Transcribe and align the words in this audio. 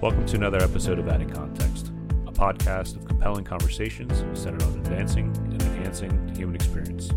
Welcome 0.00 0.26
to 0.26 0.36
another 0.36 0.62
episode 0.62 1.00
of 1.00 1.08
Adding 1.08 1.28
Context, 1.28 1.90
a 2.28 2.30
podcast 2.30 2.94
of 2.94 3.04
compelling 3.04 3.44
conversations 3.44 4.16
centered 4.40 4.62
on 4.62 4.74
advancing 4.74 5.36
and 5.36 5.60
enhancing 5.60 6.24
the 6.28 6.38
human 6.38 6.54
experience. 6.54 7.10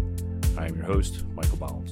I 0.58 0.66
am 0.66 0.76
your 0.76 0.86
host, 0.86 1.24
Michael 1.36 1.58
Bollins. 1.58 1.92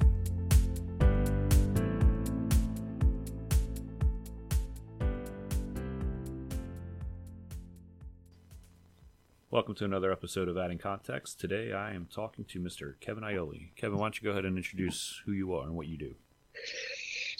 Welcome 9.52 9.76
to 9.76 9.86
another 9.86 10.12
episode 10.12 10.48
of 10.48 10.58
Adding 10.58 10.80
Context. 10.80 11.40
Today 11.40 11.72
I 11.72 11.94
am 11.94 12.08
talking 12.12 12.46
to 12.46 12.60
Mr. 12.60 13.00
Kevin 13.00 13.24
Iole. 13.24 13.76
Kevin, 13.76 14.00
why 14.00 14.06
don't 14.06 14.20
you 14.20 14.24
go 14.24 14.32
ahead 14.32 14.46
and 14.46 14.58
introduce 14.58 15.22
who 15.28 15.34
you 15.34 15.54
are 15.54 15.66
and 15.66 15.76
what 15.76 15.86
you 15.86 16.00
do? 16.00 16.16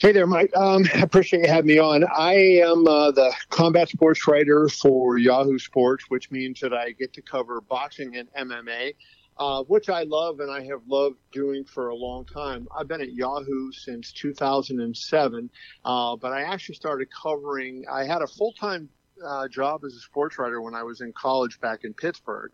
Hey 0.02 0.14
there, 0.14 0.28
Mike. 0.28 0.56
Um, 0.56 0.86
appreciate 1.02 1.42
you 1.42 1.50
having 1.50 1.68
me 1.68 1.78
on. 1.78 2.06
I 2.06 2.34
am 2.34 2.88
uh, 2.88 3.12
the 3.12 3.34
combat 3.50 3.90
sports 3.90 4.26
writer 4.26 4.70
for 4.70 5.18
Yahoo 5.18 5.60
Sports, 5.60 6.06
which 6.08 6.32
means 6.32 6.62
that 6.62 6.74
I 6.74 6.92
get 6.92 7.12
to 7.16 7.22
cover 7.22 7.60
boxing 7.60 8.16
and 8.16 8.32
MMA, 8.34 8.96
uh, 9.38 9.64
which 9.64 9.90
I 9.90 10.04
love 10.04 10.40
and 10.40 10.50
I 10.50 10.64
have 10.64 10.88
loved 10.88 11.18
doing 11.34 11.66
for 11.66 11.90
a 11.90 11.96
long 11.96 12.24
time. 12.24 12.66
I've 12.74 12.88
been 12.88 13.02
at 13.02 13.12
Yahoo 13.12 13.74
since 13.74 14.14
2007, 14.14 15.50
uh, 15.84 16.16
but 16.16 16.32
I 16.32 16.44
actually 16.44 16.76
started 16.76 17.10
covering, 17.12 17.84
I 17.92 18.06
had 18.06 18.22
a 18.22 18.28
full 18.28 18.54
time 18.54 18.88
uh, 19.22 19.50
job 19.50 19.84
as 19.84 19.96
a 19.96 20.00
sports 20.00 20.40
writer 20.40 20.62
when 20.62 20.76
I 20.76 20.84
was 20.84 21.02
in 21.02 21.12
college 21.12 21.60
back 21.60 21.84
in 21.84 21.94
Pittsburgh 21.94 22.54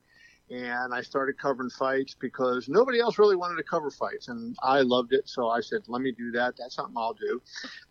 and 0.50 0.94
I 0.94 1.02
started 1.02 1.38
covering 1.40 1.70
fights 1.70 2.16
because 2.20 2.70
nobody 2.70 3.00
else 3.00 3.18
really 3.18 3.36
wanted 3.36 3.58
to 3.58 3.64
cover 3.64 3.90
fights, 3.90 4.28
and 4.28 4.56
I 4.62 4.82
loved 4.82 5.14
it. 5.14 5.28
So 5.28 5.50
I 5.50 5.62
said, 5.62 5.82
"Let 5.88 6.02
me 6.02 6.12
do 6.12 6.32
that. 6.32 6.56
That's 6.58 6.76
something 6.76 6.96
I'll 6.98 7.14
do." 7.14 7.42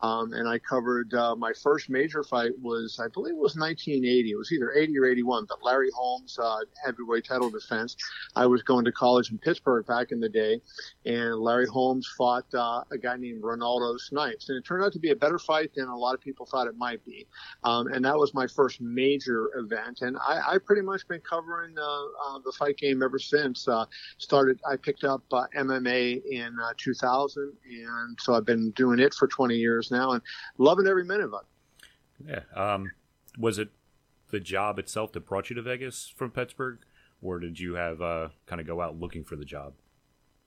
Um, 0.00 0.32
and 0.32 0.48
I 0.48 0.58
covered 0.58 1.12
uh, 1.14 1.34
my 1.34 1.52
first 1.62 1.90
major 1.90 2.22
fight 2.22 2.52
was, 2.60 3.00
I 3.02 3.08
believe, 3.08 3.34
it 3.34 3.40
was 3.40 3.56
1980. 3.56 4.30
It 4.30 4.36
was 4.36 4.52
either 4.52 4.72
80 4.72 4.98
or 4.98 5.06
81, 5.06 5.46
but 5.48 5.62
Larry 5.64 5.90
Holmes 5.94 6.38
uh, 6.40 6.60
heavyweight 6.84 7.24
title 7.24 7.50
defense. 7.50 7.96
I 8.36 8.46
was 8.46 8.62
going 8.62 8.84
to 8.84 8.92
college 8.92 9.30
in 9.30 9.38
Pittsburgh 9.38 9.86
back 9.86 10.12
in 10.12 10.20
the 10.20 10.28
day, 10.28 10.60
and 11.04 11.36
Larry 11.36 11.66
Holmes 11.66 12.06
fought 12.16 12.46
uh, 12.54 12.82
a 12.92 12.98
guy 12.98 13.16
named 13.16 13.42
Renaldo 13.42 13.96
Snipes, 13.98 14.48
and 14.48 14.58
it 14.58 14.64
turned 14.64 14.84
out 14.84 14.92
to 14.92 14.98
be 14.98 15.10
a 15.10 15.16
better 15.16 15.38
fight 15.38 15.72
than 15.74 15.88
a 15.88 15.96
lot 15.96 16.14
of 16.14 16.20
people 16.20 16.46
thought 16.46 16.66
it 16.66 16.76
might 16.76 17.04
be. 17.04 17.26
Um, 17.64 17.88
and 17.88 18.04
that 18.04 18.16
was 18.16 18.32
my 18.34 18.46
first 18.46 18.80
major 18.80 19.50
event, 19.56 20.02
and 20.02 20.16
I, 20.18 20.54
I 20.54 20.58
pretty 20.58 20.82
much 20.82 21.06
been 21.08 21.20
covering 21.20 21.76
uh, 21.78 22.04
uh, 22.26 22.38
the 22.44 22.52
fight 22.52 22.76
game 22.76 23.02
ever 23.02 23.18
since. 23.18 23.66
Uh, 23.66 23.86
started, 24.18 24.60
I 24.68 24.76
picked 24.76 25.04
up 25.04 25.22
uh, 25.32 25.46
MMA 25.56 26.24
in 26.24 26.56
uh, 26.62 26.72
2000, 26.76 27.52
and 27.68 28.18
so 28.20 28.34
I've 28.34 28.44
been 28.44 28.70
doing 28.72 28.98
it 28.98 29.14
for 29.14 29.26
20 29.26 29.56
years 29.56 29.90
now, 29.90 30.12
and 30.12 30.22
loving 30.58 30.86
every 30.86 31.04
minute 31.04 31.26
of 31.26 31.34
it. 31.34 31.46
Yeah. 32.28 32.74
Um, 32.74 32.90
was 33.38 33.58
it 33.58 33.70
the 34.30 34.40
job 34.40 34.78
itself 34.78 35.12
that 35.12 35.26
brought 35.26 35.50
you 35.50 35.56
to 35.56 35.62
Vegas 35.62 36.12
from 36.16 36.30
Pittsburgh, 36.30 36.78
or 37.22 37.38
did 37.38 37.58
you 37.58 37.74
have 37.74 38.00
uh, 38.02 38.28
kind 38.46 38.60
of 38.60 38.66
go 38.66 38.80
out 38.80 38.98
looking 38.98 39.24
for 39.24 39.36
the 39.36 39.44
job? 39.44 39.74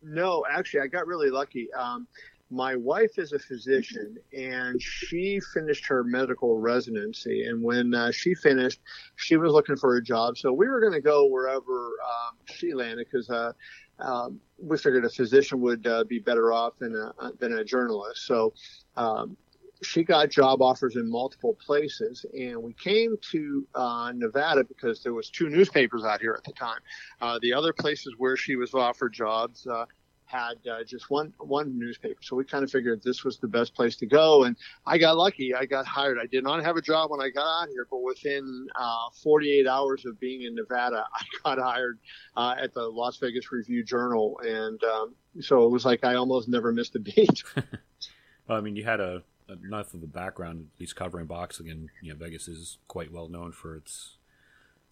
No, 0.02 0.45
actually, 0.50 0.82
I 0.82 0.88
got 0.88 1.08
really 1.08 1.30
lucky. 1.30 1.72
Um, 1.73 2.08
my 2.50 2.76
wife 2.76 3.17
is 3.17 3.34
a 3.34 3.40
physician 3.40 4.17
and 4.36 4.81
she 4.81 5.40
finished 5.53 5.86
her 5.86 6.03
medical 6.03 6.58
residency 6.58 7.44
and 7.45 7.62
when 7.62 7.94
uh, 7.94 8.12
she 8.12 8.34
finished 8.34 8.80
she 9.16 9.36
was 9.36 9.52
looking 9.52 9.76
for 9.76 9.98
a 9.98 10.04
job. 10.04 10.38
So 10.38 10.54
we 10.54 10.67
were 10.67 10.80
going 10.80 10.94
to 10.94 11.02
go 11.02 11.26
wherever 11.26 11.62
um, 11.62 12.38
she 12.45 12.73
landed 12.73 13.08
because 13.12 13.30
uh, 13.30 13.52
um, 14.00 14.39
we 14.58 14.78
figured 14.78 15.04
a 15.06 15.09
physician 15.09 15.59
would 15.62 15.86
uh, 15.88 16.04
be 16.06 16.20
better 16.20 16.54
off 16.54 16.78
than 16.80 16.95
a, 16.95 17.31
than 17.39 17.54
a 17.54 17.66
journalist. 17.66 18.26
So 18.26 18.54
um, 18.95 19.36
she 19.84 20.04
got 20.04 20.30
job 20.30 20.61
offers 20.61 20.95
in 20.95 21.09
multiple 21.09 21.58
places 21.64 22.26
and 22.38 22.61
we 22.61 22.73
came 22.73 23.17
to 23.32 23.67
uh, 23.76 24.11
nevada 24.16 24.64
because 24.64 25.04
there 25.04 25.14
was 25.14 25.30
two 25.30 25.50
newspapers 25.50 26.04
out 26.04 26.21
here 26.21 26.36
at 26.38 26.44
the 26.44 26.54
time. 26.54 26.80
Uh, 27.21 27.39
the 27.42 27.54
other 27.54 27.73
places 27.73 28.16
where 28.17 28.38
she 28.38 28.55
was 28.55 28.73
offered 28.73 29.14
jobs 29.14 29.67
uh, 29.67 29.86
had 30.27 30.55
uh, 30.70 30.83
just 30.83 31.10
one 31.10 31.33
one 31.39 31.80
newspaper. 31.80 32.20
So 32.21 32.36
we 32.36 32.43
kind 32.43 32.64
of 32.64 32.70
figured 32.70 33.02
this 33.02 33.23
was 33.23 33.38
the 33.38 33.48
best 33.48 33.73
place 33.73 33.95
to 33.98 34.05
go, 34.05 34.43
and 34.43 34.55
I 34.86 34.98
got 34.98 35.17
lucky. 35.17 35.55
I 35.55 35.65
got 35.65 35.86
hired. 35.86 36.17
I 36.21 36.26
did 36.27 36.43
not 36.43 36.64
have 36.64 36.76
a 36.76 36.82
job 36.82 37.10
when 37.10 37.21
I 37.21 37.30
got 37.30 37.64
out 37.64 37.70
here, 37.70 37.88
but 37.89 38.04
within 38.04 38.67
uh, 38.76 39.10
48 39.23 39.67
hours 39.67 40.05
of 40.05 40.20
being 40.20 40.43
in 40.43 40.54
Nevada, 40.54 41.05
I 41.15 41.23
got 41.43 41.64
hired 41.64 41.99
uh, 42.36 42.55
at 42.61 42.73
the 42.73 42.83
Las 42.83 43.17
Vegas 43.17 43.52
Review 43.52 43.83
Journal, 43.83 44.39
and 44.43 44.82
um, 44.83 45.15
so 45.39 45.65
it 45.65 45.71
was 45.71 45.86
like 45.86 46.04
I 46.04 46.15
almost 46.15 46.49
never 46.49 46.71
missed 46.71 46.95
a 46.95 46.99
beat. 46.99 47.44
well, 47.55 48.58
I 48.58 48.61
mean, 48.61 48.76
you 48.76 48.83
had 48.83 48.99
a 48.99 49.23
enough 49.49 49.94
of 49.94 50.04
a 50.04 50.08
background, 50.08 50.67
at 50.76 50.80
least 50.82 50.98
covering 50.98 51.26
boxing, 51.26 51.70
and 51.70 51.89
you 52.02 52.11
know, 52.11 52.17
Vegas 52.17 52.49
is 52.49 52.77
quite 52.89 53.11
well 53.14 53.30
known 53.30 53.54
for 53.54 53.76
its 53.76 54.17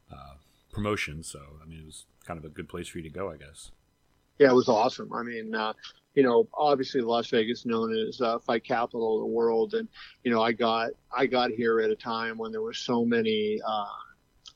uh, 0.09 0.35
promotion. 0.71 1.23
So, 1.23 1.41
I 1.61 1.67
mean, 1.67 1.79
it 1.79 1.85
was 1.85 2.05
kind 2.25 2.37
of 2.37 2.45
a 2.45 2.49
good 2.49 2.69
place 2.69 2.87
for 2.87 2.99
you 2.99 3.03
to 3.03 3.09
go, 3.09 3.29
I 3.29 3.35
guess 3.35 3.71
yeah, 4.39 4.49
it 4.49 4.55
was 4.55 4.69
awesome. 4.69 5.11
I 5.13 5.23
mean, 5.23 5.53
uh, 5.55 5.73
you 6.13 6.23
know, 6.23 6.47
obviously 6.53 7.01
Las 7.01 7.29
Vegas 7.29 7.65
known 7.65 7.95
as 8.07 8.21
uh, 8.21 8.39
fight 8.39 8.63
capital 8.63 9.15
of 9.15 9.21
the 9.21 9.33
world, 9.33 9.73
and 9.73 9.87
you 10.23 10.31
know, 10.31 10.41
I 10.41 10.51
got 10.53 10.91
I 11.15 11.25
got 11.25 11.51
here 11.51 11.79
at 11.81 11.89
a 11.89 11.95
time 11.95 12.37
when 12.37 12.51
there 12.51 12.61
was 12.61 12.77
so 12.77 13.05
many 13.05 13.59
uh, 13.65 13.85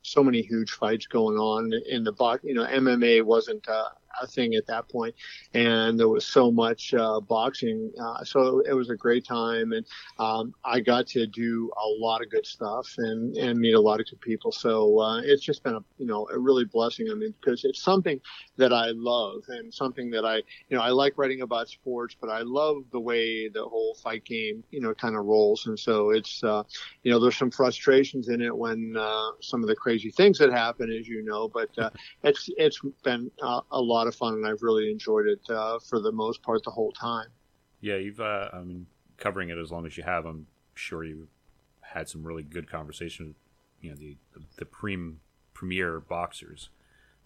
so 0.01 0.23
many 0.23 0.41
huge 0.41 0.72
fights 0.72 1.06
going 1.07 1.38
on 1.38 1.72
in 1.88 2.03
the 2.03 2.13
box. 2.13 2.44
You 2.44 2.53
know, 2.56 2.66
MMA 2.66 3.23
wasn't 3.23 3.67
uh, 3.67 3.90
a 4.22 4.28
thing 4.28 4.56
at 4.56 4.66
that 4.68 4.90
point, 4.90 5.16
and 5.53 6.00
there 6.00 6.09
was 6.09 6.25
so 6.25 6.52
much 6.52 6.94
uh, 6.94 7.20
boxing. 7.20 7.92
Uh, 8.02 8.24
so 8.24 8.62
it 8.62 8.74
was 8.74 8.90
a 8.90 8.96
great 8.96 9.25
time, 9.25 9.72
and 9.72 9.86
um, 10.18 10.53
I 10.64 10.80
got 10.80 11.08
to 11.08 11.28
do 11.28 11.72
a 11.78 11.88
lot 12.03 12.22
of 12.22 12.30
good 12.30 12.46
stuff 12.46 12.88
and 12.97 13.36
and 13.38 13.59
meet 13.59 13.74
a 13.74 13.80
lot 13.80 14.00
of 14.00 14.09
good 14.09 14.22
people. 14.22 14.52
So 14.52 15.00
uh, 15.00 15.22
it's 15.22 15.44
just 15.44 15.64
been 15.64 15.75
a 15.75 15.84
you 15.97 16.06
know 16.06 16.28
a 16.31 16.40
really 16.40 16.66
blessing. 16.66 17.08
I 17.12 17.16
mean, 17.16 17.34
because 17.40 17.66
it's 17.66 17.81
something 17.81 18.20
that 18.58 18.74
I 18.74 18.88
love 18.96 19.44
and 19.47 19.74
something 19.74 20.09
that 20.12 20.26
I 20.26 20.38
you 20.70 20.78
know 20.78 20.81
I 20.81 20.90
like 20.90 21.18
writing 21.18 21.41
about 21.41 21.70
sports, 21.70 22.16
but 22.20 22.30
I 22.30 22.41
love 22.41 22.84
the 22.91 23.00
way 23.00 23.50
the 23.50 23.64
whole 23.64 23.96
fight 23.96 24.26
game 24.26 24.64
you 24.72 24.81
know 24.81 24.94
kind 24.94 25.16
of 25.16 25.26
rolls, 25.26 25.68
and 25.68 25.80
so 25.80 26.12
it's 26.12 26.44
uh, 26.44 26.64
you 27.03 27.12
know 27.12 27.20
there's 27.20 27.38
some 27.38 27.52
frustrations 27.52 28.30
in 28.30 28.41
it 28.41 28.56
when 28.56 28.96
uh, 28.97 29.31
some 29.41 29.62
of 29.62 29.68
the 29.68 29.76
crazy 29.76 30.12
things 30.12 30.38
that 30.40 30.52
happen, 30.52 30.91
as 30.91 31.08
you 31.08 31.24
know, 31.24 31.47
but 31.47 31.70
uh, 31.78 31.90
it's 32.24 32.50
it's 32.58 32.81
been 33.03 33.31
a 33.41 33.81
lot 33.81 33.98
of 34.07 34.15
fun, 34.15 34.35
and 34.35 34.47
I've 34.47 34.61
really 34.61 34.91
enjoyed 34.91 35.27
it 35.27 35.41
uh, 35.49 35.79
for 35.79 35.99
the 35.99 36.11
most 36.11 36.41
part 36.41 36.63
the 36.63 36.71
whole 36.71 36.91
time. 36.91 37.27
Yeah, 37.81 37.95
you've 37.95 38.19
uh, 38.19 38.49
I 38.53 38.59
mean 38.61 38.87
covering 39.17 39.49
it 39.49 39.57
as 39.57 39.71
long 39.71 39.85
as 39.85 39.97
you 39.97 40.03
have. 40.03 40.25
I'm 40.25 40.47
sure 40.75 41.03
you 41.03 41.27
had 41.81 42.09
some 42.09 42.23
really 42.23 42.43
good 42.43 42.69
conversations. 42.69 43.35
You 43.81 43.91
know 43.91 43.95
the 43.95 44.17
the, 44.33 44.41
the 44.57 44.65
prim, 44.65 45.19
premier 45.53 45.99
boxers. 45.99 46.69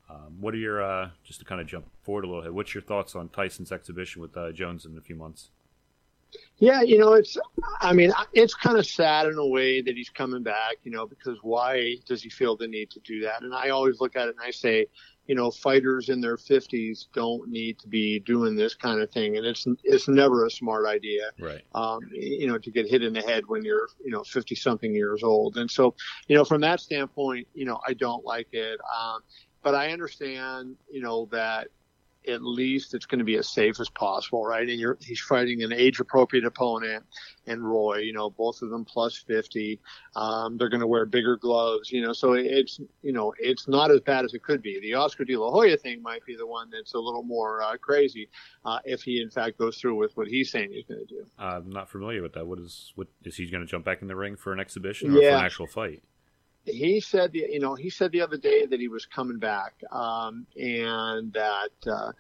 Um, 0.10 0.38
what 0.40 0.54
are 0.54 0.58
your 0.58 0.84
uh, 0.84 1.10
just 1.24 1.40
to 1.40 1.46
kind 1.46 1.62
of 1.62 1.68
jump 1.68 1.86
forward 2.04 2.26
a 2.26 2.28
little 2.28 2.44
bit? 2.44 2.54
What's 2.54 2.74
your 2.74 2.84
thoughts 2.84 3.16
on 3.16 3.30
Tyson's 3.30 3.72
exhibition 3.72 4.22
with 4.22 4.36
uh, 4.36 4.52
Jones 4.52 4.86
in 4.86 4.98
a 4.98 5.02
few 5.02 5.16
months? 5.16 5.50
Yeah, 6.58 6.82
you 6.82 6.98
know, 6.98 7.14
it's, 7.14 7.38
I 7.82 7.94
mean, 7.94 8.12
it's 8.34 8.54
kind 8.54 8.78
of 8.78 8.86
sad 8.86 9.28
in 9.28 9.38
a 9.38 9.46
way 9.46 9.82
that 9.82 9.96
he's 9.96 10.10
coming 10.10 10.44
back, 10.44 10.78
you 10.84 10.92
know, 10.92 11.06
because 11.06 11.38
why 11.42 11.98
does 12.06 12.24
he 12.24 12.30
feel 12.30 12.56
the 12.56 12.68
need 12.68 12.90
to 12.92 13.00
do 13.02 13.22
that? 13.22 13.42
And 13.42 13.54
I 13.54 13.70
always 13.70 14.00
look 14.00 14.16
at 14.16 14.28
it 14.28 14.36
and 14.38 14.46
I 14.46 14.52
say, 14.52 14.88
you 15.28 15.36
know, 15.36 15.50
fighters 15.50 16.10
in 16.10 16.20
their 16.20 16.36
50s 16.36 17.08
don't 17.14 17.50
need 17.50 17.80
to 17.80 17.88
be 17.88 18.20
doing 18.20 18.56
this 18.56 18.74
kind 18.76 19.02
of 19.02 19.10
thing, 19.12 19.38
and 19.38 19.46
it's 19.46 19.66
it's 19.84 20.08
never 20.08 20.46
a 20.46 20.52
smart 20.52 20.86
idea, 20.86 21.30
right? 21.40 21.62
Um, 21.74 22.00
you 22.12 22.48
know, 22.48 22.58
to 22.58 22.72
get 22.72 22.90
hit 22.90 23.04
in 23.04 23.14
the 23.14 23.22
head 23.22 23.44
when 23.48 23.64
you're 23.64 23.88
you 24.04 24.12
know 24.12 24.24
50 24.24 24.56
something 24.56 24.94
years 24.94 25.24
old, 25.24 25.58
and 25.58 25.70
so 25.70 25.96
you 26.28 26.36
know 26.36 26.44
from 26.44 26.62
that 26.62 26.82
standpoint, 26.82 27.48
you 27.54 27.66
know, 27.66 27.80
I 27.88 27.94
don't 27.94 28.26
like 28.26 28.48
it, 28.52 28.80
um, 28.98 29.22
but 29.62 29.76
I 29.76 29.92
understand, 29.92 30.76
you 30.92 31.02
know, 31.02 31.28
that 31.32 31.70
at 32.28 32.42
least 32.42 32.94
it's 32.94 33.06
going 33.06 33.20
to 33.20 33.26
be 33.26 33.38
as 33.38 33.50
safe 33.50 33.80
as 33.80 33.90
possible, 33.90 34.46
right? 34.46 34.68
And 34.68 34.80
you're, 34.80 34.98
he's 35.02 35.20
fighting 35.20 35.64
an 35.64 35.74
age 35.74 36.00
appropriate 36.00 36.46
opponent 36.46 37.04
and 37.48 37.64
Roy, 37.64 37.98
you 37.98 38.14
know, 38.14 38.30
both 38.30 38.62
of 38.62 38.70
them 38.70 38.86
plus 38.86 39.18
50. 39.18 39.80
Um, 40.16 40.58
they're 40.58 40.70
going 40.70 40.82
to 40.82 40.88
wear 40.88 41.06
bigger 41.06 41.36
gloves, 41.36 41.92
you 41.92 42.02
know, 42.02 42.14
so 42.14 42.34
it's, 42.34 42.80
you 43.02 43.12
know, 43.12 43.34
it's 43.38 43.68
not 43.68 43.92
as 43.92 44.00
bad 44.02 44.26
as 44.26 44.34
it 44.34 44.44
could 44.44 44.62
be. 44.62 44.80
The 44.80 44.94
Oscar 44.94 45.26
de 45.26 45.36
la 45.36 45.52
Hoya 45.52 45.78
thing 45.78 46.02
might 46.02 46.26
be 46.26 46.36
the 46.36 46.48
one 46.48 46.70
that's 46.70 46.94
a 46.94 47.00
little 47.00 47.24
more 47.24 47.62
uh, 47.62 47.78
crazy 47.78 48.30
uh, 48.66 48.80
if 48.86 49.02
he 49.02 49.22
in 49.22 49.30
fact 49.30 49.58
goes 49.58 49.78
through 49.78 49.96
with 49.96 50.16
what 50.16 50.28
he's 50.28 50.52
saying 50.52 50.72
he's 50.72 50.86
going 50.86 51.06
to 51.06 51.14
do. 51.14 51.26
I'm 51.38 51.70
not 51.70 51.90
familiar 51.90 52.22
with 52.22 52.34
that. 52.34 52.48
What 52.48 52.60
is, 52.60 52.94
what 52.96 53.08
is 53.24 53.36
he 53.36 53.50
going 53.50 53.66
to 53.66 53.70
jump 53.70 53.86
back 53.86 54.02
in 54.02 54.08
the 54.08 54.16
ring 54.16 54.36
for 54.36 54.54
an 54.54 54.60
exhibition 54.60 55.16
or 55.16 55.22
yeah. 55.22 55.32
for 55.32 55.38
an 55.38 55.46
actual 55.46 55.68
fight? 55.68 56.04
He 56.66 57.00
said, 57.00 57.32
you 57.34 57.60
know, 57.60 57.76
he 57.76 57.90
said 57.90 58.12
the 58.12 58.22
other 58.22 58.38
day 58.38 58.66
that 58.66 58.80
he 58.80 58.88
was 58.88 59.06
coming 59.06 59.40
back, 59.40 59.74
um, 59.92 60.46
and 60.58 61.34
that 61.34 61.72
uh, 61.88 62.12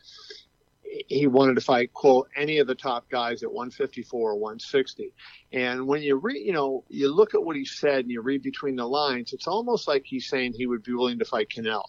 he 1.08 1.28
wanted 1.28 1.56
to 1.56 1.62
fight 1.62 1.94
quote 1.94 2.30
any 2.36 2.60
of 2.60 2.68
the 2.68 2.76
top 2.76 3.10
guys 3.10 3.44
at 3.44 3.52
154 3.52 4.32
or 4.32 4.36
160. 4.36 5.14
And 5.52 5.88
when 5.88 6.02
you 6.02 6.18
read, 6.18 6.46
you 6.46 6.54
know, 6.54 6.84
you 6.90 7.14
look 7.14 7.34
at 7.34 7.44
what 7.44 7.56
he 7.56 7.66
said 7.66 8.00
and 8.00 8.12
you 8.12 8.22
read 8.22 8.44
between 8.44 8.76
the 8.76 8.88
lines, 8.88 9.34
it's 9.34 9.48
almost 9.48 9.88
like 9.88 10.04
he's 10.06 10.28
saying 10.28 10.54
he 10.54 10.68
would 10.68 10.84
be 10.84 10.94
willing 10.94 11.20
to 11.20 11.26
fight 11.26 11.48
Canelo. 11.50 11.84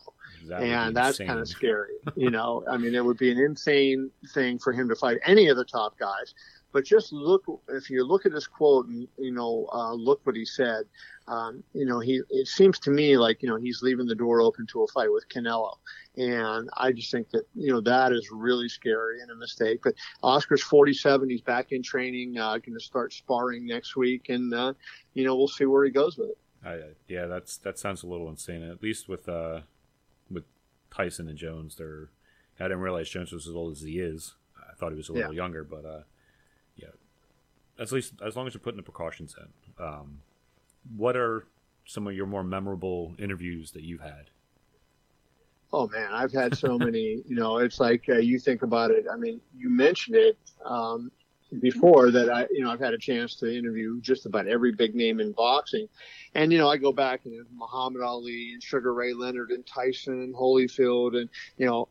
That 0.47 0.63
and 0.63 0.97
that's 0.97 1.19
kind 1.19 1.39
of 1.39 1.49
scary. 1.49 1.95
you 2.17 2.31
know, 2.31 2.65
I 2.71 2.77
mean, 2.77 2.95
it 2.95 3.05
would 3.05 3.19
be 3.19 3.31
an 3.31 3.39
insane 3.39 4.11
thing 4.33 4.59
for 4.59 4.73
him 4.73 4.89
to 4.89 4.97
fight 4.97 5.19
any 5.25 5.49
of 5.49 5.57
the 5.57 5.65
top 5.65 5.99
guys. 5.99 6.35
But 6.75 6.85
just 6.85 7.13
look, 7.13 7.45
if 7.69 7.89
you 7.89 8.05
look 8.05 8.27
at 8.27 8.33
his 8.33 8.49
quote 8.49 8.89
and, 8.89 9.07
you 9.17 9.31
know, 9.31 9.69
uh, 9.73 9.93
look 9.93 10.21
what 10.25 10.35
he 10.35 10.45
said, 10.45 10.87
um, 11.29 11.63
you 11.73 11.87
know, 11.87 12.01
he, 12.01 12.21
it 12.31 12.49
seems 12.49 12.81
to 12.81 12.91
me 12.91 13.17
like, 13.17 13.45
you 13.45 13.49
know, 13.49 13.55
he's 13.55 13.81
leaving 13.81 14.09
the 14.09 14.15
door 14.17 14.41
open 14.41 14.67
to 14.73 14.83
a 14.83 14.89
fight 14.89 15.13
with 15.13 15.25
Canelo. 15.29 15.77
And 16.17 16.69
I 16.77 16.91
just 16.91 17.13
think 17.13 17.31
that, 17.31 17.45
you 17.55 17.71
know, 17.71 17.81
that 17.83 18.11
is 18.11 18.29
really 18.33 18.69
scary 18.69 19.21
and 19.21 19.31
a 19.31 19.37
mistake. 19.37 19.83
But 19.85 19.95
Oscar's 20.25 20.65
47. 20.65 21.31
He's 21.31 21.43
back 21.43 21.71
in 21.71 21.81
training, 21.81 22.39
uh, 22.39 22.59
going 22.59 22.77
to 22.77 22.85
start 22.85 23.13
sparring 23.13 23.69
next 23.69 23.95
week. 23.95 24.29
And, 24.29 24.53
uh, 24.53 24.73
you 25.13 25.25
know, 25.25 25.37
we'll 25.37 25.47
see 25.47 25.67
where 25.67 25.85
he 25.85 25.93
goes 25.93 26.19
with 26.19 26.31
it. 26.31 26.39
Uh, 26.67 26.89
yeah, 27.07 27.27
that's, 27.27 27.57
that 27.59 27.79
sounds 27.79 28.03
a 28.03 28.09
little 28.09 28.29
insane. 28.29 28.65
At 28.65 28.83
least 28.83 29.09
with, 29.09 29.29
uh, 29.29 29.61
with 30.29 30.43
Tyson 30.93 31.29
and 31.29 31.39
Jones, 31.39 31.77
they're, 31.77 32.09
I 32.59 32.65
didn't 32.65 32.81
realize 32.81 33.09
Jones 33.09 33.31
was 33.31 33.47
as 33.47 33.55
old 33.55 33.71
as 33.71 33.83
he 33.83 34.01
is. 34.01 34.35
I 34.59 34.75
thought 34.75 34.91
he 34.91 34.97
was 34.97 35.09
a 35.09 35.13
little 35.13 35.33
yeah. 35.33 35.37
younger, 35.37 35.63
but, 35.63 35.85
uh, 35.85 36.01
at 37.79 37.93
least 37.93 38.15
as 38.25 38.37
long 38.37 38.47
as 38.47 38.55
you're 38.55 38.61
putting 38.61 38.77
the 38.77 38.83
precautions 38.83 39.35
in. 39.39 39.85
Um, 39.85 40.21
what 40.97 41.17
are 41.17 41.47
some 41.87 42.07
of 42.07 42.15
your 42.15 42.27
more 42.27 42.45
memorable 42.45 43.15
interviews 43.19 43.73
that 43.73 43.83
you've 43.83 44.01
had? 44.01 44.31
Oh 45.73 45.89
man, 45.89 46.13
I've 46.13 46.33
had 46.33 46.57
so 46.57 46.79
many. 46.79 47.23
You 47.27 47.37
know, 47.37 47.59
it's 47.59 47.81
like 47.81 48.05
uh, 48.09 48.19
you 48.19 48.39
think 48.39 48.63
about 48.63 48.91
it. 48.91 49.07
I 49.13 49.17
mean, 49.17 49.41
you 49.57 49.69
mentioned 49.69 50.17
it 50.17 50.39
um, 50.65 51.11
before 51.61 52.11
that. 52.13 52.31
I, 52.31 52.47
you 52.51 52.63
know, 52.63 52.71
I've 52.71 52.81
had 52.81 52.95
a 52.95 52.99
chance 52.99 53.35
to 53.37 53.53
interview 53.53 54.01
just 54.01 54.27
about 54.27 54.47
every 54.47 54.73
big 54.73 54.95
name 54.95 55.21
in 55.21 55.33
boxing, 55.33 55.89
and 56.35 56.53
you 56.53 56.59
know, 56.59 56.69
I 56.69 56.77
go 56.77 56.93
back 56.93 57.25
and 57.25 57.45
Muhammad 57.53 58.03
Ali 58.03 58.53
and 58.53 58.63
Sugar 58.63 58.95
Ray 58.95 59.15
Leonard 59.15 59.51
and 59.51 59.67
Tyson 59.67 60.23
and 60.23 60.35
Holyfield 60.35 61.17
and 61.17 61.29
you 61.59 61.67
know 61.67 61.89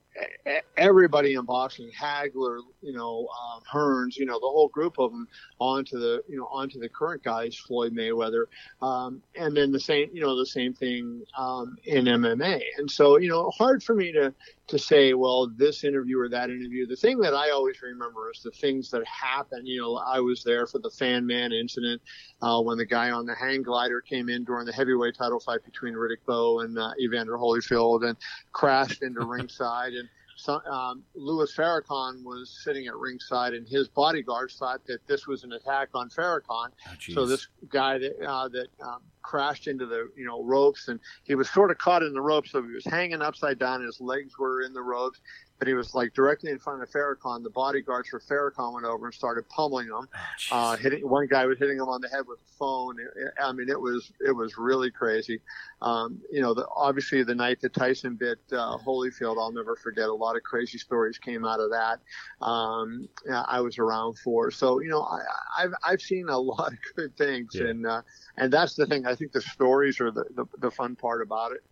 everybody 0.78 1.34
in 1.34 1.46
boxing, 1.46 1.90
Hagler, 1.98 2.60
you 2.82 2.94
know, 2.94 3.28
um, 3.28 3.62
Hearns, 3.72 4.16
you 4.18 4.26
know, 4.26 4.36
the 4.36 4.48
whole 4.48 4.68
group 4.70 5.00
of 5.00 5.12
them 5.12 5.28
onto 5.60 6.00
the, 6.00 6.24
you 6.28 6.38
know, 6.38 6.48
onto 6.52 6.80
the 6.80 6.90
current 6.90 7.24
guys, 7.24 7.56
Floyd 7.56 7.94
Mayweather, 7.94 8.46
um, 8.82 9.22
and 9.36 9.56
then 9.56 9.72
the 9.72 9.80
same, 9.80 10.10
you 10.14 10.22
know, 10.22 10.38
the 10.38 10.46
same 10.46 10.74
thing 10.74 11.24
um, 11.38 11.78
in 11.86 12.06
MMA. 12.06 12.62
And 12.78 12.90
so, 12.90 13.18
you 13.18 13.30
know, 13.30 13.50
hard 13.52 13.84
for 13.84 13.96
me 13.96 14.12
to 14.12 14.34
to 14.68 14.80
say, 14.80 15.14
well, 15.14 15.52
this 15.58 15.84
interview 15.84 16.18
or 16.20 16.30
that 16.30 16.50
interview. 16.50 16.88
The 16.88 16.96
thing 16.96 17.20
that 17.20 17.34
I 17.34 17.50
always 17.50 17.82
remember 17.82 18.32
is 18.32 18.42
the 18.42 18.52
things 18.52 18.90
that 18.92 19.06
happen. 19.06 19.66
You 19.66 19.82
know, 19.82 19.96
I 19.98 20.20
was 20.20 20.44
there 20.44 20.68
for 20.68 20.80
the 20.80 20.90
Fan 20.90 21.26
Man 21.26 21.52
incident 21.52 22.02
uh, 22.42 22.62
when 22.62 22.78
the 22.78 22.86
guy 22.86 23.12
on 23.12 23.26
the 23.26 23.36
hang 23.36 23.62
glider 23.62 24.00
came 24.00 24.30
in 24.30 24.46
during 24.46 24.66
the 24.66 24.72
heavyweight 24.72 25.16
title 25.16 25.40
fight 25.40 25.66
between 25.66 25.94
Riddick 25.96 26.26
Bowe 26.26 26.62
and 26.62 26.80
uh, 26.80 26.92
Evander 27.00 27.38
Holyfield 27.38 28.08
and 28.08 28.18
crashed 28.54 29.04
into 29.04 29.26
ringside. 29.26 29.94
So, 30.36 30.62
um, 30.66 31.04
Louis 31.16 31.54
Farrakhan 31.56 32.24
was 32.24 32.60
sitting 32.64 32.88
at 32.88 32.96
ringside, 32.96 33.54
and 33.54 33.68
his 33.68 33.88
bodyguards 33.88 34.56
thought 34.56 34.86
that 34.88 35.06
this 35.08 35.28
was 35.28 35.44
an 35.44 35.54
attack 35.54 35.90
on 35.94 36.10
Farrakhan. 36.10 36.70
Oh, 36.88 37.14
so 37.14 37.26
this 37.26 37.48
guy 37.70 37.98
that 37.98 38.20
uh, 38.26 38.48
that 38.50 38.68
um, 38.82 39.02
crashed 39.22 39.68
into 39.68 39.86
the 39.86 40.10
you 40.16 40.26
know 40.26 40.44
ropes, 40.44 40.88
and 40.88 41.00
he 41.24 41.36
was 41.36 41.50
sort 41.50 41.72
of 41.72 41.78
caught 41.78 42.04
in 42.04 42.14
the 42.14 42.22
ropes, 42.22 42.52
so 42.52 42.62
he 42.62 42.72
was 42.72 42.86
hanging 42.86 43.22
upside 43.22 43.60
down. 43.60 43.82
His 43.84 44.02
legs 44.02 44.38
were 44.38 44.62
in 44.62 44.74
the 44.74 44.82
ropes, 44.82 45.22
but 45.64 45.70
he 45.70 45.76
was 45.76 45.96
like 45.96 46.14
directly 46.14 46.52
in 46.52 46.60
front 46.60 46.84
of 46.84 46.90
Farrakhan. 46.90 47.42
The 47.42 47.50
bodyguards 47.50 48.10
for 48.10 48.20
Farrakhan 48.20 48.74
went 48.74 48.86
over 48.86 49.06
and 49.06 49.14
started 49.14 49.48
pummeling 49.48 49.88
him. 49.88 50.10
Oh, 50.52 50.58
uh, 50.58 50.76
hitting 50.76 51.08
one 51.08 51.26
guy 51.26 51.46
was 51.46 51.58
hitting 51.58 51.78
him 51.78 51.88
on 51.88 52.02
the 52.02 52.10
head 52.10 52.26
with 52.28 52.40
a 52.40 52.58
phone. 52.60 52.98
I 53.42 53.54
mean, 53.54 53.70
it 53.70 53.80
was 53.80 54.12
it 54.20 54.34
was 54.34 54.58
really 54.58 54.92
crazy. 54.92 55.40
Um, 55.82 56.20
you 56.30 56.42
know, 56.42 56.54
the, 56.54 56.68
obviously 56.76 57.24
the 57.24 57.34
night 57.34 57.62
that 57.62 57.74
Tyson 57.74 58.16
bit 58.16 58.40
uh, 58.52 58.78
Holyfield, 58.78 59.38
I'll 59.38 59.54
never 59.54 59.78
forget. 59.78 60.10
A 60.10 60.14
lot 60.14 60.36
of 60.36 60.44
crazy 60.44 60.78
stories 60.78 61.18
came 61.18 61.46
out 61.46 61.62
of 61.62 61.70
that. 61.70 62.00
Um, 62.46 63.08
I 63.32 63.62
was 63.62 63.78
around 63.78 64.18
for. 64.18 64.52
So 64.52 64.82
you 64.82 64.90
know, 64.90 65.04
I, 65.04 65.62
have 65.62 65.74
I've 65.82 66.02
seen 66.02 66.28
a 66.28 66.38
lot 66.38 66.74
of 66.74 66.80
good 66.98 67.16
things, 67.16 67.52
yeah. 67.54 67.68
and 67.68 67.88
uh, 67.88 68.02
and 68.36 68.52
that's 68.52 68.76
the 68.76 68.86
thing. 68.86 69.06
I 69.06 69.16
think 69.16 69.32
the 69.32 69.40
stories 69.40 70.02
are 70.02 70.12
the, 70.12 70.26
the, 70.36 70.46
the 70.58 70.72
fun 70.72 70.98
part 70.98 71.22
about 71.22 71.54
it. 71.54 71.64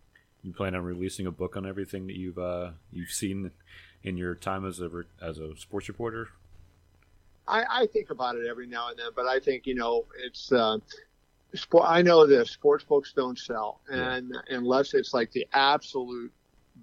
You 0.42 0.52
plan 0.52 0.74
on 0.74 0.82
releasing 0.82 1.26
a 1.26 1.30
book 1.30 1.56
on 1.56 1.66
everything 1.66 2.08
that 2.08 2.16
you've 2.16 2.38
uh, 2.38 2.70
you've 2.90 3.10
seen 3.10 3.52
in 4.02 4.16
your 4.16 4.34
time 4.34 4.66
as 4.66 4.80
a 4.80 4.90
as 5.20 5.38
a 5.38 5.56
sports 5.56 5.88
reporter? 5.88 6.28
I, 7.48 7.64
I 7.70 7.86
think 7.86 8.10
about 8.10 8.36
it 8.36 8.46
every 8.46 8.66
now 8.66 8.88
and 8.88 8.98
then, 8.98 9.10
but 9.14 9.26
I 9.26 9.40
think 9.40 9.66
you 9.66 9.74
know 9.74 10.06
it's. 10.22 10.52
Uh, 10.52 10.78
sport, 11.54 11.84
I 11.86 12.02
know 12.02 12.26
this: 12.26 12.50
sports 12.50 12.84
books 12.84 13.12
don't 13.14 13.38
sell, 13.38 13.80
and 13.90 14.30
yeah. 14.32 14.56
unless 14.56 14.94
it's 14.94 15.12
like 15.12 15.32
the 15.32 15.46
absolute 15.52 16.32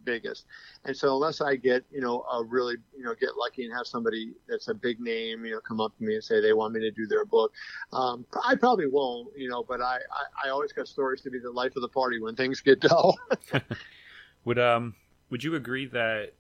biggest. 0.04 0.46
And 0.86 0.96
so 0.96 1.14
unless 1.14 1.42
I 1.42 1.56
get, 1.56 1.84
you 1.92 2.02
know, 2.02 2.22
a 2.32 2.44
really, 2.44 2.76
you 2.98 3.04
know, 3.04 3.14
get 3.20 3.36
lucky 3.38 3.66
and 3.66 3.74
have 3.74 3.88
somebody 3.88 4.34
that's 4.48 4.68
a 4.68 4.74
big 4.74 5.00
name, 5.00 5.46
you 5.46 5.52
know, 5.52 5.60
come 5.62 5.82
up 5.82 5.98
to 5.98 6.04
me 6.04 6.16
and 6.16 6.24
say 6.24 6.42
they 6.42 6.54
want 6.54 6.74
me 6.74 6.80
to 6.82 6.92
do 6.92 7.06
their 7.06 7.26
book, 7.26 7.54
um, 7.92 8.26
I 8.44 8.56
probably 8.56 8.88
won't, 8.88 9.30
you 9.36 9.50
know, 9.50 9.64
but 9.64 9.82
I, 9.82 9.96
I, 9.96 10.48
I 10.48 10.50
always 10.50 10.72
got 10.72 10.88
stories 10.88 11.22
to 11.22 11.30
be 11.30 11.40
the 11.40 11.52
life 11.52 11.76
of 11.76 11.82
the 11.82 11.90
party 11.90 12.22
when 12.22 12.36
things 12.36 12.62
get 12.62 12.80
dull. 12.80 13.18
would, 14.46 14.60
um, 14.60 14.96
would 15.30 15.44
you 15.44 15.56
agree 15.56 15.86
that 15.88 16.34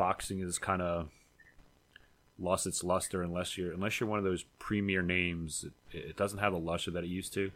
boxing 0.00 0.40
is 0.40 0.58
kind 0.58 0.80
of 0.80 1.10
lost 2.38 2.66
its 2.66 2.82
luster 2.82 3.22
unless 3.22 3.58
you're, 3.58 3.70
unless 3.72 4.00
you're 4.00 4.08
one 4.08 4.18
of 4.18 4.24
those 4.24 4.46
premier 4.58 5.02
names, 5.02 5.66
it, 5.92 5.98
it 6.08 6.16
doesn't 6.16 6.38
have 6.38 6.54
the 6.54 6.58
luster 6.58 6.90
that 6.90 7.04
it 7.04 7.08
used 7.08 7.34
to? 7.34 7.50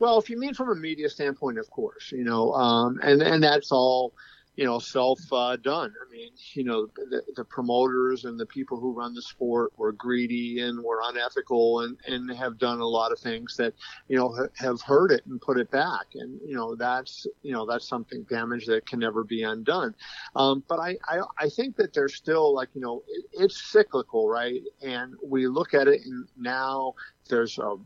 Well, 0.00 0.18
if 0.18 0.28
you 0.28 0.36
mean 0.36 0.54
from 0.54 0.70
a 0.70 0.74
media 0.74 1.08
standpoint, 1.08 1.56
of 1.56 1.70
course, 1.70 2.10
you 2.10 2.24
know, 2.24 2.52
um, 2.52 2.98
and 3.04 3.22
and 3.22 3.40
that's 3.40 3.70
all, 3.70 4.12
you 4.58 4.64
know, 4.64 4.80
self 4.80 5.20
uh, 5.30 5.54
done. 5.54 5.94
I 6.04 6.12
mean, 6.12 6.30
you 6.54 6.64
know, 6.64 6.88
the, 6.96 7.22
the, 7.36 7.44
promoters 7.44 8.24
and 8.24 8.40
the 8.40 8.44
people 8.44 8.80
who 8.80 8.92
run 8.92 9.14
the 9.14 9.22
sport 9.22 9.70
were 9.76 9.92
greedy 9.92 10.58
and 10.62 10.82
were 10.82 11.00
unethical 11.04 11.82
and 11.82 11.96
and 12.08 12.28
have 12.36 12.58
done 12.58 12.80
a 12.80 12.84
lot 12.84 13.12
of 13.12 13.20
things 13.20 13.54
that, 13.56 13.72
you 14.08 14.16
know, 14.16 14.34
ha- 14.34 14.48
have 14.56 14.82
hurt 14.82 15.12
it 15.12 15.24
and 15.26 15.40
put 15.40 15.60
it 15.60 15.70
back. 15.70 16.06
And 16.14 16.40
you 16.44 16.56
know, 16.56 16.74
that's 16.74 17.24
you 17.42 17.52
know 17.52 17.66
that's 17.66 17.86
something 17.86 18.24
damage 18.28 18.66
that 18.66 18.84
can 18.84 18.98
never 18.98 19.22
be 19.22 19.44
undone. 19.44 19.94
Um, 20.34 20.64
but 20.68 20.80
I, 20.80 20.96
I 21.06 21.20
I 21.38 21.48
think 21.50 21.76
that 21.76 21.94
there's 21.94 22.16
still 22.16 22.52
like 22.52 22.70
you 22.74 22.80
know 22.80 23.04
it, 23.06 23.26
it's 23.34 23.62
cyclical, 23.62 24.28
right? 24.28 24.60
And 24.82 25.14
we 25.24 25.46
look 25.46 25.72
at 25.72 25.86
it 25.86 26.00
and 26.04 26.26
now 26.36 26.94
there's 27.28 27.58
a 27.58 27.76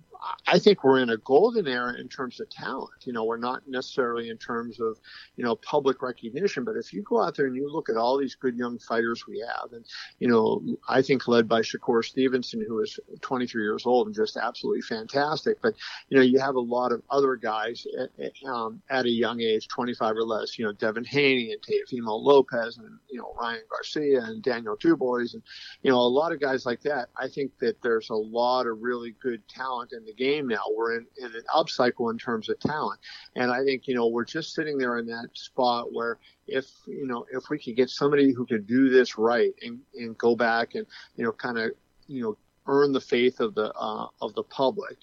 I 0.47 0.59
think 0.59 0.85
we're 0.85 1.01
in 1.01 1.11
a 1.11 1.17
golden 1.19 1.67
era 1.67 1.95
in 1.99 2.09
terms 2.09 2.41
of 2.41 2.49
talent. 2.51 2.91
You 3.05 3.13
know, 3.13 3.25
we're 3.25 3.39
not 3.39 3.67
necessarily 3.67 4.31
in 4.31 4.39
terms 4.39 4.81
of, 4.81 4.99
you 5.37 5.45
know, 5.45 5.57
public 5.57 6.03
recognition, 6.03 6.65
but 6.65 6.77
if 6.77 6.93
you 6.93 7.03
go 7.03 7.23
out 7.23 7.37
there 7.37 7.47
and 7.47 7.57
you 7.57 7.71
look 7.71 7.89
at 7.89 7.97
all 7.97 8.19
these 8.19 8.35
good 8.35 8.57
young 8.57 8.79
fighters 8.79 9.27
we 9.27 9.41
have, 9.41 9.73
and, 9.73 9.85
you 10.19 10.29
know, 10.29 10.63
I 10.89 11.03
think 11.03 11.27
led 11.27 11.49
by 11.49 11.61
Shakur 11.61 12.05
Stevenson, 12.05 12.65
who 12.67 12.81
is 12.81 12.99
23 13.21 13.63
years 13.63 13.87
old 13.87 14.07
and 14.07 14.15
just 14.15 14.37
absolutely 14.37 14.83
fantastic. 14.83 15.61
But, 15.61 15.75
you 16.09 16.17
know, 16.17 16.23
you 16.23 16.39
have 16.39 16.55
a 16.55 16.61
lot 16.61 16.93
of 16.93 17.03
other 17.11 17.37
guys 17.37 17.87
at, 17.99 18.33
um, 18.49 18.81
at 18.91 19.07
a 19.07 19.11
young 19.11 19.41
age, 19.41 19.69
25 19.69 20.17
or 20.17 20.25
less, 20.25 20.59
you 20.59 20.65
know, 20.65 20.73
Devin 20.73 21.05
Haney 21.05 21.53
and 21.53 21.63
Teofimo 21.63 22.21
Lopez 22.21 22.79
and, 22.79 22.99
you 23.11 23.19
know, 23.19 23.35
Ryan 23.41 23.63
Garcia 23.71 24.23
and 24.23 24.43
Daniel 24.43 24.77
Dubois 24.77 25.33
and, 25.33 25.43
you 25.83 25.91
know, 25.91 25.99
a 25.99 26.01
lot 26.01 26.33
of 26.33 26.41
guys 26.41 26.67
like 26.67 26.81
that. 26.83 27.09
I 27.17 27.29
think 27.29 27.59
that 27.59 27.81
there's 27.83 28.11
a 28.11 28.15
lot 28.15 28.67
of 28.67 28.81
really 28.81 29.15
good 29.23 29.32
good 29.33 29.49
talent 29.49 29.93
in 29.93 30.05
the 30.05 30.13
game 30.13 30.47
now. 30.47 30.63
We're 30.77 30.99
in, 30.99 31.07
in 31.17 31.27
an 31.27 31.45
upcycle 31.55 32.11
in 32.11 32.19
terms 32.19 32.51
of 32.51 32.61
talent. 32.61 33.01
And 33.35 33.51
I 33.51 33.65
think, 33.65 33.89
you 33.89 33.95
know, 33.95 34.09
we're 34.09 34.27
just 34.27 34.55
sitting 34.55 34.77
there 34.77 34.99
in 34.99 35.07
that 35.07 35.29
spot 35.33 35.93
where 35.93 36.19
if, 36.47 36.67
you 36.87 37.07
know, 37.07 37.25
if 37.33 37.45
we 37.49 37.59
could 37.59 37.77
get 37.77 37.89
somebody 37.89 38.33
who 38.33 38.45
could 38.45 38.67
do 38.67 38.91
this 38.91 39.17
right 39.17 39.55
and, 39.63 39.79
and 39.95 40.19
go 40.19 40.37
back 40.37 40.75
and, 40.75 40.87
you 41.17 41.25
know, 41.25 41.33
kind 41.33 41.59
of, 41.59 41.71
you 42.09 42.23
know, 42.23 42.37
earn 42.67 42.93
the 42.93 43.01
faith 43.01 43.41
of 43.41 43.55
the, 43.55 43.73
uh, 43.73 44.07
of 44.21 44.35
the 44.35 44.43
public, 44.43 44.99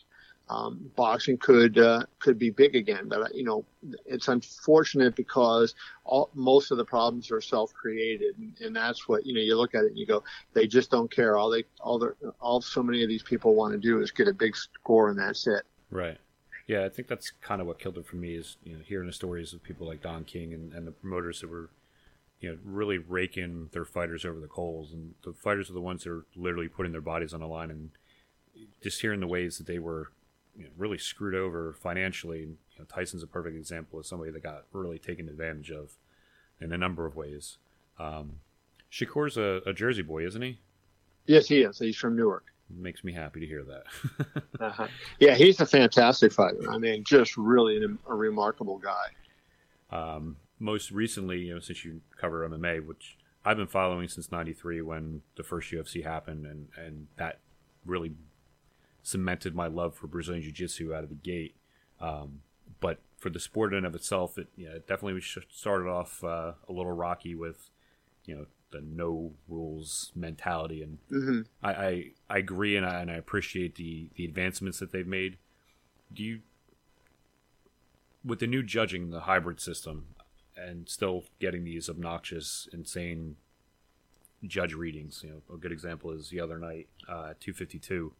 um, 0.50 0.90
boxing 0.96 1.38
could 1.38 1.78
uh, 1.78 2.04
could 2.18 2.40
be 2.40 2.50
big 2.50 2.76
again. 2.76 3.08
But 3.08 3.36
you 3.36 3.44
know, 3.44 3.66
it's 4.06 4.28
unfortunate 4.28 5.16
because 5.16 5.76
all, 6.04 6.32
most 6.34 6.72
of 6.72 6.78
the 6.78 6.86
problems 6.86 7.32
are 7.32 7.40
self-created, 7.40 8.36
and, 8.38 8.54
and, 8.60 8.76
that's 8.76 9.08
what 9.08 9.26
you 9.26 9.34
know. 9.34 9.42
You 9.42 9.56
look 9.56 9.76
at 9.76 9.84
it 9.84 9.90
and 9.90 9.98
you 9.98 10.08
go, 10.08 10.24
they 10.54 10.66
just 10.66 10.90
don't 10.90 11.12
care. 11.12 11.38
All 11.38 11.50
they 11.50 11.66
all 11.80 12.00
the 12.00 12.16
all 12.40 12.62
so 12.62 12.82
many 12.82 13.04
of 13.04 13.10
these 13.10 13.22
people 13.22 13.54
want 13.54 13.74
to 13.74 13.80
do 13.80 14.02
is 14.02 14.10
get 14.10 14.28
a 14.28 14.34
big 14.34 14.56
score, 14.56 15.10
and 15.10 15.20
that's 15.20 15.46
it. 15.46 15.64
Right. 15.92 16.18
Yeah, 16.68 16.86
I 16.86 16.90
think 16.90 17.08
that's 17.08 17.32
kind 17.42 17.62
of 17.62 17.68
what 17.68 17.80
killed 17.80 17.98
it 17.98 18.06
for 18.06 18.16
me 18.16 18.36
is 18.36 18.58
you 18.64 18.74
know 18.74 18.80
hearing 18.86 19.08
the 19.08 19.14
stories 19.14 19.54
of 19.54 19.62
people 19.62 19.88
like 19.88 20.02
Don 20.02 20.24
King 20.24 20.54
and, 20.54 20.74
and 20.74 20.88
the 20.88 20.92
promoters 20.92 21.42
that 21.42 21.50
were 21.50 21.70
you 22.40 22.52
know 22.52 22.58
really 22.64 22.98
raking 22.98 23.70
their 23.72 23.86
fighters 23.86 24.26
over 24.26 24.40
the 24.40 24.48
coals, 24.48 24.94
and 24.94 25.14
the 25.24 25.34
fighters 25.34 25.70
are 25.70 25.74
the 25.74 25.82
ones 25.82 26.04
that 26.04 26.12
are 26.12 26.26
literally 26.36 26.68
putting 26.68 26.92
their 26.92 27.02
bodies 27.02 27.36
on 27.36 27.40
the 27.40 27.48
line 27.48 27.70
and 27.70 27.92
just 28.82 29.02
hearing 29.02 29.20
the 29.20 29.28
ways 29.28 29.58
that 29.58 29.68
they 29.68 29.80
were 29.80 30.12
you 30.60 30.66
know, 30.66 30.72
really 30.78 30.98
screwed 30.98 31.34
over 31.34 31.74
financially. 31.74 32.40
You 32.40 32.58
know, 32.78 32.86
Tyson's 32.86 33.24
a 33.24 33.28
perfect 33.28 33.56
example 33.56 33.98
of 33.98 34.06
somebody 34.06 34.32
that 34.32 34.44
got 34.44 34.66
really 34.74 35.00
taken 35.00 35.30
advantage 35.30 35.72
of 35.72 35.94
in 36.60 36.74
a 36.74 36.78
number 36.78 37.06
of 37.06 37.16
ways. 37.16 37.58
Um, 37.98 38.40
Shakur's 38.92 39.38
a, 39.38 39.62
a, 39.66 39.74
Jersey 39.74 40.02
boy, 40.02 40.26
isn't 40.26 40.42
he? 40.42 40.60
Yes, 41.26 41.48
he 41.48 41.62
is. 41.62 41.80
He's 41.80 41.96
from 41.96 42.16
Newark. 42.16 42.46
Makes 42.70 43.04
me 43.04 43.14
happy 43.14 43.40
to 43.40 43.46
hear 43.46 43.64
that. 43.64 43.84
uh-huh. 44.60 44.88
Yeah, 45.20 45.36
he's 45.36 45.60
a 45.62 45.66
fantastic 45.66 46.34
fighter. 46.34 46.70
I 46.70 46.78
mean, 46.78 47.04
just 47.04 47.38
really 47.38 47.84
a, 47.84 48.12
a 48.12 48.16
remarkable 48.16 48.78
guy. 48.78 49.06
Um, 49.92 50.38
most 50.60 50.92
recently, 50.92 51.40
you 51.40 51.54
know, 51.54 51.60
since 51.60 51.86
you 51.86 52.02
cover 52.20 52.48
MMA, 52.48 52.86
which 52.86 53.18
I've 53.46 53.58
been 53.58 53.68
following 53.68 54.08
since 54.08 54.32
'93 54.32 54.82
when 54.82 55.22
the 55.36 55.44
first 55.44 55.72
UFC 55.72 56.04
happened, 56.04 56.46
and 56.46 56.68
and 56.78 57.08
that 57.18 57.40
really 57.86 58.14
cemented 59.10 59.54
my 59.56 59.68
love 59.68 59.96
for 59.96 60.08
Brazilian 60.08 60.44
Jiu 60.44 60.52
Jitsu 60.52 60.94
out 60.94 61.04
of 61.04 61.10
the 61.10 61.16
gate. 61.16 61.56
Um, 62.00 62.42
but 62.80 63.00
for 63.18 63.30
the 63.30 63.40
sport 63.40 63.74
in 63.74 63.78
and 63.80 63.88
of 63.88 63.96
itself, 63.96 64.38
it, 64.38 64.48
yeah, 64.56 64.70
it 64.70 64.88
definitely 64.88 65.22
started 65.50 65.90
off 65.90 66.24
uh, 66.24 66.54
a 66.68 66.72
little 66.72 66.94
rocky 66.94 67.36
with, 67.36 67.70
you 68.26 68.36
know, 68.36 68.46
the 68.72 68.82
no 68.82 69.34
rules 69.48 70.12
mentality, 70.16 70.84
and 70.84 71.00
mm-hmm. 71.12 71.42
I, 71.64 71.74
I, 71.74 72.12
I 72.30 72.38
agree 72.38 72.78
and 72.78 72.86
I, 72.86 73.02
and 73.02 73.10
I 73.10 73.16
appreciate 73.16 73.74
the 73.76 74.10
the 74.14 74.26
advancements 74.26 74.78
that 74.78 74.92
they've 74.92 75.08
made. 75.08 75.40
Do 76.14 76.24
you, 76.24 76.42
with 78.24 78.38
the 78.38 78.46
new 78.46 78.62
judging, 78.62 79.10
the 79.10 79.22
hybrid 79.22 79.60
system, 79.60 80.10
and 80.56 80.88
still 80.88 81.24
getting 81.40 81.64
these 81.64 81.90
obnoxious, 81.90 82.70
insane 82.72 83.38
judge 84.46 84.76
readings? 84.76 85.22
You 85.24 85.30
know, 85.32 85.56
a 85.56 85.58
good 85.58 85.72
example 85.72 86.12
is 86.12 86.30
the 86.30 86.40
other 86.40 86.60
night, 86.60 86.90
uh, 87.08 87.34
two 87.40 87.54
fifty 87.54 87.80
two. 87.80 88.14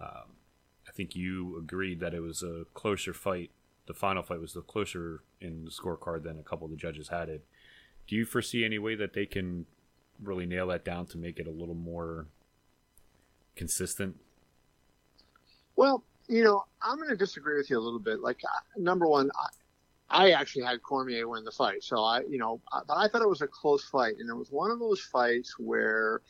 Um, 0.00 0.36
I 0.88 0.92
think 0.92 1.14
you 1.14 1.56
agreed 1.58 2.00
that 2.00 2.14
it 2.14 2.20
was 2.20 2.42
a 2.42 2.64
closer 2.74 3.14
fight. 3.14 3.50
The 3.86 3.94
final 3.94 4.22
fight 4.22 4.40
was 4.40 4.52
the 4.52 4.60
closer 4.62 5.22
in 5.40 5.64
the 5.64 5.70
scorecard 5.70 6.22
than 6.22 6.38
a 6.38 6.42
couple 6.42 6.66
of 6.66 6.70
the 6.70 6.76
judges 6.76 7.08
had 7.08 7.28
it. 7.28 7.44
Do 8.06 8.16
you 8.16 8.24
foresee 8.24 8.64
any 8.64 8.78
way 8.78 8.94
that 8.94 9.12
they 9.12 9.26
can 9.26 9.66
really 10.22 10.46
nail 10.46 10.68
that 10.68 10.84
down 10.84 11.06
to 11.06 11.18
make 11.18 11.38
it 11.38 11.46
a 11.46 11.50
little 11.50 11.74
more 11.74 12.26
consistent? 13.56 14.16
Well, 15.76 16.04
you 16.28 16.44
know, 16.44 16.64
I'm 16.80 16.96
going 16.96 17.08
to 17.08 17.16
disagree 17.16 17.56
with 17.56 17.70
you 17.70 17.78
a 17.78 17.80
little 17.80 17.98
bit. 17.98 18.20
Like, 18.20 18.40
number 18.76 19.06
one, 19.06 19.30
I, 20.10 20.26
I 20.26 20.30
actually 20.32 20.64
had 20.64 20.82
Cormier 20.82 21.28
win 21.28 21.44
the 21.44 21.50
fight, 21.50 21.82
so 21.82 22.02
I, 22.02 22.20
you 22.28 22.38
know, 22.38 22.60
I, 22.72 22.80
but 22.86 22.94
I 22.94 23.08
thought 23.08 23.22
it 23.22 23.28
was 23.28 23.42
a 23.42 23.46
close 23.46 23.84
fight, 23.84 24.14
and 24.18 24.28
it 24.28 24.34
was 24.34 24.50
one 24.50 24.70
of 24.70 24.78
those 24.78 25.00
fights 25.00 25.58
where, 25.58 26.20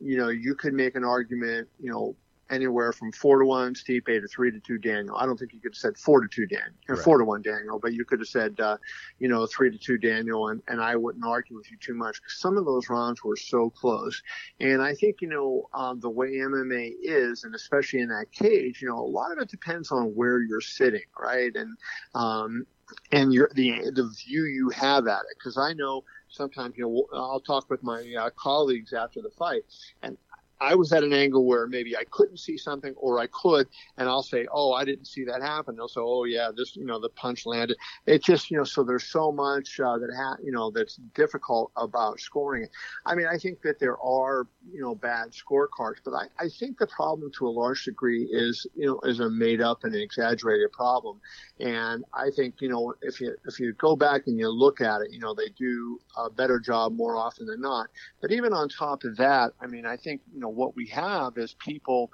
you 0.00 0.16
know, 0.16 0.28
you 0.28 0.54
could 0.54 0.72
make 0.72 0.94
an 0.94 1.04
argument, 1.04 1.68
you 1.80 1.90
know, 1.90 2.16
anywhere 2.50 2.92
from 2.92 3.12
four 3.12 3.38
to 3.38 3.46
one 3.46 3.74
Stipe 3.74 4.06
to 4.06 4.28
three 4.28 4.50
to 4.50 4.60
two 4.60 4.78
Daniel. 4.78 5.16
I 5.16 5.26
don't 5.26 5.38
think 5.38 5.52
you 5.52 5.60
could 5.60 5.72
have 5.72 5.78
said 5.78 5.96
four 5.96 6.20
to 6.20 6.28
two 6.28 6.46
Daniel 6.46 6.72
or 6.88 6.96
right. 6.96 7.04
four 7.04 7.18
to 7.18 7.24
one 7.24 7.42
Daniel, 7.42 7.78
but 7.78 7.92
you 7.92 8.04
could 8.04 8.20
have 8.20 8.28
said, 8.28 8.58
uh, 8.60 8.76
you 9.18 9.28
know, 9.28 9.46
three 9.46 9.70
to 9.70 9.78
two 9.78 9.98
Daniel, 9.98 10.48
and, 10.48 10.62
and 10.68 10.80
I 10.80 10.96
wouldn't 10.96 11.24
argue 11.24 11.56
with 11.56 11.70
you 11.70 11.76
too 11.78 11.94
much 11.94 12.20
because 12.20 12.38
some 12.38 12.56
of 12.56 12.64
those 12.64 12.88
rounds 12.88 13.22
were 13.24 13.36
so 13.36 13.70
close. 13.70 14.22
And 14.60 14.82
I 14.82 14.94
think, 14.94 15.20
you 15.20 15.28
know, 15.28 15.68
um, 15.74 16.00
the 16.00 16.10
way 16.10 16.32
MMA 16.32 16.94
is, 17.02 17.44
and 17.44 17.54
especially 17.54 18.00
in 18.00 18.08
that 18.08 18.30
cage, 18.32 18.82
you 18.82 18.88
know, 18.88 18.98
a 18.98 19.00
lot 19.00 19.32
of 19.32 19.38
it 19.38 19.48
depends 19.48 19.90
on 19.90 20.14
where 20.14 20.40
you're 20.40 20.60
sitting, 20.60 21.04
right? 21.18 21.54
And, 21.54 21.76
um, 22.14 22.66
and 23.12 23.32
your 23.32 23.50
the 23.54 23.90
the 23.94 24.12
view 24.26 24.44
you 24.44 24.68
have 24.70 25.06
at 25.06 25.20
it 25.20 25.38
because 25.38 25.56
I 25.56 25.72
know 25.72 26.04
sometimes 26.28 26.76
you 26.76 26.84
know 26.84 27.06
I'll 27.18 27.40
talk 27.40 27.70
with 27.70 27.82
my 27.82 28.14
uh, 28.18 28.30
colleagues 28.36 28.92
after 28.92 29.22
the 29.22 29.30
fight 29.30 29.62
and 30.02 30.18
I 30.64 30.74
was 30.74 30.92
at 30.92 31.02
an 31.02 31.12
angle 31.12 31.44
where 31.44 31.66
maybe 31.66 31.96
I 31.96 32.04
couldn't 32.10 32.38
see 32.38 32.56
something 32.56 32.94
or 32.96 33.18
I 33.18 33.26
could, 33.26 33.68
and 33.98 34.08
I'll 34.08 34.22
say, 34.22 34.46
"Oh, 34.50 34.72
I 34.72 34.84
didn't 34.84 35.06
see 35.06 35.24
that 35.24 35.42
happen." 35.42 35.76
They'll 35.76 35.88
say, 35.88 36.00
"Oh, 36.00 36.24
yeah, 36.24 36.50
this, 36.56 36.74
you 36.74 36.86
know, 36.86 36.98
the 36.98 37.10
punch 37.10 37.46
landed." 37.46 37.76
It's 38.06 38.24
just, 38.24 38.50
you 38.50 38.56
know, 38.56 38.64
so 38.64 38.82
there's 38.82 39.04
so 39.04 39.30
much 39.30 39.78
uh, 39.78 39.98
that 39.98 40.10
ha- 40.16 40.38
you 40.42 40.52
know 40.52 40.70
that's 40.70 40.96
difficult 41.14 41.70
about 41.76 42.20
scoring. 42.20 42.66
I 43.04 43.14
mean, 43.14 43.26
I 43.26 43.36
think 43.36 43.60
that 43.62 43.78
there 43.78 43.98
are, 44.02 44.46
you 44.72 44.80
know, 44.80 44.94
bad 44.94 45.32
scorecards, 45.32 45.98
but 46.04 46.14
I, 46.14 46.26
I 46.38 46.48
think 46.48 46.78
the 46.78 46.86
problem 46.86 47.30
to 47.38 47.46
a 47.46 47.50
large 47.50 47.84
degree 47.84 48.24
is, 48.24 48.66
you 48.74 48.86
know, 48.86 49.00
is 49.04 49.20
a 49.20 49.28
made 49.30 49.60
up 49.60 49.84
and 49.84 49.94
exaggerated 49.94 50.72
problem. 50.72 51.20
And 51.60 52.04
I 52.14 52.30
think, 52.30 52.60
you 52.60 52.68
know, 52.68 52.94
if 53.02 53.20
you 53.20 53.36
if 53.46 53.60
you 53.60 53.74
go 53.74 53.96
back 53.96 54.22
and 54.26 54.38
you 54.38 54.48
look 54.48 54.80
at 54.80 55.02
it, 55.02 55.12
you 55.12 55.20
know, 55.20 55.34
they 55.34 55.48
do 55.58 56.00
a 56.16 56.30
better 56.30 56.58
job 56.58 56.96
more 56.96 57.16
often 57.16 57.46
than 57.46 57.60
not. 57.60 57.88
But 58.20 58.32
even 58.32 58.52
on 58.52 58.68
top 58.68 59.04
of 59.04 59.16
that, 59.18 59.52
I 59.60 59.66
mean, 59.66 59.84
I 59.86 59.96
think, 59.96 60.22
you 60.32 60.40
know 60.40 60.53
what 60.54 60.76
we 60.76 60.86
have 60.88 61.36
is 61.38 61.54
people 61.54 62.10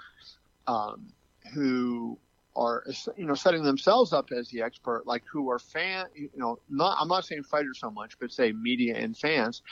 um, 0.66 1.06
who 1.54 2.18
are 2.56 2.84
you 3.16 3.26
know 3.26 3.34
setting 3.34 3.62
themselves 3.62 4.12
up 4.12 4.30
as 4.32 4.48
the 4.48 4.62
expert, 4.62 5.06
like 5.06 5.22
who 5.30 5.50
are 5.50 5.58
fan, 5.58 6.06
you 6.14 6.30
know, 6.36 6.58
not 6.68 6.96
I'm 7.00 7.08
not 7.08 7.24
saying 7.24 7.44
fighters 7.44 7.78
so 7.78 7.90
much, 7.90 8.18
but 8.18 8.32
say 8.32 8.52
media 8.52 8.96
and 8.96 9.16
fans 9.16 9.62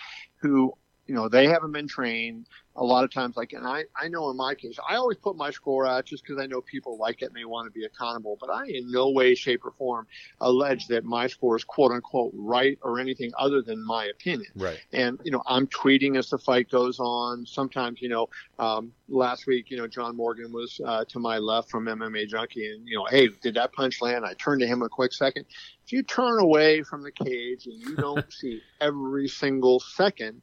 who 0.41 0.73
you 1.09 1.15
know 1.15 1.29
they 1.29 1.47
haven't 1.47 1.73
been 1.73 1.89
trained 1.89 2.47
a 2.77 2.85
lot 2.85 3.03
of 3.03 3.13
times 3.13 3.37
like 3.37 3.53
and 3.53 3.67
i 3.67 3.83
i 3.97 4.07
know 4.07 4.31
in 4.31 4.37
my 4.37 4.55
case 4.55 4.79
i 4.89 4.95
always 4.95 5.17
put 5.17 5.37
my 5.37 5.51
score 5.51 5.87
out 5.87 6.05
just 6.05 6.23
because 6.23 6.41
i 6.41 6.47
know 6.47 6.61
people 6.61 6.97
like 6.99 7.23
it 7.23 7.27
and 7.27 7.35
they 7.35 7.45
want 7.45 7.67
to 7.67 7.77
be 7.77 7.85
accountable 7.85 8.37
but 8.41 8.51
i 8.51 8.67
in 8.67 8.91
no 8.91 9.11
way 9.11 9.35
shape 9.35 9.65
or 9.65 9.73
form 9.73 10.07
allege 10.41 10.87
that 10.87 11.05
my 11.05 11.27
score 11.27 11.57
is 11.57 11.65
quote 11.65 11.91
unquote 11.91 12.31
right 12.35 12.79
or 12.83 13.01
anything 13.01 13.33
other 13.39 13.63
than 13.63 13.85
my 13.85 14.07
opinion. 14.07 14.51
Right. 14.55 14.79
And 14.93 15.19
you 15.25 15.33
know 15.33 15.43
i'm 15.47 15.67
tweeting 15.67 16.17
as 16.17 16.31
the 16.31 16.39
fight 16.39 16.71
goes 16.71 17.01
on. 17.01 17.47
Sometimes 17.47 18.01
you 18.01 18.09
know 18.09 18.29
um, 18.59 18.93
last 19.09 19.47
week 19.47 19.71
you 19.71 19.77
know 19.77 19.87
john 19.87 20.17
morgan 20.17 20.53
was 20.53 20.81
uh, 20.85 21.05
to 21.07 21.19
my 21.19 21.39
left 21.39 21.71
from 21.71 21.87
mma 21.87 22.29
junkie 22.29 22.71
and 22.71 22.87
you 22.87 22.97
know 22.97 23.07
hey 23.11 23.29
did 23.41 23.55
that 23.55 23.73
punch 23.73 24.03
land? 24.03 24.25
I 24.25 24.35
turned 24.35 24.61
to 24.61 24.67
him 24.67 24.83
a 24.83 24.89
quick 24.89 25.13
second. 25.13 25.47
If 25.85 25.93
you 25.93 26.03
turn 26.03 26.39
away 26.39 26.83
from 26.83 27.03
the 27.03 27.11
cage 27.11 27.67
and 27.67 27.81
you 27.81 27.97
don't 27.97 28.31
see 28.41 28.61
every 28.81 29.29
single 29.29 29.81
second 29.81 30.43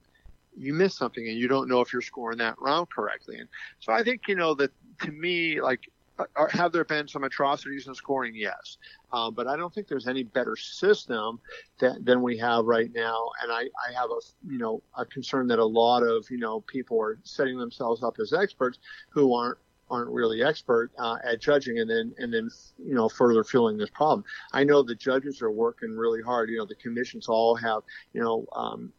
you 0.57 0.73
miss 0.73 0.95
something 0.95 1.27
and 1.27 1.37
you 1.37 1.47
don't 1.47 1.67
know 1.67 1.81
if 1.81 1.91
you're 1.93 2.01
scoring 2.01 2.37
that 2.39 2.55
round 2.59 2.89
correctly. 2.89 3.37
And 3.37 3.49
so 3.79 3.93
I 3.93 4.03
think, 4.03 4.27
you 4.27 4.35
know, 4.35 4.53
that 4.55 4.71
to 5.01 5.11
me, 5.11 5.61
like, 5.61 5.89
uh, 6.17 6.47
have 6.49 6.71
there 6.71 6.85
been 6.85 7.07
some 7.07 7.25
atrocities 7.25 7.87
in 7.87 7.95
scoring? 7.95 8.33
Yes. 8.35 8.77
Um, 9.11 9.33
but 9.33 9.47
I 9.47 9.57
don't 9.57 9.73
think 9.73 9.87
there's 9.87 10.07
any 10.07 10.23
better 10.23 10.55
system 10.55 11.39
that, 11.79 12.05
than 12.05 12.21
we 12.21 12.37
have 12.37 12.65
right 12.65 12.89
now. 12.93 13.31
And 13.43 13.51
I, 13.51 13.63
I 13.63 13.93
have 13.93 14.09
a, 14.09 14.49
you 14.49 14.57
know, 14.57 14.81
a 14.97 15.05
concern 15.05 15.47
that 15.47 15.59
a 15.59 15.65
lot 15.65 16.03
of, 16.03 16.29
you 16.29 16.37
know, 16.37 16.61
people 16.61 17.01
are 17.01 17.19
setting 17.23 17.57
themselves 17.57 18.01
up 18.01 18.17
as 18.19 18.31
experts 18.33 18.79
who 19.09 19.33
aren't 19.33 19.57
aren't 19.91 20.09
really 20.09 20.43
expert 20.43 20.89
uh, 20.97 21.17
at 21.23 21.39
judging 21.39 21.77
and 21.77 21.87
then 21.87 22.11
and 22.17 22.33
then 22.33 22.49
you 22.83 22.95
know 22.95 23.07
further 23.07 23.43
fueling 23.43 23.77
this 23.77 23.89
problem. 23.91 24.23
I 24.51 24.63
know 24.63 24.81
the 24.81 24.95
judges 24.95 25.43
are 25.43 25.51
working 25.51 25.95
really 25.95 26.23
hard. 26.23 26.49
You 26.49 26.57
know 26.57 26.65
the 26.65 26.75
commissions 26.75 27.27
all 27.27 27.55
have 27.55 27.83
you 28.13 28.21
know 28.21 28.47
um, 28.55 28.91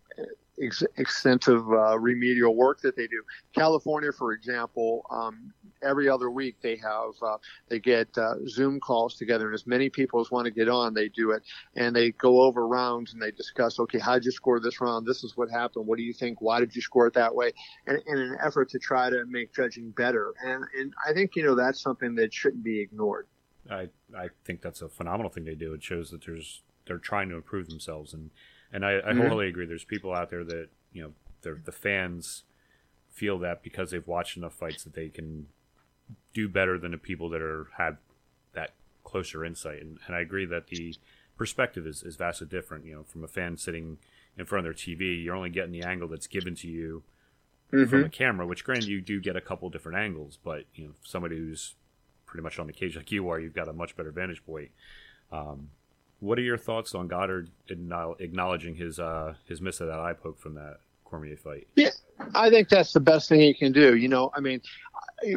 ex- 0.63 0.83
extensive 0.97 1.63
uh, 1.71 1.99
remedial 1.99 2.55
work 2.55 2.81
that 2.81 2.97
they 2.97 3.07
do. 3.07 3.23
California, 3.55 4.13
for 4.13 4.33
example, 4.33 5.05
um, 5.11 5.53
every 5.83 6.09
other 6.09 6.31
week 6.31 6.57
they 6.63 6.77
have 6.77 7.13
uh, 7.23 7.37
they 7.69 7.79
get 7.79 8.09
uh, 8.19 8.35
Zoom 8.49 8.81
calls 8.81 9.17
together, 9.17 9.47
and 9.47 9.55
as 9.55 9.67
many 9.67 9.89
people 9.89 10.21
as 10.21 10.31
want 10.31 10.47
to 10.47 10.51
get 10.51 10.69
on, 10.69 10.95
they 10.95 11.09
do 11.09 11.33
it, 11.33 11.43
and 11.75 11.95
they 11.95 12.13
go 12.13 12.41
over 12.41 12.67
rounds 12.67 13.13
and 13.13 13.23
they 13.23 13.31
discuss, 13.31 13.79
okay, 13.79 13.99
how 13.99 14.15
did 14.15 14.25
you 14.25 14.31
score 14.31 14.61
this 14.61 14.81
round? 14.81 15.07
This 15.07 15.25
is 15.25 15.37
what 15.37 15.51
happened. 15.51 15.87
What 15.87 15.99
do 15.99 16.05
you 16.05 16.13
think? 16.13 16.41
Why 16.41 16.61
did 16.61 16.75
you 16.75 16.83
score 16.83 17.07
it 17.07 17.15
that 17.15 17.35
way? 17.35 17.53
And 17.87 18.03
in 18.07 18.19
an 18.19 18.37
effort 18.43 18.71
to 18.71 18.79
try 18.79 19.11
to 19.11 19.25
make 19.27 19.55
judging 19.55 19.91
better, 19.91 20.35
and 20.45 20.65
and 20.79 20.95
I 21.07 21.13
think 21.13 21.37
you 21.37 21.43
know 21.43 21.55
that's 21.55 21.81
something 21.81 22.15
that 22.17 22.33
shouldn't 22.33 22.65
be 22.65 22.81
ignored. 22.81 23.27
I 23.71 23.89
I 24.17 24.29
think 24.45 24.63
that's 24.63 24.83
a 24.83 24.89
phenomenal 24.89 25.31
thing 25.31 25.45
they 25.45 25.55
do. 25.55 25.75
It 25.75 25.83
shows 25.83 26.11
that 26.11 26.25
there's 26.25 26.63
they're 26.87 26.99
trying 26.99 27.29
to 27.31 27.37
improve 27.37 27.69
themselves 27.69 28.15
and 28.15 28.31
and 28.77 28.85
I, 28.85 28.99
I 28.99 29.01
mm-hmm. 29.01 29.23
totally 29.23 29.49
agree. 29.49 29.65
There's 29.65 29.85
people 29.85 30.13
out 30.13 30.29
there 30.29 30.45
that 30.45 30.69
you 30.93 31.03
know, 31.03 31.55
the 31.65 31.73
fans 31.73 32.43
feel 33.11 33.39
that 33.39 33.63
because 33.63 33.91
they've 33.91 34.07
watched 34.07 34.37
enough 34.37 34.53
fights 34.53 34.85
that 34.85 34.95
they 34.95 35.09
can 35.09 35.47
do 36.35 36.47
better 36.47 36.79
than 36.79 36.91
the 36.91 36.99
people 36.99 37.31
that 37.31 37.41
are 37.41 37.69
had 37.79 37.97
that 38.53 38.75
closer 39.03 39.47
insight. 39.47 39.81
And, 39.81 39.99
and 40.07 40.15
I 40.15 40.21
agree 40.21 40.45
that 40.45 40.67
the 40.67 40.95
perspective 41.39 41.87
is, 41.87 42.03
is 42.03 42.17
vastly 42.17 42.47
different. 42.49 42.85
You 42.85 42.97
know, 42.97 43.03
from 43.05 43.25
a 43.25 43.29
fan 43.29 43.57
sitting 43.57 43.97
in 44.37 44.45
front 44.45 44.67
of 44.67 44.77
their 44.77 44.95
TV, 44.95 45.25
you're 45.25 45.35
only 45.35 45.49
getting 45.49 45.73
the 45.73 45.83
angle 45.83 46.09
that's 46.09 46.27
given 46.27 46.55
to 46.57 46.69
you 46.69 47.03
mm-hmm. 47.73 47.89
from 47.89 48.05
a 48.05 48.11
camera. 48.11 48.47
Which, 48.47 48.63
granted, 48.63 48.89
you 48.89 49.01
do 49.01 49.23
get 49.23 49.37
a 49.37 49.41
couple 49.41 49.71
different 49.71 49.97
angles, 49.97 50.39
but 50.45 50.65
you 50.75 50.85
know, 50.85 50.93
somebody 51.03 51.39
who's 51.39 51.77
pretty 52.27 52.43
much 52.43 52.59
on 52.59 52.67
the 52.67 52.75
cage 52.75 52.95
like 52.95 53.11
you 53.11 53.27
are, 53.31 53.41
you've 53.41 53.55
got 53.55 53.69
a 53.69 53.73
much 53.73 53.97
better 53.97 54.11
vantage 54.11 54.45
point. 54.45 54.71
Um, 55.33 55.71
what 56.21 56.39
are 56.39 56.43
your 56.43 56.59
thoughts 56.59 56.95
on 56.95 57.09
Goddard 57.09 57.51
acknowledging 57.69 58.75
his 58.77 58.99
uh, 58.99 59.35
his 59.47 59.61
miss 59.61 59.81
of 59.81 59.89
that 59.89 59.99
eye 59.99 60.15
poke 60.15 60.39
from 60.39 60.55
that 60.55 60.79
Cormier 61.05 61.37
fight? 61.37 61.67
Yeah, 61.77 61.91
I 62.35 62.51
think 62.51 62.69
that's 62.69 62.93
the 62.93 63.01
best 63.01 63.29
thing 63.29 63.41
he 63.41 63.55
can 63.55 63.73
do. 63.73 63.97
You 63.97 64.09
know, 64.09 64.31
I 64.35 64.41
mean, 64.41 64.61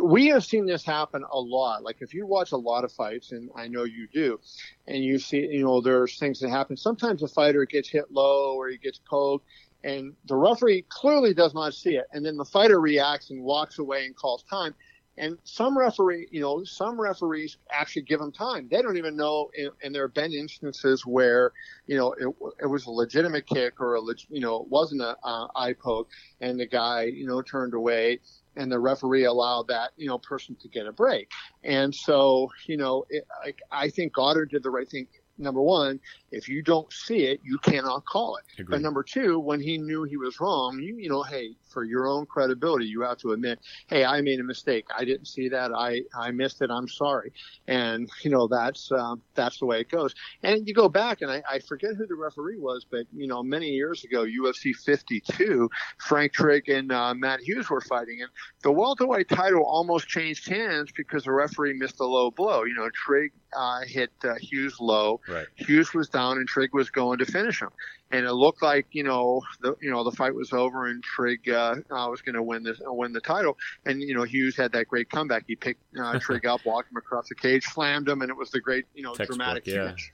we 0.02 0.28
have 0.28 0.44
seen 0.44 0.66
this 0.66 0.84
happen 0.84 1.24
a 1.32 1.40
lot. 1.40 1.84
Like 1.84 1.98
if 2.02 2.14
you 2.14 2.26
watch 2.26 2.52
a 2.52 2.58
lot 2.58 2.84
of 2.84 2.92
fights, 2.92 3.32
and 3.32 3.50
I 3.56 3.68
know 3.68 3.84
you 3.84 4.08
do, 4.14 4.40
and 4.88 5.04
you 5.04 5.20
see, 5.20 5.46
you 5.48 5.64
know, 5.64 5.82
there's 5.82 6.18
things 6.18 6.40
that 6.40 6.50
happen. 6.50 6.78
Sometimes 6.78 7.24
a 7.24 7.28
fighter 7.28 7.66
gets 7.66 7.90
hit 7.90 8.12
low 8.12 8.56
or 8.56 8.70
he 8.70 8.78
gets 8.78 9.00
poked, 9.00 9.46
and 9.84 10.14
the 10.28 10.36
referee 10.36 10.86
clearly 10.90 11.34
does 11.34 11.54
not 11.54 11.74
see 11.74 11.96
it, 11.96 12.06
and 12.14 12.26
then 12.26 12.38
the 12.38 12.46
fighter 12.46 12.80
reacts 12.80 13.30
and 13.30 13.44
walks 13.44 13.80
away 13.80 14.06
and 14.06 14.16
calls 14.16 14.44
time. 14.44 14.74
And 15.20 15.38
some 15.44 15.78
referee, 15.78 16.30
you 16.32 16.40
know, 16.40 16.64
some 16.64 17.00
referees 17.00 17.58
actually 17.70 18.04
give 18.04 18.20
them 18.20 18.32
time. 18.32 18.70
They 18.72 18.82
don't 18.82 18.98
even 18.98 19.18
know. 19.18 19.52
And 19.84 19.94
there 19.94 20.04
have 20.04 20.14
been 20.14 20.34
instances 20.34 21.06
where, 21.06 21.52
you 21.88 21.98
know, 21.98 22.14
it, 22.14 22.34
it 22.62 22.66
was 22.66 22.86
a 22.86 22.92
legitimate 22.92 23.46
kick 23.46 23.82
or 23.82 23.96
a, 23.96 24.02
you 24.30 24.40
know, 24.40 24.62
it 24.62 24.70
wasn't 24.70 25.02
a 25.02 25.18
uh, 25.22 25.48
eye 25.56 25.74
poke, 25.74 26.10
and 26.40 26.58
the 26.58 26.66
guy, 26.66 27.04
you 27.04 27.28
know, 27.28 27.42
turned 27.42 27.74
away, 27.74 28.20
and 28.56 28.72
the 28.72 28.80
referee 28.80 29.26
allowed 29.26 29.68
that, 29.68 29.92
you 29.98 30.08
know, 30.08 30.18
person 30.18 30.56
to 30.62 30.70
get 30.70 30.88
a 30.88 30.94
break. 30.94 31.30
And 31.64 31.94
so, 31.94 32.50
you 32.66 32.78
know, 32.78 33.06
it, 33.10 33.28
I, 33.44 33.54
I 33.72 33.90
think 33.90 34.14
Goddard 34.14 34.52
did 34.52 34.64
the 34.64 34.72
right 34.72 34.90
thing 34.90 35.08
number 35.38 35.62
one, 35.62 36.00
if 36.32 36.48
you 36.48 36.62
don't 36.62 36.92
see 36.92 37.26
it, 37.26 37.40
you 37.44 37.58
cannot 37.60 38.06
call 38.06 38.38
it. 38.38 38.44
Agreed. 38.54 38.70
But 38.70 38.82
number 38.82 39.04
two, 39.04 39.40
when 39.40 39.60
he 39.60 39.78
knew 39.78 40.04
he 40.04 40.18
was 40.18 40.40
wrong, 40.40 40.80
you 40.80 40.98
you 40.98 41.10
know, 41.10 41.24
hey, 41.24 41.56
for 41.70 41.84
your 41.84 42.08
own 42.08 42.26
credibility, 42.26 42.86
you 42.86 43.02
have 43.02 43.18
to 43.20 43.32
admit, 43.32 43.60
hey, 43.88 44.06
I 44.06 44.22
made 44.22 44.40
a 44.40 44.44
mistake. 44.44 44.86
I 44.96 45.06
didn't 45.06 45.28
see 45.28 45.50
that. 45.50 45.72
I 45.74 46.02
I 46.18 46.32
missed 46.32 46.62
it. 46.62 46.70
I'm 46.70 46.88
sorry. 46.88 47.32
And 47.68 48.10
you 48.24 48.30
know 48.30 48.48
that's 48.48 48.92
uh, 48.92 49.16
that's 49.36 49.60
the 49.60 49.66
way 49.66 49.82
it 49.82 49.90
goes. 49.90 50.14
And 50.44 50.68
you 50.68 50.74
go 50.74 50.90
back, 50.90 51.22
and 51.22 51.32
I, 51.32 51.42
I 51.50 51.60
forget 51.60 51.92
who 51.96 52.06
the 52.06 52.16
referee 52.16 52.58
was, 52.58 52.86
but 52.90 53.06
you 53.16 53.28
know, 53.28 53.44
many 53.44 53.68
years 53.68 54.04
ago, 54.04 54.26
UFC 54.26 54.76
52, 54.76 55.70
Frank 56.00 56.34
Trigg 56.34 56.70
and 56.70 56.92
uh, 56.92 57.14
Matt 57.14 57.42
Hughes 57.42 57.70
were 57.70 57.82
fighting, 57.82 58.22
and 58.22 58.30
the 58.64 58.72
welterweight 58.72 59.30
title 59.30 59.64
almost 59.64 60.08
changed 60.08 60.48
hands 60.50 60.92
because 60.96 61.24
the 61.24 61.32
referee 61.32 61.74
missed 61.74 62.00
a 62.00 62.06
low 62.06 62.32
blow. 62.32 62.64
You 62.64 62.76
know, 62.76 62.90
Trigg 62.94 63.32
uh, 63.56 63.82
hit 63.86 64.12
uh, 64.24 64.36
Hughes 64.36 64.80
low. 64.80 65.22
Right. 65.28 65.48
Hughes 65.56 65.94
was 65.94 66.10
down, 66.10 66.19
and 66.20 66.48
Trigg 66.48 66.74
was 66.74 66.90
going 66.90 67.20
to 67.20 67.26
finish 67.26 67.62
him. 67.62 67.70
And 68.12 68.26
it 68.26 68.34
looked 68.34 68.62
like 68.62 68.88
you 68.92 69.04
know 69.04 69.42
the 69.62 69.76
you 69.82 69.92
know 69.92 70.04
the 70.04 70.12
fight 70.12 70.34
was 70.34 70.54
over, 70.54 70.88
and 70.88 71.04
Trigg 71.04 71.50
uh, 71.50 71.76
uh, 71.92 72.08
was 72.10 72.22
going 72.22 72.36
to 72.36 72.44
win 72.44 72.64
this 72.64 72.80
uh, 72.86 72.92
win 72.92 73.14
the 73.14 73.22
title. 73.22 73.58
And 73.86 74.02
you 74.02 74.16
know 74.16 74.24
Hughes 74.24 74.56
had 74.56 74.72
that 74.74 74.88
great 74.88 75.10
comeback. 75.10 75.44
He 75.48 75.56
picked 75.56 75.82
uh, 76.00 76.20
Trigg 76.20 76.46
up, 76.46 76.66
walked 76.66 76.92
him 76.92 76.98
across 76.98 77.30
the 77.30 77.36
cage, 77.36 77.64
slammed 77.64 78.10
him, 78.10 78.22
and 78.22 78.30
it 78.30 78.38
was 78.38 78.52
the 78.52 78.60
great 78.60 78.86
you 78.94 79.04
know 79.04 79.14
Textbook, 79.14 79.38
dramatic 79.38 79.68
yeah. 79.68 79.88
finish. 79.88 80.14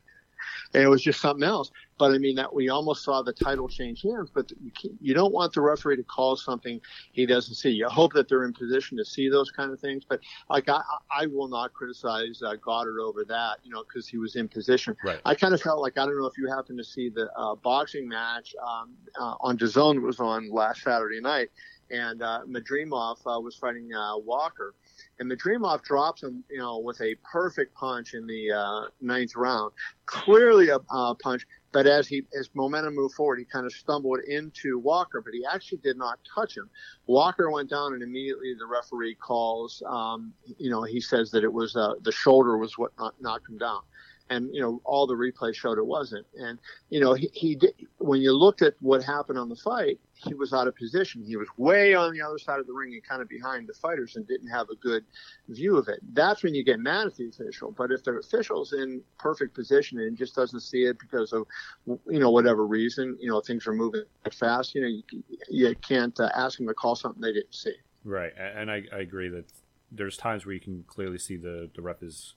And 0.75 0.83
it 0.83 0.89
was 0.89 1.01
just 1.01 1.21
something 1.21 1.47
else. 1.47 1.71
But 1.97 2.11
I 2.11 2.17
mean 2.17 2.35
that 2.35 2.53
we 2.53 2.67
almost 2.67 3.05
saw 3.05 3.21
the 3.21 3.31
title 3.31 3.69
change 3.69 4.01
hands. 4.01 4.29
But 4.33 4.51
you 4.61 4.71
you 4.99 5.13
don't 5.13 5.33
want 5.33 5.53
the 5.53 5.61
referee 5.61 5.95
to 5.95 6.03
call 6.03 6.35
something 6.35 6.81
he 7.13 7.25
doesn't 7.25 7.55
see. 7.55 7.69
You 7.69 7.87
hope 7.87 8.11
that 8.13 8.27
they're 8.27 8.43
in 8.43 8.51
position 8.51 8.97
to 8.97 9.05
see 9.05 9.29
those 9.29 9.49
kind 9.51 9.71
of 9.71 9.79
things. 9.79 10.03
But 10.07 10.19
like 10.49 10.67
I, 10.67 10.81
I 11.09 11.27
will 11.27 11.47
not 11.47 11.73
criticize 11.73 12.41
uh, 12.45 12.55
Goddard 12.55 12.99
over 12.99 13.23
that, 13.23 13.59
you 13.63 13.71
know, 13.71 13.83
because 13.87 14.05
he 14.05 14.17
was 14.17 14.35
in 14.35 14.49
position. 14.49 14.97
Right. 15.05 15.21
I 15.23 15.33
kind 15.33 15.53
of 15.53 15.61
felt 15.61 15.81
like 15.81 15.97
I 15.97 16.05
don't 16.05 16.19
know 16.19 16.25
if 16.25 16.37
you 16.37 16.49
happened 16.49 16.79
to 16.79 16.83
see 16.83 17.07
the 17.07 17.31
uh, 17.37 17.55
boxing 17.55 18.09
match 18.09 18.53
um, 18.61 18.91
uh, 19.17 19.35
on 19.39 19.57
DAZN 19.57 20.01
was 20.01 20.19
on 20.19 20.51
last 20.51 20.81
Saturday 20.81 21.21
night, 21.21 21.49
and 21.89 22.21
uh, 22.21 22.41
Madrimov 22.45 23.17
uh, 23.25 23.39
was 23.39 23.55
fighting 23.55 23.93
uh, 23.93 24.17
Walker, 24.17 24.73
and 25.19 25.31
the 25.31 25.35
Madrimov 25.35 25.83
drops 25.83 26.23
him, 26.23 26.43
you 26.49 26.57
know, 26.57 26.79
with 26.79 26.99
a 27.01 27.15
perfect 27.31 27.73
punch 27.75 28.13
in 28.13 28.27
the 28.27 28.51
uh, 28.51 28.81
ninth 29.01 29.35
round, 29.35 29.71
clearly 30.05 30.69
a 30.69 30.79
uh, 30.89 31.13
punch. 31.15 31.45
But 31.71 31.87
as 31.87 32.07
he 32.07 32.23
as 32.37 32.49
momentum 32.53 32.95
moved 32.95 33.15
forward, 33.15 33.39
he 33.39 33.45
kind 33.45 33.65
of 33.65 33.73
stumbled 33.73 34.19
into 34.27 34.79
Walker, 34.79 35.21
but 35.21 35.33
he 35.33 35.45
actually 35.45 35.79
did 35.79 35.97
not 35.97 36.19
touch 36.33 36.55
him. 36.55 36.69
Walker 37.05 37.51
went 37.51 37.69
down, 37.69 37.93
and 37.93 38.01
immediately 38.01 38.53
the 38.57 38.65
referee 38.65 39.15
calls. 39.15 39.83
Um, 39.85 40.33
you 40.57 40.69
know, 40.69 40.83
he 40.83 41.01
says 41.01 41.31
that 41.31 41.43
it 41.43 41.51
was 41.51 41.75
uh, 41.75 41.95
the 42.01 42.11
shoulder 42.11 42.57
was 42.57 42.77
what 42.77 42.91
knocked, 42.97 43.21
knocked 43.21 43.49
him 43.49 43.57
down 43.57 43.81
and 44.29 44.49
you 44.53 44.61
know 44.61 44.81
all 44.85 45.05
the 45.05 45.13
replay 45.13 45.53
showed 45.53 45.77
it 45.77 45.85
wasn't. 45.85 46.25
And 46.35 46.57
you 46.89 46.99
know 46.99 47.13
he, 47.13 47.29
he 47.33 47.55
did, 47.55 47.73
when 47.97 48.21
you 48.21 48.31
looked 48.31 48.61
at 48.61 48.73
what 48.79 49.03
happened 49.03 49.37
on 49.37 49.49
the 49.49 49.55
fight, 49.55 49.99
he 50.15 50.33
was 50.33 50.53
out 50.53 50.67
of 50.67 50.75
position. 50.75 51.23
He 51.23 51.35
was 51.35 51.47
way 51.57 51.93
on 51.93 52.13
the 52.13 52.21
other 52.21 52.37
side 52.37 52.59
of 52.59 52.67
the 52.67 52.73
ring 52.73 52.93
and 52.93 53.03
kind 53.03 53.21
of 53.21 53.27
behind 53.27 53.67
the 53.67 53.73
fighters 53.73 54.15
and 54.15 54.27
didn't 54.27 54.47
have 54.47 54.69
a 54.69 54.75
good 54.75 55.03
view 55.49 55.77
of 55.77 55.87
it. 55.87 55.99
That's 56.13 56.41
when 56.41 56.55
you 56.55 56.63
get 56.63 56.79
mad 56.79 57.07
at 57.07 57.15
the 57.15 57.27
official. 57.27 57.71
But 57.71 57.91
if 57.91 58.03
the 58.03 58.13
official's 58.13 58.73
in 58.73 59.01
perfect 59.19 59.53
position 59.53 59.99
and 59.99 60.17
just 60.17 60.35
doesn't 60.35 60.61
see 60.61 60.85
it 60.85 60.97
because 60.99 61.33
of 61.33 61.45
you 61.85 62.19
know 62.19 62.31
whatever 62.31 62.65
reason, 62.65 63.17
you 63.19 63.29
know 63.29 63.41
things 63.41 63.67
are 63.67 63.73
moving 63.73 64.03
fast, 64.31 64.73
you 64.73 64.81
know 64.81 64.87
you, 64.87 65.23
you 65.49 65.75
can't 65.75 66.17
uh, 66.19 66.29
ask 66.35 66.57
them 66.57 66.67
to 66.67 66.73
call 66.73 66.95
something 66.95 67.21
they 67.21 67.33
didn't 67.33 67.53
see. 67.53 67.73
Right, 68.03 68.33
and 68.37 68.71
I, 68.71 68.83
I 68.93 68.99
agree 68.99 69.29
that 69.29 69.45
there's 69.91 70.17
times 70.17 70.45
where 70.45 70.53
you 70.53 70.59
can 70.59 70.83
clearly 70.87 71.17
see 71.17 71.35
the 71.35 71.69
the 71.75 71.81
ref 71.81 72.01
is 72.01 72.35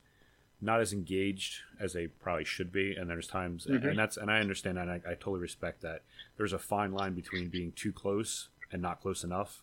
not 0.61 0.81
as 0.81 0.93
engaged 0.93 1.61
as 1.79 1.93
they 1.93 2.07
probably 2.09 2.45
should 2.45 2.73
be, 2.73 2.95
and 2.97 3.09
there's 3.09 3.29
times, 3.29 3.67
Mhm. 3.67 3.91
and 3.91 3.99
that's 3.99 4.17
and 4.17 4.31
I 4.31 4.41
understand 4.41 4.77
that, 4.77 4.89
and 4.89 4.91
I, 5.07 5.13
I 5.13 5.15
totally 5.15 5.41
respect 5.41 5.83
that. 5.83 6.03
There's 6.37 6.53
a 6.53 6.59
fine 6.59 6.93
line 6.93 7.15
between 7.15 7.49
being 7.49 7.73
too 7.73 7.93
close 7.93 8.49
and 8.73 8.83
not 8.83 9.01
close 9.01 9.23
enough, 9.25 9.63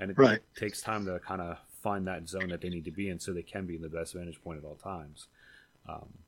and 0.00 0.10
it 0.10 0.18
Right. 0.18 0.40
takes 0.56 0.80
time 0.80 1.06
to 1.06 1.18
kind 1.20 1.40
of 1.40 1.58
find 1.68 2.06
that 2.06 2.28
zone 2.28 2.48
that 2.48 2.60
they 2.60 2.68
need 2.70 2.84
to 2.84 2.90
be 2.90 3.08
in, 3.08 3.18
so 3.20 3.32
they 3.32 3.42
can 3.42 3.66
be 3.66 3.76
in 3.76 3.82
the 3.82 3.88
best 3.88 4.14
vantage 4.14 4.40
point 4.42 4.58
at 4.58 4.64
all 4.64 4.76
times. 4.76 5.28
Um, 5.88 6.18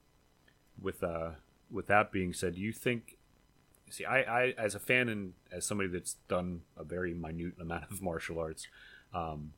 with 0.81 1.03
uh, 1.03 1.33
with 1.71 1.87
that 1.89 2.13
being 2.13 2.33
said, 2.33 2.55
do 2.55 2.61
you 2.61 2.73
think? 2.73 3.19
See, 3.91 4.05
I, 4.05 4.21
I 4.23 4.51
as 4.53 4.75
a 4.75 4.81
fan 4.81 5.09
and 5.09 5.35
as 5.53 5.67
somebody 5.67 5.89
that's 5.89 6.15
done 6.29 6.63
a 6.77 6.85
very 6.85 7.15
minute 7.15 7.55
amount 7.61 7.91
of 7.91 8.01
martial 8.11 8.39
arts, 8.39 8.67
um, 9.13 9.53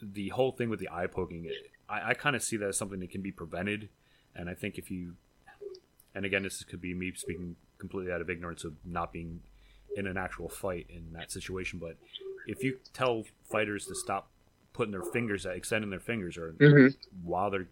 the 0.00 0.28
whole 0.30 0.52
thing 0.52 0.68
with 0.70 0.78
the 0.80 0.88
eye 0.90 1.06
poking, 1.06 1.44
it, 1.44 1.70
I, 1.88 2.10
I 2.10 2.14
kind 2.14 2.36
of 2.36 2.42
see 2.42 2.56
that 2.58 2.68
as 2.68 2.76
something 2.76 3.00
that 3.00 3.10
can 3.10 3.22
be 3.22 3.32
prevented. 3.32 3.88
And 4.34 4.48
I 4.48 4.54
think 4.54 4.78
if 4.78 4.90
you, 4.90 5.14
and 6.14 6.24
again, 6.24 6.42
this 6.42 6.62
could 6.64 6.80
be 6.80 6.94
me 6.94 7.12
speaking 7.14 7.56
completely 7.78 8.12
out 8.12 8.20
of 8.20 8.28
ignorance 8.30 8.64
of 8.64 8.74
not 8.84 9.12
being 9.12 9.40
in 9.96 10.06
an 10.06 10.16
actual 10.16 10.48
fight 10.48 10.86
in 10.88 11.12
that 11.14 11.30
situation, 11.32 11.78
but 11.78 11.96
if 12.46 12.62
you 12.62 12.78
tell 12.92 13.24
fighters 13.50 13.86
to 13.86 13.94
stop 13.94 14.28
putting 14.72 14.92
their 14.92 15.02
fingers, 15.02 15.44
extending 15.46 15.90
their 15.90 16.00
fingers, 16.00 16.36
or 16.36 16.52
Mm-hmm. 16.52 16.88
while 17.24 17.50
they're 17.50 17.68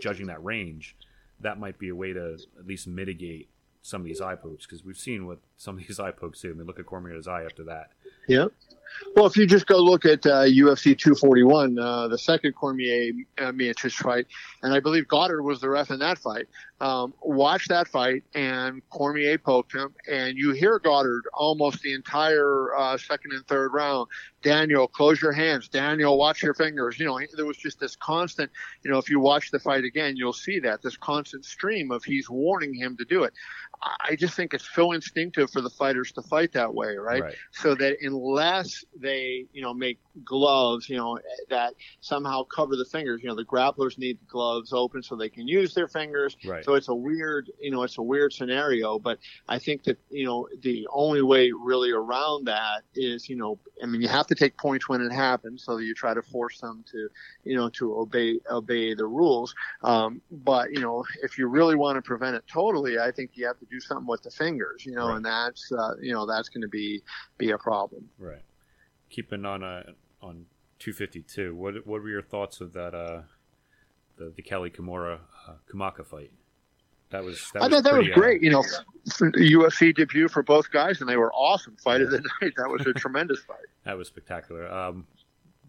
judging 0.00 0.26
that 0.26 0.42
range, 0.44 0.96
that 1.40 1.58
might 1.58 1.78
be 1.78 1.88
a 1.88 1.94
way 1.94 2.12
to 2.12 2.36
at 2.58 2.66
least 2.66 2.86
mitigate 2.86 3.48
some 3.82 4.00
of 4.02 4.06
these 4.06 4.20
eye 4.20 4.34
pokes 4.34 4.66
because 4.66 4.84
we've 4.84 4.98
seen 4.98 5.26
what 5.26 5.38
some 5.56 5.78
of 5.78 5.86
these 5.86 5.98
eye 6.00 6.10
pokes 6.10 6.40
do. 6.40 6.50
I 6.50 6.54
mean, 6.54 6.66
look 6.66 6.78
at 6.78 6.86
Cormier's 6.86 7.28
eye 7.28 7.44
after 7.44 7.64
that. 7.64 7.90
Yeah. 8.26 8.46
Well, 9.14 9.26
if 9.26 9.36
you 9.36 9.46
just 9.46 9.66
go 9.66 9.78
look 9.78 10.04
at 10.04 10.24
uh, 10.26 10.44
UFC 10.44 10.96
241, 10.96 11.78
uh, 11.78 12.08
the 12.08 12.18
second 12.18 12.54
Cormier 12.54 13.12
uh, 13.38 13.52
Miocic 13.52 13.92
fight, 13.92 14.26
and 14.62 14.72
I 14.72 14.80
believe 14.80 15.08
Goddard 15.08 15.42
was 15.42 15.60
the 15.60 15.68
ref 15.68 15.90
in 15.90 15.98
that 16.00 16.18
fight. 16.18 16.46
Um, 16.80 17.12
watch 17.22 17.66
that 17.68 17.88
fight, 17.88 18.22
and 18.34 18.88
Cormier 18.90 19.38
poked 19.38 19.74
him, 19.74 19.94
and 20.08 20.36
you 20.36 20.52
hear 20.52 20.78
Goddard 20.78 21.24
almost 21.34 21.82
the 21.82 21.92
entire 21.92 22.76
uh, 22.76 22.96
second 22.96 23.32
and 23.32 23.44
third 23.48 23.72
round. 23.72 24.08
Daniel, 24.42 24.86
close 24.86 25.20
your 25.20 25.32
hands. 25.32 25.68
Daniel, 25.68 26.16
watch 26.16 26.42
your 26.42 26.54
fingers. 26.54 26.98
You 27.00 27.06
know, 27.06 27.18
there 27.34 27.46
was 27.46 27.56
just 27.56 27.80
this 27.80 27.96
constant. 27.96 28.50
You 28.84 28.92
know, 28.92 28.98
if 28.98 29.10
you 29.10 29.18
watch 29.18 29.50
the 29.50 29.58
fight 29.58 29.82
again, 29.82 30.16
you'll 30.16 30.32
see 30.32 30.60
that 30.60 30.80
this 30.80 30.96
constant 30.96 31.44
stream 31.44 31.90
of 31.90 32.04
he's 32.04 32.30
warning 32.30 32.74
him 32.74 32.96
to 32.98 33.04
do 33.04 33.24
it. 33.24 33.32
I 33.82 34.16
just 34.16 34.34
think 34.34 34.54
it's 34.54 34.68
so 34.74 34.92
instinctive 34.92 35.50
for 35.50 35.60
the 35.60 35.70
fighters 35.70 36.12
to 36.12 36.22
fight 36.22 36.52
that 36.52 36.72
way, 36.72 36.96
right? 36.96 37.22
Right. 37.22 37.34
so 37.52 37.74
that 37.76 37.96
unless 38.02 38.77
they 38.98 39.46
you 39.52 39.62
know 39.62 39.72
make 39.74 39.98
gloves 40.24 40.88
you 40.88 40.96
know 40.96 41.18
that 41.48 41.74
somehow 42.00 42.42
cover 42.44 42.76
the 42.76 42.84
fingers 42.84 43.20
you 43.22 43.28
know 43.28 43.34
the 43.34 43.44
grapplers 43.44 43.98
need 43.98 44.18
the 44.20 44.26
gloves 44.26 44.72
open 44.72 45.02
so 45.02 45.16
they 45.16 45.28
can 45.28 45.46
use 45.46 45.74
their 45.74 45.88
fingers 45.88 46.36
Right. 46.44 46.64
so 46.64 46.74
it's 46.74 46.88
a 46.88 46.94
weird 46.94 47.50
you 47.60 47.70
know 47.70 47.82
it's 47.82 47.98
a 47.98 48.02
weird 48.02 48.32
scenario 48.32 48.98
but 48.98 49.18
i 49.48 49.58
think 49.58 49.84
that 49.84 49.98
you 50.10 50.24
know 50.24 50.48
the 50.62 50.86
only 50.92 51.22
way 51.22 51.52
really 51.52 51.90
around 51.90 52.44
that 52.46 52.82
is 52.94 53.28
you 53.28 53.36
know 53.36 53.58
i 53.82 53.86
mean 53.86 54.00
you 54.00 54.08
have 54.08 54.26
to 54.26 54.34
take 54.34 54.56
points 54.58 54.88
when 54.88 55.00
it 55.00 55.12
happens 55.12 55.64
so 55.64 55.76
that 55.76 55.84
you 55.84 55.94
try 55.94 56.14
to 56.14 56.22
force 56.22 56.60
them 56.60 56.84
to 56.90 57.08
you 57.44 57.56
know 57.56 57.68
to 57.68 57.96
obey 57.98 58.38
obey 58.50 58.94
the 58.94 59.06
rules 59.06 59.54
um, 59.82 60.20
but 60.30 60.72
you 60.72 60.80
know 60.80 61.04
if 61.22 61.38
you 61.38 61.46
really 61.46 61.76
want 61.76 61.96
to 61.96 62.02
prevent 62.02 62.36
it 62.36 62.44
totally 62.52 62.98
i 62.98 63.10
think 63.10 63.30
you 63.34 63.46
have 63.46 63.58
to 63.58 63.66
do 63.66 63.80
something 63.80 64.06
with 64.06 64.22
the 64.22 64.30
fingers 64.30 64.84
you 64.84 64.92
know 64.94 65.08
Right. 65.08 65.16
and 65.16 65.24
that's 65.24 65.70
uh, 65.72 65.94
you 66.00 66.12
know 66.12 66.26
that's 66.26 66.48
going 66.48 66.62
to 66.62 66.68
be 66.68 67.02
be 67.38 67.50
a 67.50 67.58
problem 67.58 68.08
Right. 68.18 68.42
Keeping 69.10 69.44
on 69.44 69.62
uh, 69.62 69.84
on 70.22 70.46
252. 70.78 71.54
What 71.54 71.86
what 71.86 72.02
were 72.02 72.08
your 72.08 72.22
thoughts 72.22 72.60
of 72.60 72.72
that 72.74 72.94
uh 72.94 73.22
the 74.16 74.32
the 74.34 74.42
Kelly 74.42 74.70
Kimura 74.70 75.20
uh, 75.48 75.52
Kamaka 75.72 76.06
fight? 76.06 76.32
That 77.10 77.24
was 77.24 77.50
that 77.54 77.62
I 77.62 77.68
thought 77.68 77.84
that 77.84 77.94
was 77.96 78.08
uh, 78.10 78.14
great. 78.14 78.42
You 78.42 78.50
know, 78.50 78.64
UFC 79.08 79.94
debut 79.94 80.28
for 80.28 80.42
both 80.42 80.70
guys, 80.70 81.00
and 81.00 81.08
they 81.08 81.16
were 81.16 81.32
awesome. 81.32 81.76
Fight 81.82 82.02
of 82.02 82.10
the 82.10 82.18
night. 82.42 82.52
That 82.56 82.68
was 82.68 82.86
a 82.86 82.92
tremendous 82.92 83.40
fight. 83.40 83.66
that 83.84 83.96
was 83.96 84.08
spectacular. 84.08 84.70
Um, 84.70 85.06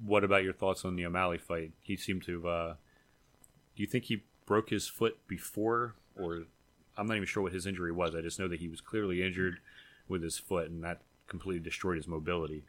what 0.05 0.23
about 0.23 0.43
your 0.43 0.53
thoughts 0.53 0.83
on 0.83 0.95
the 0.95 1.05
O'Malley 1.05 1.37
fight? 1.37 1.71
He 1.81 1.95
seemed 1.95 2.23
to. 2.23 2.47
Uh, 2.47 2.73
do 3.75 3.83
you 3.83 3.87
think 3.87 4.05
he 4.05 4.23
broke 4.45 4.69
his 4.69 4.87
foot 4.87 5.17
before, 5.27 5.95
or 6.17 6.43
I'm 6.97 7.07
not 7.07 7.15
even 7.15 7.27
sure 7.27 7.43
what 7.43 7.53
his 7.53 7.65
injury 7.65 7.91
was. 7.91 8.15
I 8.15 8.21
just 8.21 8.39
know 8.39 8.47
that 8.49 8.59
he 8.59 8.67
was 8.67 8.81
clearly 8.81 9.23
injured 9.23 9.59
with 10.09 10.23
his 10.23 10.37
foot, 10.37 10.69
and 10.69 10.83
that 10.83 11.01
completely 11.27 11.63
destroyed 11.63 11.95
his 11.97 12.07
mobility. 12.07 12.63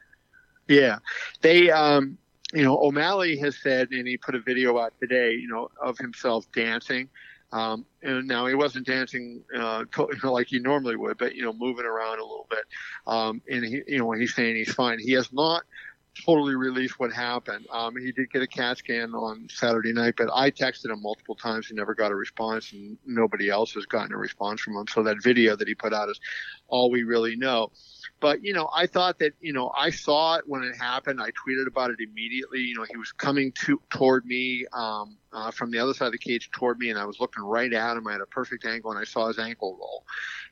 Yeah, 0.70 0.98
they. 1.42 1.70
um 1.70 2.18
you 2.52 2.64
know, 2.64 2.78
O'Malley 2.80 3.38
has 3.38 3.56
said, 3.62 3.90
and 3.92 4.08
he 4.08 4.16
put 4.18 4.34
a 4.34 4.40
video 4.40 4.78
out 4.78 4.94
today, 5.00 5.34
you 5.34 5.48
know, 5.48 5.70
of 5.80 5.98
himself 5.98 6.46
dancing. 6.52 7.08
Um, 7.52 7.86
and 8.02 8.26
now 8.26 8.46
he 8.46 8.54
wasn't 8.56 8.88
dancing 8.88 9.44
uh, 9.56 9.84
like 10.24 10.48
he 10.48 10.58
normally 10.58 10.96
would, 10.96 11.18
but 11.18 11.36
you 11.36 11.44
know, 11.44 11.52
moving 11.52 11.86
around 11.86 12.18
a 12.18 12.24
little 12.24 12.48
bit. 12.50 12.64
Um, 13.06 13.42
and 13.48 13.64
he, 13.64 13.82
you 13.86 13.98
know, 14.00 14.10
he's 14.12 14.34
saying 14.34 14.56
he's 14.56 14.74
fine. 14.74 14.98
He 14.98 15.12
has 15.12 15.32
not 15.32 15.62
totally 16.26 16.56
released 16.56 16.98
what 17.00 17.12
happened. 17.12 17.66
Um, 17.72 17.96
he 17.96 18.12
did 18.12 18.30
get 18.32 18.42
a 18.42 18.48
CAT 18.48 18.78
scan 18.78 19.14
on 19.14 19.48
Saturday 19.50 19.92
night, 19.92 20.14
but 20.18 20.28
I 20.34 20.50
texted 20.50 20.90
him 20.90 21.02
multiple 21.02 21.36
times 21.36 21.68
He 21.68 21.74
never 21.74 21.94
got 21.94 22.12
a 22.12 22.16
response, 22.16 22.72
and 22.72 22.98
nobody 23.06 23.48
else 23.48 23.74
has 23.74 23.86
gotten 23.86 24.12
a 24.12 24.18
response 24.18 24.60
from 24.60 24.76
him. 24.76 24.86
So 24.88 25.04
that 25.04 25.22
video 25.22 25.56
that 25.56 25.68
he 25.68 25.74
put 25.76 25.94
out 25.94 26.10
is 26.10 26.20
all 26.70 26.90
we 26.90 27.02
really 27.02 27.36
know. 27.36 27.70
But 28.20 28.44
you 28.44 28.52
know, 28.52 28.68
I 28.74 28.86
thought 28.86 29.18
that 29.20 29.32
you 29.40 29.52
know 29.52 29.72
I 29.76 29.90
saw 29.90 30.36
it 30.36 30.44
when 30.46 30.62
it 30.62 30.76
happened. 30.76 31.20
I 31.20 31.30
tweeted 31.30 31.66
about 31.66 31.90
it 31.90 31.98
immediately. 32.00 32.60
You 32.60 32.76
know, 32.76 32.84
he 32.88 32.96
was 32.96 33.12
coming 33.12 33.52
to 33.64 33.80
toward 33.90 34.26
me 34.26 34.66
um, 34.72 35.16
uh, 35.32 35.50
from 35.50 35.70
the 35.70 35.78
other 35.78 35.94
side 35.94 36.06
of 36.06 36.12
the 36.12 36.18
cage 36.18 36.50
toward 36.50 36.78
me, 36.78 36.90
and 36.90 36.98
I 36.98 37.04
was 37.04 37.18
looking 37.20 37.42
right 37.42 37.72
at 37.72 37.96
him. 37.96 38.06
I 38.06 38.12
had 38.12 38.20
a 38.20 38.26
perfect 38.26 38.64
angle, 38.66 38.90
and 38.90 39.00
I 39.00 39.04
saw 39.04 39.28
his 39.28 39.38
ankle 39.38 39.76
roll. 39.78 40.04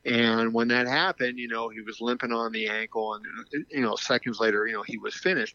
And 0.05 0.55
when 0.55 0.69
that 0.69 0.87
happened, 0.87 1.39
you 1.39 1.49
know, 1.49 1.69
he 1.69 1.81
was 1.81 2.01
limping 2.01 2.33
on 2.33 2.53
the 2.53 2.69
ankle, 2.69 3.15
and 3.15 3.25
you 3.71 3.83
know, 3.83 3.97
seconds 3.97 4.41
later, 4.41 4.67
you 4.67 4.75
know, 4.75 4.83
he 4.83 4.99
was 4.99 5.15
finished. 5.15 5.55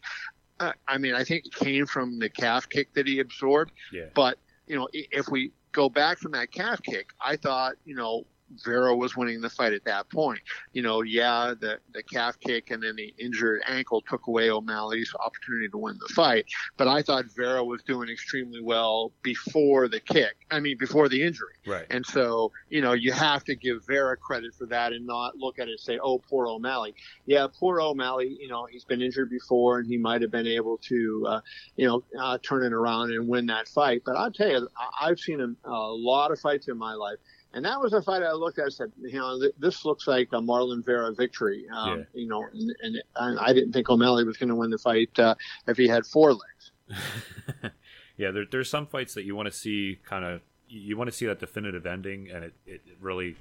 Uh, 0.60 0.72
I 0.86 0.98
mean, 0.98 1.14
I 1.14 1.24
think 1.24 1.46
it 1.46 1.54
came 1.54 1.86
from 1.86 2.20
the 2.20 2.28
calf 2.28 2.68
kick 2.68 2.94
that 2.94 3.08
he 3.08 3.18
absorbed. 3.18 3.72
Yeah. 3.92 4.04
But 4.14 4.38
you 4.66 4.76
know, 4.76 4.88
if 4.92 5.28
we 5.28 5.52
go 5.72 5.88
back 5.88 6.18
from 6.18 6.32
that 6.32 6.52
calf 6.52 6.80
kick, 6.82 7.10
I 7.20 7.36
thought, 7.36 7.74
you 7.84 7.94
know, 7.96 8.24
Vera 8.64 8.94
was 8.94 9.16
winning 9.16 9.40
the 9.40 9.50
fight 9.50 9.72
at 9.72 9.84
that 9.84 10.08
point. 10.10 10.40
You 10.72 10.82
know, 10.82 11.02
yeah, 11.02 11.54
the 11.58 11.78
the 11.92 12.02
calf 12.02 12.38
kick 12.40 12.70
and 12.70 12.82
then 12.82 12.96
the 12.96 13.14
injured 13.18 13.62
ankle 13.66 14.02
took 14.02 14.26
away 14.26 14.50
O'Malley's 14.50 15.12
opportunity 15.24 15.68
to 15.68 15.78
win 15.78 15.96
the 16.00 16.12
fight. 16.14 16.46
But 16.76 16.88
I 16.88 17.02
thought 17.02 17.26
Vera 17.36 17.64
was 17.64 17.82
doing 17.82 18.08
extremely 18.08 18.60
well 18.60 19.12
before 19.22 19.88
the 19.88 20.00
kick. 20.00 20.34
I 20.50 20.60
mean, 20.60 20.76
before 20.78 21.08
the 21.08 21.22
injury. 21.22 21.54
Right. 21.66 21.86
And 21.90 22.04
so, 22.04 22.52
you 22.68 22.80
know, 22.80 22.92
you 22.92 23.12
have 23.12 23.44
to 23.44 23.54
give 23.56 23.84
Vera 23.86 24.16
credit 24.16 24.54
for 24.54 24.66
that 24.66 24.92
and 24.92 25.06
not 25.06 25.36
look 25.36 25.58
at 25.58 25.68
it 25.68 25.72
and 25.72 25.80
say, 25.80 25.98
"Oh, 26.02 26.18
poor 26.18 26.46
O'Malley." 26.48 26.94
Yeah, 27.26 27.46
poor 27.52 27.80
O'Malley. 27.80 28.36
You 28.40 28.48
know, 28.48 28.66
he's 28.66 28.84
been 28.84 29.02
injured 29.02 29.30
before, 29.30 29.78
and 29.78 29.86
he 29.86 29.96
might 29.96 30.22
have 30.22 30.30
been 30.30 30.46
able 30.46 30.78
to, 30.78 31.26
uh, 31.28 31.40
you 31.76 31.86
know, 31.86 32.04
uh, 32.18 32.38
turn 32.42 32.64
it 32.64 32.72
around 32.72 33.12
and 33.12 33.28
win 33.28 33.46
that 33.46 33.68
fight. 33.68 34.02
But 34.04 34.16
I'll 34.16 34.32
tell 34.32 34.48
you, 34.48 34.68
I've 35.00 35.18
seen 35.18 35.40
a, 35.40 35.68
a 35.68 35.92
lot 35.94 36.30
of 36.30 36.40
fights 36.40 36.68
in 36.68 36.78
my 36.78 36.94
life 36.94 37.18
and 37.54 37.64
that 37.64 37.80
was 37.80 37.92
a 37.92 38.02
fight 38.02 38.22
I 38.22 38.32
looked 38.32 38.58
at 38.58 38.64
and 38.64 38.74
said, 38.74 38.92
you 39.00 39.18
know, 39.18 39.40
this 39.58 39.84
looks 39.84 40.08
like 40.08 40.28
a 40.32 40.40
Marlon 40.40 40.84
Vera 40.84 41.12
victory. 41.14 41.66
Um, 41.72 42.00
yeah. 42.00 42.04
You 42.12 42.28
know, 42.28 42.44
and, 42.52 42.76
and, 42.82 43.02
and, 43.16 43.38
I 43.38 43.52
didn't 43.52 43.72
think 43.72 43.88
O'Malley 43.88 44.24
was 44.24 44.36
going 44.36 44.48
to 44.48 44.56
win 44.56 44.70
the 44.70 44.78
fight 44.78 45.16
uh, 45.18 45.36
if 45.68 45.76
he 45.76 45.86
had 45.86 46.04
four 46.04 46.32
legs. 46.32 46.72
yeah, 48.16 48.32
there, 48.32 48.44
there's 48.50 48.68
some 48.68 48.86
fights 48.86 49.14
that 49.14 49.24
you 49.24 49.36
want 49.36 49.46
to 49.46 49.56
see 49.56 50.00
kind 50.04 50.24
of, 50.24 50.40
you 50.68 50.96
want 50.96 51.08
to 51.08 51.16
see 51.16 51.26
that 51.26 51.38
definitive 51.38 51.86
ending, 51.86 52.28
and 52.28 52.44
it, 52.44 52.54
it 52.66 52.80
really, 53.00 53.36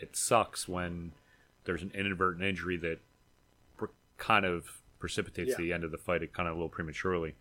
it 0.00 0.16
sucks 0.16 0.66
when 0.66 1.12
there's 1.64 1.82
an 1.82 1.92
inadvertent 1.94 2.42
injury 2.44 2.76
that 2.78 2.98
kind 4.18 4.44
of 4.44 4.80
precipitates 4.98 5.50
yeah. 5.50 5.56
the 5.56 5.72
end 5.72 5.84
of 5.84 5.90
the 5.92 5.98
fight 5.98 6.22
it 6.22 6.32
kind 6.32 6.48
of 6.48 6.54
a 6.54 6.56
little 6.56 6.68
prematurely. 6.68 7.34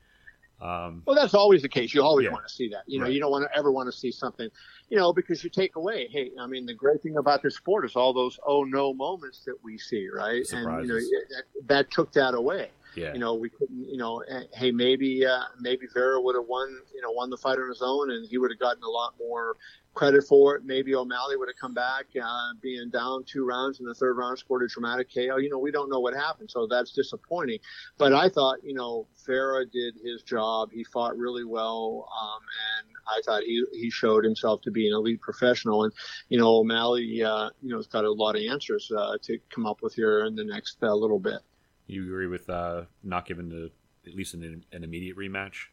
Um, 0.62 1.02
well, 1.06 1.16
that's 1.16 1.34
always 1.34 1.64
the 1.64 1.70
case. 1.70 1.94
You 1.94 2.04
always 2.04 2.26
yeah. 2.26 2.32
want 2.32 2.48
to 2.48 2.54
see 2.54 2.70
that. 2.70 2.84
You 2.86 3.00
know, 3.00 3.06
right. 3.06 3.14
you 3.14 3.20
don't 3.20 3.32
want 3.32 3.46
to 3.52 3.58
ever 3.58 3.72
want 3.72 3.92
to 3.92 3.98
see 3.98 4.12
something, 4.12 4.48
you 4.90 4.98
know, 4.98 5.12
because 5.12 5.44
you 5.44 5.50
take 5.50 5.76
away. 5.76 6.08
Hey, 6.12 6.32
I 6.40 6.46
mean, 6.46 6.66
the 6.66 6.74
great 6.74 7.02
thing 7.02 7.18
about 7.18 7.42
this 7.42 7.56
sport 7.56 7.84
is 7.86 7.96
all 7.96 8.14
those 8.14 8.40
oh 8.46 8.64
no 8.64 8.94
moments 8.94 9.44
that 9.46 9.56
we 9.64 9.78
see, 9.78 10.08
right? 10.08 10.46
Surprises. 10.46 10.92
And 10.92 11.02
you 11.02 11.12
know, 11.12 11.20
that, 11.30 11.68
that 11.68 11.92
took 11.92 12.12
that 12.14 12.36
away. 12.36 12.70
Yeah. 12.96 13.14
You 13.14 13.20
know, 13.20 13.34
we 13.34 13.50
couldn't. 13.50 13.90
You 13.90 13.98
know, 13.98 14.20
eh, 14.20 14.44
hey, 14.54 14.72
maybe 14.72 15.26
uh, 15.26 15.44
maybe 15.60 15.88
Vera 15.94 16.22
would 16.22 16.36
have 16.36 16.46
won. 16.48 16.78
You 16.94 17.02
know, 17.02 17.12
won 17.12 17.30
the 17.30 17.38
fight 17.38 17.58
on 17.58 17.68
his 17.70 17.82
own, 17.82 18.12
and 18.12 18.28
he 18.28 18.38
would 18.38 18.52
have 18.52 18.60
gotten 18.60 18.84
a 18.84 18.90
lot 18.90 19.14
more 19.18 19.56
credit 19.94 20.24
for 20.24 20.56
it. 20.56 20.64
Maybe 20.66 20.96
O'Malley 20.96 21.36
would 21.36 21.50
have 21.50 21.58
come 21.58 21.74
back, 21.74 22.06
uh, 22.22 22.54
being 22.62 22.90
down 22.90 23.24
two 23.26 23.46
rounds 23.46 23.80
in 23.80 23.86
the 23.86 23.94
third 23.94 24.18
round, 24.18 24.38
scored 24.38 24.64
a 24.64 24.68
dramatic 24.68 25.14
KO. 25.14 25.38
You 25.38 25.50
know, 25.50 25.60
we 25.60 25.72
don't 25.72 25.90
know 25.90 26.00
what 26.00 26.14
happened, 26.14 26.50
so 26.50 26.68
that's 26.68 26.92
disappointing. 26.92 27.60
But 27.98 28.14
I 28.14 28.30
thought, 28.30 28.64
you 28.64 28.74
know, 28.74 29.08
Vera 29.26 29.66
did 29.66 29.96
his 30.04 30.24
job. 30.24 30.72
He 30.72 30.84
fought 30.84 31.18
really 31.18 31.44
well, 31.44 32.08
um, 32.22 32.40
and 32.80 32.88
I 33.08 33.22
thought 33.26 33.44
he 33.44 33.66
he 33.74 33.90
showed 33.90 34.24
himself 34.24 34.62
to 34.62 34.72
be 34.72 34.88
an 34.88 34.94
elite 34.94 35.22
professional. 35.22 35.84
And 35.84 35.94
you 36.30 36.38
know, 36.38 36.58
O'Malley, 36.58 37.24
uh, 37.24 37.50
you 37.62 37.70
know, 37.70 37.78
has 37.78 37.88
got 37.88 38.06
a 38.06 38.12
lot 38.12 38.36
of 38.36 38.42
answers 38.44 38.92
uh, 38.96 39.18
to 39.24 39.40
come 39.54 39.66
up 39.66 39.82
with 39.82 39.94
here 39.96 40.26
in 40.26 40.36
the 40.36 40.46
next 40.46 40.78
uh, 40.82 40.94
little 40.94 41.20
bit. 41.20 41.42
You 41.88 42.04
agree 42.04 42.28
with 42.28 42.50
uh, 42.50 42.84
not 43.04 43.26
giving 43.26 43.50
the 43.50 43.72
at 44.08 44.16
least 44.16 44.34
an, 44.34 44.64
an 44.72 44.84
immediate 44.84 45.18
rematch? 45.18 45.68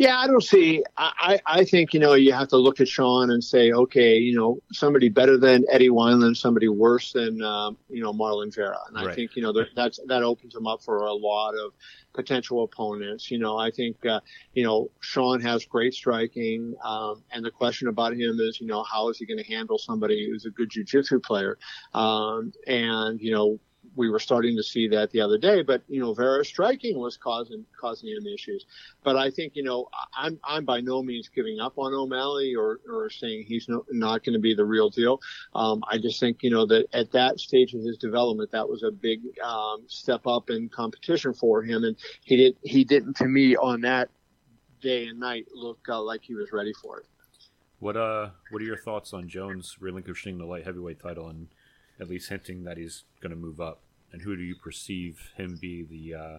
Yeah, 0.00 0.18
I 0.18 0.26
don't 0.28 0.42
see. 0.42 0.82
I, 0.96 1.40
I 1.44 1.62
think 1.66 1.92
you 1.92 2.00
know 2.00 2.14
you 2.14 2.32
have 2.32 2.48
to 2.48 2.56
look 2.56 2.80
at 2.80 2.88
Sean 2.88 3.30
and 3.30 3.44
say, 3.44 3.70
okay, 3.70 4.16
you 4.16 4.34
know, 4.34 4.58
somebody 4.72 5.10
better 5.10 5.36
than 5.36 5.66
Eddie 5.70 5.90
Wineland, 5.90 6.38
somebody 6.38 6.68
worse 6.68 7.12
than 7.12 7.42
um, 7.42 7.76
you 7.90 8.02
know 8.02 8.10
Marlon 8.10 8.50
Vera, 8.54 8.78
and 8.86 8.96
right. 8.96 9.08
I 9.08 9.14
think 9.14 9.36
you 9.36 9.42
know 9.42 9.52
that's 9.76 10.00
that 10.06 10.22
opens 10.22 10.54
him 10.54 10.66
up 10.66 10.82
for 10.82 11.04
a 11.04 11.12
lot 11.12 11.50
of 11.50 11.74
potential 12.14 12.64
opponents. 12.64 13.30
You 13.30 13.40
know, 13.40 13.58
I 13.58 13.70
think 13.70 14.06
uh, 14.06 14.20
you 14.54 14.64
know 14.64 14.90
Sean 15.00 15.38
has 15.42 15.66
great 15.66 15.92
striking, 15.92 16.74
um, 16.82 17.22
and 17.30 17.44
the 17.44 17.50
question 17.50 17.88
about 17.88 18.14
him 18.14 18.38
is, 18.40 18.58
you 18.58 18.68
know, 18.68 18.82
how 18.82 19.10
is 19.10 19.18
he 19.18 19.26
going 19.26 19.44
to 19.44 19.52
handle 19.52 19.76
somebody 19.76 20.30
who's 20.30 20.46
a 20.46 20.50
good 20.50 20.70
jiu-jitsu 20.70 21.20
player, 21.20 21.58
um, 21.92 22.54
and 22.66 23.20
you 23.20 23.32
know 23.32 23.60
we 23.96 24.08
were 24.08 24.18
starting 24.18 24.56
to 24.56 24.62
see 24.62 24.88
that 24.88 25.10
the 25.10 25.20
other 25.20 25.38
day. 25.38 25.62
But 25.62 25.82
you 25.88 26.00
know, 26.00 26.14
Vera 26.14 26.44
striking 26.44 26.98
was 26.98 27.16
causing 27.16 27.64
causing 27.78 28.08
him 28.10 28.26
issues. 28.26 28.66
But 29.02 29.16
I 29.16 29.30
think 29.30 29.56
you 29.56 29.62
know, 29.62 29.88
I'm 30.16 30.38
I'm 30.44 30.64
by 30.64 30.80
no 30.80 31.02
means 31.02 31.28
giving 31.28 31.60
up 31.60 31.78
on 31.78 31.92
O'Malley 31.92 32.54
or 32.54 32.80
or 32.88 33.10
saying 33.10 33.44
he's 33.46 33.68
no, 33.68 33.84
not 33.90 34.24
going 34.24 34.34
to 34.34 34.40
be 34.40 34.54
the 34.54 34.64
real 34.64 34.90
deal. 34.90 35.20
Um, 35.54 35.82
I 35.90 35.98
just 35.98 36.20
think 36.20 36.42
you 36.42 36.50
know 36.50 36.66
that 36.66 36.86
at 36.92 37.12
that 37.12 37.40
stage 37.40 37.74
of 37.74 37.82
his 37.82 37.98
development, 37.98 38.50
that 38.52 38.68
was 38.68 38.82
a 38.82 38.90
big 38.90 39.20
um, 39.44 39.84
step 39.86 40.26
up 40.26 40.50
in 40.50 40.68
competition 40.68 41.34
for 41.34 41.62
him, 41.62 41.84
and 41.84 41.96
he 42.24 42.36
did 42.36 42.56
he 42.62 42.84
didn't 42.84 43.16
to 43.16 43.26
me 43.26 43.56
on 43.56 43.80
that 43.82 44.10
day 44.80 45.06
and 45.06 45.20
night 45.20 45.46
look 45.54 45.78
uh, 45.88 46.00
like 46.00 46.22
he 46.22 46.34
was 46.34 46.52
ready 46.52 46.72
for 46.72 47.00
it. 47.00 47.06
What 47.78 47.96
uh, 47.96 48.30
what 48.50 48.60
are 48.60 48.66
your 48.66 48.76
thoughts 48.76 49.12
on 49.12 49.28
Jones 49.28 49.76
relinquishing 49.80 50.38
the 50.38 50.44
light 50.44 50.64
heavyweight 50.64 51.00
title 51.00 51.28
and 51.28 51.48
at 52.00 52.08
least 52.08 52.28
hinting 52.28 52.64
that 52.64 52.76
he's 52.76 53.04
going 53.20 53.30
to 53.30 53.36
move 53.36 53.60
up? 53.60 53.80
And 54.12 54.22
who 54.22 54.36
do 54.36 54.42
you 54.42 54.56
perceive 54.56 55.30
him 55.36 55.58
be 55.60 55.82
the, 55.82 56.14
uh, 56.18 56.38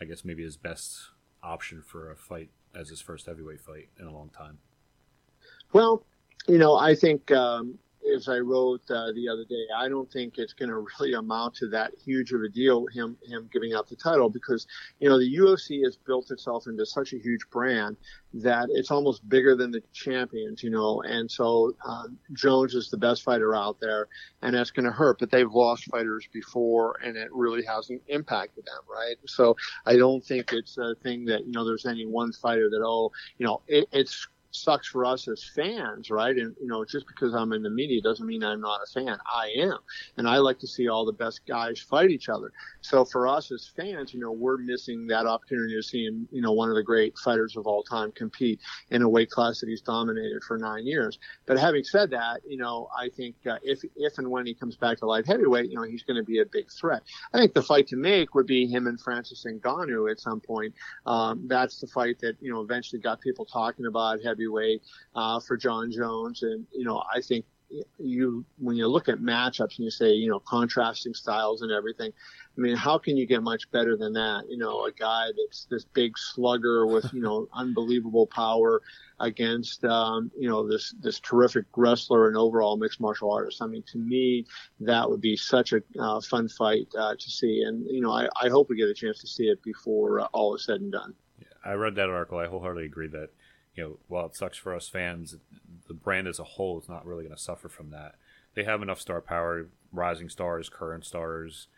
I 0.00 0.04
guess 0.04 0.24
maybe 0.24 0.42
his 0.42 0.56
best 0.56 0.98
option 1.42 1.82
for 1.82 2.10
a 2.10 2.16
fight 2.16 2.50
as 2.74 2.90
his 2.90 3.00
first 3.00 3.26
heavyweight 3.26 3.60
fight 3.60 3.88
in 3.98 4.06
a 4.06 4.12
long 4.12 4.30
time? 4.30 4.58
Well, 5.72 6.04
you 6.46 6.58
know, 6.58 6.76
I 6.76 6.94
think 6.94 7.30
um, 7.30 7.78
as 8.14 8.28
I 8.28 8.38
wrote 8.38 8.82
uh, 8.90 9.12
the 9.12 9.28
other 9.28 9.44
day, 9.44 9.66
I 9.76 9.88
don't 9.88 10.10
think 10.10 10.38
it's 10.38 10.52
going 10.52 10.68
to 10.68 10.84
really 11.00 11.14
amount 11.14 11.54
to 11.56 11.68
that 11.68 11.92
huge 12.04 12.32
of 12.32 12.42
a 12.42 12.48
deal 12.48 12.86
him 12.86 13.16
him 13.26 13.48
giving 13.52 13.74
up 13.74 13.88
the 13.88 13.96
title 13.96 14.28
because 14.28 14.66
you 15.00 15.08
know 15.08 15.18
the 15.18 15.36
UFC 15.36 15.84
has 15.84 15.96
built 15.96 16.30
itself 16.30 16.66
into 16.66 16.84
such 16.86 17.12
a 17.12 17.18
huge 17.18 17.48
brand 17.50 17.96
that 18.34 18.68
it's 18.70 18.90
almost 18.90 19.26
bigger 19.28 19.56
than 19.56 19.70
the 19.70 19.82
champions, 19.92 20.62
you 20.62 20.70
know, 20.70 21.02
and 21.02 21.30
so 21.30 21.72
uh, 21.86 22.04
Jones 22.32 22.74
is 22.74 22.90
the 22.90 22.96
best 22.96 23.22
fighter 23.22 23.54
out 23.54 23.80
there, 23.80 24.08
and 24.42 24.54
that's 24.54 24.70
going 24.70 24.84
to 24.84 24.92
hurt. 24.92 25.18
But 25.18 25.30
they've 25.30 25.50
lost 25.50 25.84
fighters 25.86 26.28
before, 26.32 26.96
and 27.02 27.16
it 27.16 27.28
really 27.32 27.64
hasn't 27.64 28.02
impacted 28.08 28.66
them, 28.66 28.82
right? 28.90 29.16
So 29.26 29.56
I 29.86 29.96
don't 29.96 30.24
think 30.24 30.52
it's 30.52 30.76
a 30.78 30.94
thing 31.02 31.24
that 31.26 31.46
you 31.46 31.52
know 31.52 31.64
there's 31.64 31.86
any 31.86 32.06
one 32.06 32.32
fighter 32.32 32.68
that 32.70 32.82
oh 32.84 33.12
you 33.38 33.46
know 33.46 33.62
it, 33.66 33.88
it's 33.92 34.28
sucks 34.50 34.88
for 34.88 35.04
us 35.04 35.28
as 35.28 35.44
fans, 35.54 36.10
right? 36.10 36.36
And 36.36 36.54
you 36.60 36.66
know, 36.66 36.84
just 36.84 37.06
because 37.06 37.34
I'm 37.34 37.52
in 37.52 37.62
the 37.62 37.70
media 37.70 38.00
doesn't 38.00 38.26
mean 38.26 38.42
I'm 38.42 38.60
not 38.60 38.80
a 38.82 38.92
fan. 38.92 39.18
I 39.32 39.52
am, 39.56 39.78
and 40.16 40.28
I 40.28 40.38
like 40.38 40.58
to 40.60 40.66
see 40.66 40.88
all 40.88 41.04
the 41.04 41.12
best 41.12 41.40
guys 41.46 41.80
fight 41.80 42.10
each 42.10 42.28
other. 42.28 42.52
So 42.80 43.04
for 43.04 43.26
us 43.26 43.50
as 43.52 43.70
fans, 43.76 44.14
you 44.14 44.20
know, 44.20 44.32
we're 44.32 44.58
missing 44.58 45.06
that 45.08 45.26
opportunity 45.26 45.74
to 45.74 45.82
see 45.82 46.04
him, 46.04 46.28
you 46.30 46.42
know, 46.42 46.52
one 46.52 46.68
of 46.68 46.76
the 46.76 46.82
great 46.82 47.16
fighters 47.18 47.56
of 47.56 47.66
all 47.66 47.82
time 47.82 48.12
compete 48.12 48.60
in 48.90 49.02
a 49.02 49.08
weight 49.08 49.30
class 49.30 49.60
that 49.60 49.68
he's 49.68 49.82
dominated 49.82 50.42
for 50.42 50.58
nine 50.58 50.86
years. 50.86 51.18
But 51.46 51.58
having 51.58 51.84
said 51.84 52.10
that, 52.10 52.40
you 52.46 52.56
know, 52.56 52.88
I 52.96 53.08
think 53.10 53.36
uh, 53.46 53.58
if 53.62 53.82
if 53.96 54.18
and 54.18 54.30
when 54.30 54.46
he 54.46 54.54
comes 54.54 54.76
back 54.76 54.98
to 54.98 55.06
light 55.06 55.26
heavyweight, 55.26 55.70
you 55.70 55.76
know, 55.76 55.82
he's 55.82 56.02
going 56.02 56.16
to 56.16 56.24
be 56.24 56.40
a 56.40 56.46
big 56.46 56.70
threat. 56.70 57.02
I 57.32 57.38
think 57.38 57.54
the 57.54 57.62
fight 57.62 57.86
to 57.88 57.96
make 57.96 58.34
would 58.34 58.46
be 58.46 58.66
him 58.66 58.86
and 58.86 59.00
Francis 59.00 59.44
Ngannou 59.46 60.10
at 60.10 60.20
some 60.20 60.40
point. 60.40 60.74
Um, 61.06 61.46
that's 61.46 61.80
the 61.80 61.86
fight 61.86 62.18
that 62.20 62.36
you 62.40 62.52
know 62.52 62.60
eventually 62.60 63.00
got 63.00 63.20
people 63.20 63.44
talking 63.44 63.86
about 63.86 64.20
heavyweight 64.38 64.82
uh, 65.14 65.40
for 65.40 65.56
Jon 65.56 65.90
Jones, 65.90 66.42
and 66.42 66.66
you 66.72 66.84
know, 66.84 67.02
I 67.14 67.20
think 67.20 67.44
you 67.98 68.44
when 68.58 68.76
you 68.76 68.86
look 68.88 69.08
at 69.08 69.18
matchups 69.18 69.76
and 69.76 69.84
you 69.84 69.90
say 69.90 70.12
you 70.12 70.28
know 70.28 70.40
contrasting 70.40 71.12
styles 71.12 71.60
and 71.60 71.70
everything 71.70 72.10
i 72.56 72.60
mean 72.60 72.74
how 72.74 72.96
can 72.96 73.16
you 73.16 73.26
get 73.26 73.42
much 73.42 73.70
better 73.70 73.96
than 73.96 74.14
that? 74.14 74.44
You 74.48 74.56
know 74.56 74.86
a 74.86 74.92
guy 74.92 75.26
that's 75.36 75.66
this 75.66 75.84
big 75.84 76.16
slugger 76.16 76.86
with 76.86 77.12
you 77.12 77.20
know 77.20 77.48
unbelievable 77.54 78.26
power 78.26 78.80
against 79.20 79.84
um, 79.84 80.30
you 80.38 80.48
know 80.48 80.66
this 80.66 80.94
this 81.00 81.20
terrific 81.20 81.66
wrestler 81.76 82.28
and 82.28 82.36
overall 82.36 82.76
mixed 82.76 83.00
martial 83.00 83.30
artist. 83.30 83.60
I 83.60 83.66
mean 83.66 83.84
to 83.92 83.98
me 83.98 84.46
that 84.80 85.08
would 85.08 85.20
be 85.20 85.36
such 85.36 85.72
a 85.72 85.82
uh, 85.98 86.20
fun 86.20 86.48
fight 86.48 86.88
uh, 86.98 87.14
to 87.16 87.30
see. 87.30 87.62
And 87.62 87.86
you 87.86 88.00
know 88.00 88.12
I, 88.12 88.28
I 88.40 88.48
hope 88.48 88.70
we 88.70 88.76
get 88.76 88.88
a 88.88 88.94
chance 88.94 89.20
to 89.20 89.26
see 89.26 89.44
it 89.48 89.62
before 89.62 90.20
uh, 90.20 90.28
all 90.32 90.54
is 90.54 90.64
said 90.64 90.80
and 90.80 90.92
done. 90.92 91.14
Yeah, 91.38 91.48
i 91.64 91.74
read 91.74 91.96
that 91.96 92.08
article. 92.08 92.38
I 92.38 92.46
wholeheartedly 92.46 92.86
agree 92.86 93.08
that 93.08 93.30
you 93.78 93.84
know, 93.84 93.98
while 94.08 94.26
it 94.26 94.34
sucks 94.34 94.58
for 94.58 94.74
us 94.74 94.88
fans, 94.88 95.36
the 95.86 95.94
brand 95.94 96.26
as 96.26 96.40
a 96.40 96.44
whole 96.44 96.80
is 96.80 96.88
not 96.88 97.06
really 97.06 97.22
going 97.22 97.36
to 97.36 97.40
suffer 97.40 97.68
from 97.68 97.90
that. 97.90 98.16
They 98.54 98.64
have 98.64 98.82
enough 98.82 99.00
star 99.00 99.20
power, 99.20 99.68
rising 99.92 100.28
stars, 100.28 100.68
current 100.68 101.06
stars. 101.06 101.68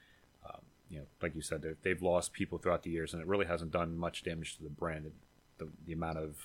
Um, 0.48 0.62
you 0.88 1.00
know, 1.00 1.04
like 1.20 1.34
you 1.34 1.42
said, 1.42 1.62
they've 1.82 2.00
lost 2.00 2.32
people 2.32 2.56
throughout 2.56 2.84
the 2.84 2.90
years, 2.90 3.12
and 3.12 3.20
it 3.20 3.28
really 3.28 3.44
hasn't 3.44 3.72
done 3.72 3.98
much 3.98 4.22
damage 4.22 4.56
to 4.56 4.62
the 4.62 4.70
brand. 4.70 5.10
The, 5.58 5.68
the 5.86 5.92
amount 5.92 6.16
of 6.16 6.36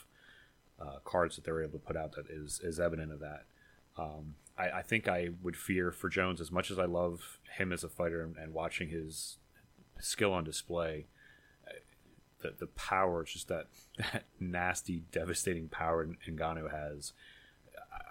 uh, 0.78 1.00
cards 1.06 1.38
that 1.38 1.46
they're 1.46 1.64
able 1.64 1.80
to 1.80 1.86
put 1.86 1.96
out 1.96 2.12
that 2.18 2.30
is 2.30 2.60
is 2.62 2.78
evident 2.78 3.14
of 3.14 3.22
that. 3.22 3.46
Um, 3.98 4.36
I, 4.58 4.72
I, 4.72 4.82
think 4.82 5.08
I 5.08 5.30
would 5.42 5.56
fear 5.56 5.90
for 5.94 6.10
Jones 6.10 6.42
as 6.42 6.52
much 6.52 6.70
as 6.70 6.78
I 6.78 6.84
love 6.84 7.40
him 7.58 7.72
as 7.72 7.86
a 7.86 7.88
fighter 7.88 8.22
and, 8.22 8.36
and 8.36 8.54
watching 8.54 8.90
his 8.90 9.38
skill 10.02 10.34
on 10.34 10.44
display. 10.44 11.06
The, 12.46 12.66
the 12.66 12.68
power, 12.68 13.24
just 13.24 13.48
that, 13.48 13.68
that 13.98 14.26
nasty, 14.40 15.04
devastating 15.12 15.68
power 15.68 16.08
Ngannou 16.28 16.72
has. 16.72 17.14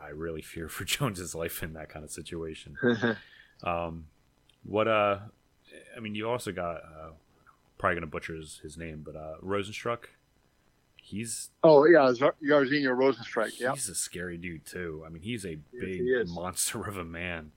I 0.02 0.08
really 0.08 0.42
fear 0.42 0.68
for 0.68 0.84
Jones's 0.84 1.34
life 1.34 1.62
in 1.62 1.74
that 1.74 1.88
kind 1.88 2.04
of 2.04 2.10
situation. 2.10 2.76
um, 3.64 4.06
what 4.64 4.88
uh, 4.88 5.18
I 5.96 6.00
mean, 6.00 6.14
you 6.14 6.28
also 6.28 6.52
got 6.52 6.76
uh, 6.76 7.10
probably 7.78 7.96
gonna 7.96 8.06
butcher 8.06 8.34
his, 8.34 8.60
his 8.62 8.76
name, 8.76 9.02
but 9.04 9.16
uh, 9.16 9.34
Rozenstruik. 9.42 10.06
He's 10.96 11.50
oh 11.62 11.84
yeah, 11.84 12.12
Jairzinho 12.42 12.96
Rozenstruik. 12.96 13.60
Yeah, 13.60 13.72
he's 13.74 13.90
a 13.90 13.94
scary 13.94 14.38
dude 14.38 14.64
too. 14.64 15.04
I 15.06 15.10
mean, 15.10 15.22
he's 15.22 15.44
a 15.44 15.58
big 15.78 16.00
he 16.00 16.22
monster 16.26 16.88
of 16.88 16.96
a 16.96 17.04
man. 17.04 17.52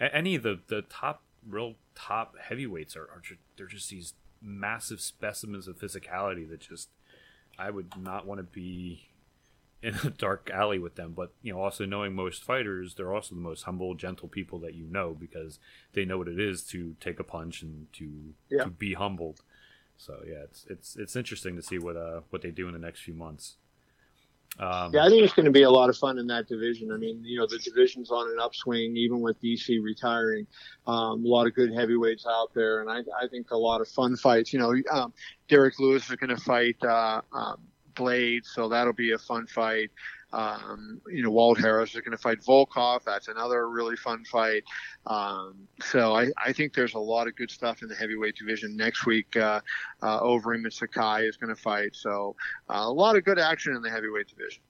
Any 0.00 0.36
of 0.36 0.42
the 0.42 0.60
the 0.68 0.82
top 0.82 1.22
real 1.46 1.74
top 1.94 2.34
heavyweights 2.38 2.96
are, 2.96 3.02
are 3.02 3.20
just, 3.22 3.40
they're 3.56 3.66
just 3.66 3.90
these 3.90 4.14
massive 4.42 5.00
specimens 5.00 5.68
of 5.68 5.78
physicality 5.78 6.48
that 6.48 6.60
just 6.60 6.88
I 7.58 7.70
would 7.70 7.96
not 7.96 8.26
want 8.26 8.38
to 8.38 8.44
be 8.44 9.08
in 9.82 9.94
a 10.04 10.10
dark 10.10 10.50
alley 10.52 10.78
with 10.78 10.96
them. 10.96 11.12
But 11.12 11.32
you 11.42 11.52
know, 11.52 11.60
also 11.60 11.84
knowing 11.84 12.14
most 12.14 12.44
fighters, 12.44 12.94
they're 12.94 13.14
also 13.14 13.34
the 13.34 13.40
most 13.40 13.62
humble, 13.62 13.94
gentle 13.94 14.28
people 14.28 14.58
that 14.60 14.74
you 14.74 14.86
know 14.86 15.16
because 15.18 15.58
they 15.92 16.04
know 16.04 16.18
what 16.18 16.28
it 16.28 16.40
is 16.40 16.62
to 16.64 16.96
take 17.00 17.20
a 17.20 17.24
punch 17.24 17.62
and 17.62 17.92
to 17.94 18.34
yeah. 18.48 18.64
to 18.64 18.70
be 18.70 18.94
humbled. 18.94 19.42
So 19.96 20.22
yeah, 20.26 20.42
it's 20.44 20.66
it's 20.68 20.96
it's 20.96 21.16
interesting 21.16 21.56
to 21.56 21.62
see 21.62 21.78
what 21.78 21.96
uh 21.96 22.20
what 22.30 22.42
they 22.42 22.50
do 22.50 22.66
in 22.66 22.72
the 22.72 22.78
next 22.78 23.00
few 23.00 23.14
months. 23.14 23.56
Um, 24.58 24.92
yeah, 24.92 25.04
I 25.04 25.08
think 25.08 25.22
it's 25.22 25.34
going 25.34 25.46
to 25.46 25.52
be 25.52 25.62
a 25.62 25.70
lot 25.70 25.88
of 25.88 25.96
fun 25.96 26.18
in 26.18 26.26
that 26.28 26.48
division. 26.48 26.90
I 26.90 26.96
mean, 26.96 27.22
you 27.24 27.38
know, 27.38 27.46
the 27.46 27.58
division's 27.58 28.10
on 28.10 28.28
an 28.28 28.38
upswing, 28.40 28.96
even 28.96 29.20
with 29.20 29.40
DC 29.40 29.80
retiring. 29.82 30.46
Um, 30.86 31.24
a 31.24 31.28
lot 31.28 31.46
of 31.46 31.54
good 31.54 31.72
heavyweights 31.72 32.26
out 32.26 32.52
there, 32.54 32.80
and 32.80 32.90
I, 32.90 32.98
I 33.22 33.28
think 33.28 33.52
a 33.52 33.56
lot 33.56 33.80
of 33.80 33.88
fun 33.88 34.16
fights. 34.16 34.52
You 34.52 34.58
know, 34.58 34.74
um, 34.90 35.12
Derrick 35.48 35.78
Lewis 35.78 36.10
is 36.10 36.16
going 36.16 36.30
to 36.30 36.42
fight 36.42 36.76
uh, 36.82 37.20
um, 37.32 37.60
Blaydes, 37.94 38.46
so 38.46 38.68
that'll 38.68 38.92
be 38.92 39.12
a 39.12 39.18
fun 39.18 39.46
fight. 39.46 39.90
Um, 40.32 41.00
you 41.10 41.22
know, 41.22 41.30
Walt 41.30 41.58
Harris 41.58 41.94
is 41.94 42.00
going 42.02 42.12
to 42.12 42.18
fight 42.18 42.40
Volkov. 42.40 43.02
That's 43.04 43.28
another 43.28 43.70
really 43.70 43.96
fun 43.96 44.24
fight. 44.24 44.62
Um, 45.06 45.66
so 45.80 46.14
I, 46.14 46.28
I, 46.36 46.52
think 46.52 46.74
there's 46.74 46.94
a 46.94 46.98
lot 46.98 47.26
of 47.26 47.36
good 47.36 47.50
stuff 47.50 47.82
in 47.82 47.88
the 47.88 47.94
heavyweight 47.94 48.36
division. 48.36 48.76
Next 48.76 49.06
week, 49.06 49.34
uh, 49.36 49.62
uh, 50.02 50.20
Overeem 50.20 50.64
and 50.64 50.72
Sakai 50.72 51.24
is 51.24 51.38
going 51.38 51.54
to 51.54 51.60
fight. 51.60 51.96
So 51.96 52.36
uh, 52.68 52.82
a 52.84 52.92
lot 52.92 53.16
of 53.16 53.24
good 53.24 53.38
action 53.38 53.74
in 53.74 53.80
the 53.80 53.90
heavyweight 53.90 54.28
division. 54.28 54.62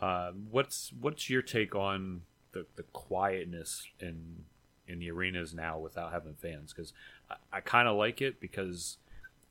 Uh, 0.00 0.32
what's 0.50 0.92
what's 1.00 1.30
your 1.30 1.40
take 1.40 1.74
on 1.74 2.22
the, 2.52 2.66
the 2.76 2.82
quietness 2.92 3.86
in 4.00 4.44
in 4.86 4.98
the 4.98 5.10
arenas 5.10 5.54
now 5.54 5.78
without 5.78 6.12
having 6.12 6.34
fans? 6.34 6.74
Because 6.74 6.92
I, 7.30 7.36
I 7.54 7.60
kind 7.60 7.88
of 7.88 7.96
like 7.96 8.20
it 8.20 8.38
because 8.38 8.98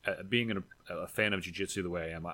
uh, 0.06 0.22
being 0.28 0.52
an, 0.52 0.64
a 0.90 1.08
fan 1.08 1.34
of 1.34 1.42
jiu-jitsu 1.42 1.82
the 1.82 1.90
way 1.90 2.12
I 2.12 2.16
am, 2.16 2.26
I, 2.26 2.34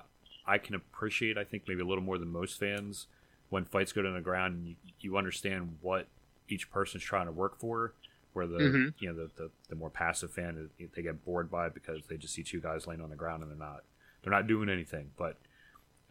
I 0.50 0.58
can 0.58 0.74
appreciate, 0.74 1.38
I 1.38 1.44
think, 1.44 1.62
maybe 1.68 1.80
a 1.80 1.84
little 1.84 2.02
more 2.02 2.18
than 2.18 2.28
most 2.28 2.58
fans 2.58 3.06
when 3.50 3.64
fights 3.64 3.92
go 3.92 4.02
to 4.02 4.10
the 4.10 4.20
ground 4.20 4.56
and 4.56 4.66
you, 4.66 4.74
you 4.98 5.16
understand 5.16 5.76
what 5.80 6.08
each 6.48 6.70
person's 6.72 7.04
trying 7.04 7.26
to 7.26 7.32
work 7.32 7.60
for. 7.60 7.94
Where 8.32 8.46
the 8.46 8.58
mm-hmm. 8.58 8.88
you 8.98 9.08
know 9.08 9.14
the, 9.14 9.30
the, 9.36 9.50
the, 9.68 9.74
more 9.74 9.90
passive 9.90 10.32
fan 10.32 10.70
they 10.94 11.02
get 11.02 11.24
bored 11.24 11.50
by 11.50 11.66
it 11.66 11.74
because 11.74 12.06
they 12.06 12.16
just 12.16 12.32
see 12.32 12.44
two 12.44 12.60
guys 12.60 12.86
laying 12.86 13.00
on 13.00 13.10
the 13.10 13.16
ground 13.16 13.42
and 13.42 13.50
they're 13.50 13.58
not 13.58 13.82
they're 14.22 14.32
not 14.32 14.46
doing 14.46 14.68
anything. 14.68 15.10
But 15.16 15.36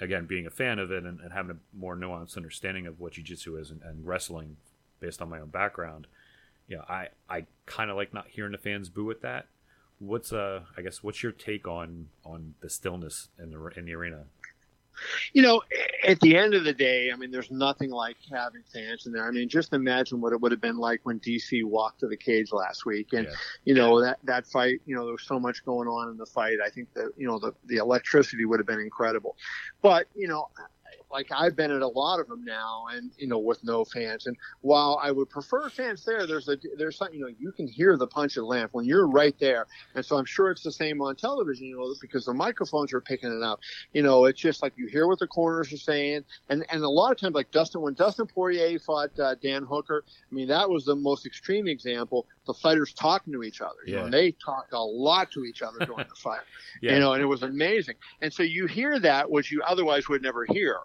again, 0.02 0.26
being 0.26 0.46
a 0.46 0.50
fan 0.50 0.80
of 0.80 0.92
it 0.92 1.06
and, 1.06 1.22
and 1.22 1.32
having 1.32 1.52
a 1.52 1.78
more 1.78 1.96
nuanced 1.96 2.36
understanding 2.36 2.88
of 2.88 3.00
what 3.00 3.14
jiu-jitsu 3.14 3.56
is 3.56 3.72
and, 3.72 3.82
and 3.84 4.06
wrestling 4.06 4.58
based 5.00 5.22
on 5.22 5.30
my 5.30 5.40
own 5.40 5.48
background, 5.48 6.08
yeah, 6.68 6.74
you 6.74 6.78
know, 6.78 6.86
I 6.90 7.08
I 7.30 7.46
kind 7.66 7.90
of 7.90 7.96
like 7.96 8.14
not 8.14 8.28
hearing 8.28 8.52
the 8.52 8.58
fans 8.58 8.90
boo 8.90 9.10
at 9.12 9.22
that 9.22 9.48
what's 10.00 10.32
uh 10.32 10.62
I 10.78 10.82
guess 10.82 11.04
what's 11.04 11.22
your 11.22 11.32
take 11.32 11.68
on 11.68 12.08
on 12.26 12.56
the 12.62 12.70
stillness 12.70 13.30
in 13.38 13.52
the 13.52 13.68
in 13.78 13.86
the 13.86 13.94
arena? 13.94 14.26
You 15.32 15.42
know, 15.42 15.62
at 16.06 16.20
the 16.20 16.36
end 16.36 16.54
of 16.54 16.66
the 16.66 16.74
day, 16.74 17.10
I 17.12 17.16
mean, 17.16 17.32
there's 17.32 17.52
nothing 17.52 17.90
like 17.90 18.18
having 18.30 18.64
fans 18.74 19.06
in 19.06 19.14
there. 19.14 19.26
I 19.26 19.32
mean, 19.32 19.48
just 19.48 19.72
imagine 19.72 20.20
what 20.20 20.34
it 20.34 20.42
would 20.42 20.52
have 20.52 20.60
been 20.60 20.78
like 20.78 21.00
when 21.04 21.22
DC 21.22 21.64
walked 21.64 22.02
to 22.02 22.08
the 22.08 22.18
cage 22.18 22.52
last 22.52 22.86
week, 22.86 23.14
and 23.14 23.26
yeah. 23.26 23.34
you 23.64 23.74
know 23.76 24.02
that 24.02 24.20
that 24.24 24.46
fight. 24.46 24.82
You 24.86 24.96
know, 24.96 25.06
there 25.06 25.14
was 25.14 25.24
so 25.24 25.40
much 25.40 25.64
going 25.64 25.88
on 25.88 26.10
in 26.10 26.18
the 26.18 26.26
fight. 26.26 26.58
I 26.66 26.70
think 26.70 26.94
that 26.96 27.12
you 27.16 27.28
know 27.28 27.40
the 27.40 27.54
the 27.66 27.78
electricity 27.78 28.46
would 28.46 28.60
have 28.60 28.68
been 28.68 28.80
incredible, 28.80 29.38
but 29.82 30.08
you 30.16 30.28
know, 30.28 30.50
like 31.12 31.28
I've 31.32 31.56
been 31.56 31.72
at 31.72 31.82
a 31.82 31.88
lot 31.88 32.20
of 32.20 32.28
them 32.28 32.44
now, 32.46 32.86
and 32.92 33.12
you 33.18 33.28
know, 33.28 33.40
with 33.40 33.64
no 33.64 33.84
fans. 33.84 34.28
And 34.28 34.38
while 34.62 35.00
I 35.02 35.12
would 35.12 35.30
prefer 35.30 35.70
fans 35.70 36.06
there, 36.06 36.28
there's 36.28 36.48
a 36.48 36.58
there's 36.78 36.98
something 36.98 37.18
you 37.18 37.26
know 37.26 37.34
you 37.40 37.52
can 37.52 37.68
hear 37.68 37.98
the 37.98 38.08
punch 38.08 38.38
of 38.38 38.46
lamp 38.46 38.74
when 38.74 38.86
you're 38.86 39.08
right 39.08 39.36
there. 39.40 39.68
And 39.96 40.06
so 40.06 40.18
I'm 40.18 40.26
sure 40.26 40.52
it's 40.52 40.64
the 40.64 40.72
same 40.72 41.02
on 41.02 41.16
television, 41.16 41.68
you 41.68 41.78
know, 41.78 41.94
because 42.00 42.26
the 42.26 42.34
microphones 42.34 42.94
are 42.94 43.02
picking 43.02 43.36
it 43.36 43.44
up. 43.44 43.60
You 43.94 44.04
know, 44.04 44.26
it's 44.26 44.40
just 44.40 44.62
like 44.62 44.74
you 44.76 44.88
hear 44.88 45.08
what 45.08 45.20
the 45.20 45.28
corners 45.28 45.74
are 45.74 45.78
saying, 45.78 46.24
and 46.50 46.66
and 46.70 46.84
a 46.84 46.90
lot 46.90 47.12
of 47.12 47.18
times, 47.18 47.34
like 47.34 47.52
Dustin 47.52 47.82
when 47.82 47.96
Dustin 47.96 48.28
Poirier 48.28 48.78
fought 48.80 49.18
uh, 49.20 49.36
Dan 49.42 49.64
Hooker, 49.64 50.04
I 50.32 50.36
mean 50.36 50.48
that 50.50 50.70
was 50.70 50.86
the 50.86 50.96
most 50.96 51.26
extreme 51.26 51.68
example. 51.68 52.28
The 52.46 52.54
fighters 52.54 52.94
talking 52.94 53.34
to 53.34 53.44
each 53.44 53.62
other. 53.62 53.78
You 53.86 53.96
yeah. 53.96 54.02
know, 54.04 54.10
they 54.10 54.32
talked 54.32 54.74
a 54.74 54.80
lot 54.80 55.32
to 55.32 55.44
each 55.44 55.62
other 55.62 55.80
during 55.80 56.08
the 56.08 56.16
fight. 56.16 56.42
yeah. 56.82 56.94
You 56.94 57.00
know, 57.00 57.14
and 57.14 57.22
it 57.22 57.28
was 57.28 57.44
amazing. 57.44 57.96
And 58.22 58.34
so 58.34 58.44
you 58.44 58.66
hear 58.66 59.00
that, 59.00 59.30
which 59.30 59.52
you 59.52 59.62
otherwise 59.68 60.10
would 60.10 60.24
never 60.24 60.46
hear 60.46 60.80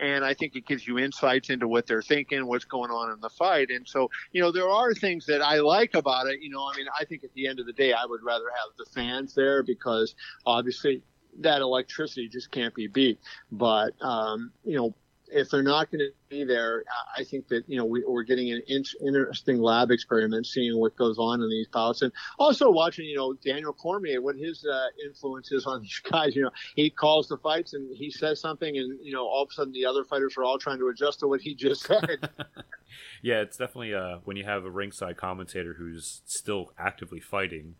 and 0.00 0.24
I 0.24 0.34
think 0.34 0.56
it 0.56 0.66
gives 0.66 0.86
you 0.86 0.98
insights 0.98 1.50
into 1.50 1.66
what 1.66 1.86
they're 1.86 2.02
thinking, 2.02 2.46
what's 2.46 2.64
going 2.64 2.90
on 2.90 3.12
in 3.12 3.20
the 3.20 3.30
fight. 3.30 3.70
And 3.70 3.86
so, 3.86 4.10
you 4.32 4.40
know, 4.40 4.52
there 4.52 4.68
are 4.68 4.94
things 4.94 5.26
that 5.26 5.42
I 5.42 5.58
like 5.60 5.94
about 5.94 6.26
it. 6.26 6.40
You 6.40 6.50
know, 6.50 6.62
I 6.62 6.76
mean, 6.76 6.86
I 6.98 7.04
think 7.04 7.24
at 7.24 7.32
the 7.34 7.48
end 7.48 7.60
of 7.60 7.66
the 7.66 7.72
day, 7.72 7.92
I 7.92 8.04
would 8.06 8.22
rather 8.22 8.46
have 8.46 8.76
the 8.76 8.86
fans 8.92 9.34
there 9.34 9.62
because 9.62 10.14
obviously 10.46 11.02
that 11.40 11.60
electricity 11.60 12.28
just 12.28 12.50
can't 12.50 12.74
be 12.74 12.86
beat. 12.86 13.20
But 13.50 13.94
um, 14.00 14.52
you 14.64 14.76
know, 14.76 14.94
if 15.30 15.50
they're 15.50 15.62
not 15.62 15.90
going 15.90 16.00
to 16.00 16.10
be 16.28 16.44
there, 16.44 16.84
I 17.16 17.24
think 17.24 17.48
that 17.48 17.64
you 17.68 17.76
know 17.76 17.84
we, 17.84 18.04
are 18.04 18.22
getting 18.22 18.50
an 18.52 18.62
in, 18.66 18.84
interesting 19.04 19.58
lab 19.58 19.90
experiment, 19.90 20.46
seeing 20.46 20.78
what 20.78 20.96
goes 20.96 21.18
on 21.18 21.42
in 21.42 21.48
these 21.48 21.68
bouts, 21.68 22.02
and 22.02 22.12
also 22.38 22.70
watching 22.70 23.06
you 23.06 23.16
know 23.16 23.34
Daniel 23.34 23.72
Cormier, 23.72 24.20
what 24.20 24.36
his 24.36 24.64
uh, 24.64 24.86
influence 25.04 25.52
is 25.52 25.66
on 25.66 25.82
these 25.82 26.00
guys. 26.10 26.34
You 26.34 26.42
know, 26.42 26.50
he 26.74 26.90
calls 26.90 27.28
the 27.28 27.38
fights 27.38 27.74
and 27.74 27.94
he 27.96 28.10
says 28.10 28.40
something, 28.40 28.76
and 28.76 28.98
you 29.02 29.12
know 29.12 29.26
all 29.26 29.42
of 29.42 29.50
a 29.50 29.52
sudden 29.52 29.72
the 29.72 29.86
other 29.86 30.04
fighters 30.04 30.36
are 30.36 30.44
all 30.44 30.58
trying 30.58 30.78
to 30.78 30.88
adjust 30.88 31.20
to 31.20 31.28
what 31.28 31.40
he 31.40 31.54
just 31.54 31.82
said. 31.82 32.30
yeah, 33.22 33.40
it's 33.40 33.56
definitely 33.56 33.94
uh, 33.94 34.18
when 34.24 34.36
you 34.36 34.44
have 34.44 34.64
a 34.64 34.70
ringside 34.70 35.16
commentator 35.16 35.74
who's 35.74 36.22
still 36.26 36.72
actively 36.78 37.20
fighting. 37.20 37.74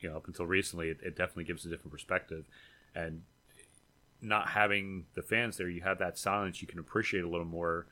You 0.00 0.10
know, 0.10 0.16
up 0.16 0.26
until 0.26 0.46
recently, 0.46 0.88
it, 0.88 0.98
it 1.04 1.16
definitely 1.16 1.44
gives 1.44 1.64
a 1.64 1.68
different 1.68 1.92
perspective, 1.92 2.44
and 2.92 3.22
not 4.22 4.48
having 4.48 5.06
the 5.14 5.22
fans 5.22 5.56
there, 5.56 5.68
you 5.68 5.82
have 5.82 5.98
that 5.98 6.16
silence. 6.16 6.62
You 6.62 6.68
can 6.68 6.78
appreciate 6.78 7.24
a 7.24 7.28
little 7.28 7.46
more 7.46 7.86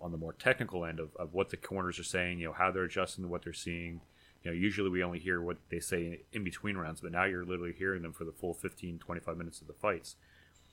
on 0.00 0.10
the 0.10 0.18
more 0.18 0.32
technical 0.32 0.84
end 0.84 0.98
of, 0.98 1.14
of 1.16 1.34
what 1.34 1.50
the 1.50 1.56
corners 1.56 1.98
are 1.98 2.04
saying. 2.04 2.38
You 2.38 2.46
know 2.48 2.52
how 2.52 2.70
they're 2.70 2.84
adjusting 2.84 3.24
to 3.24 3.28
what 3.28 3.42
they're 3.44 3.52
seeing. 3.52 4.00
You 4.42 4.50
know, 4.50 4.56
usually 4.56 4.88
we 4.88 5.02
only 5.02 5.18
hear 5.18 5.40
what 5.40 5.58
they 5.70 5.80
say 5.80 6.22
in 6.32 6.44
between 6.44 6.76
rounds, 6.76 7.00
but 7.00 7.12
now 7.12 7.24
you're 7.24 7.44
literally 7.44 7.74
hearing 7.76 8.02
them 8.02 8.12
for 8.12 8.24
the 8.24 8.32
full 8.32 8.54
15, 8.54 8.98
25 8.98 9.36
minutes 9.36 9.60
of 9.60 9.66
the 9.66 9.72
fights. 9.74 10.16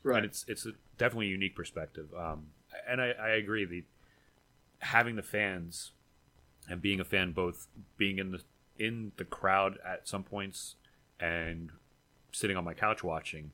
Right. 0.04 0.18
And 0.18 0.26
it's 0.26 0.46
it's 0.48 0.66
a 0.66 0.72
definitely 0.98 1.28
a 1.28 1.32
unique 1.32 1.56
perspective. 1.56 2.10
Um, 2.18 2.48
and 2.88 3.02
I, 3.02 3.12
I 3.12 3.30
agree. 3.30 3.66
The 3.66 3.84
having 4.80 5.16
the 5.16 5.24
fans 5.24 5.92
and 6.70 6.82
being 6.82 7.00
a 7.00 7.04
fan, 7.04 7.32
both 7.32 7.68
being 7.98 8.20
in 8.20 8.32
the 8.32 8.42
in 8.78 9.12
the 9.18 9.26
crowd 9.26 9.78
at 9.86 10.08
some 10.08 10.24
points 10.24 10.76
and 11.20 11.72
sitting 12.32 12.58
on 12.58 12.64
my 12.64 12.74
couch 12.74 13.04
watching 13.04 13.52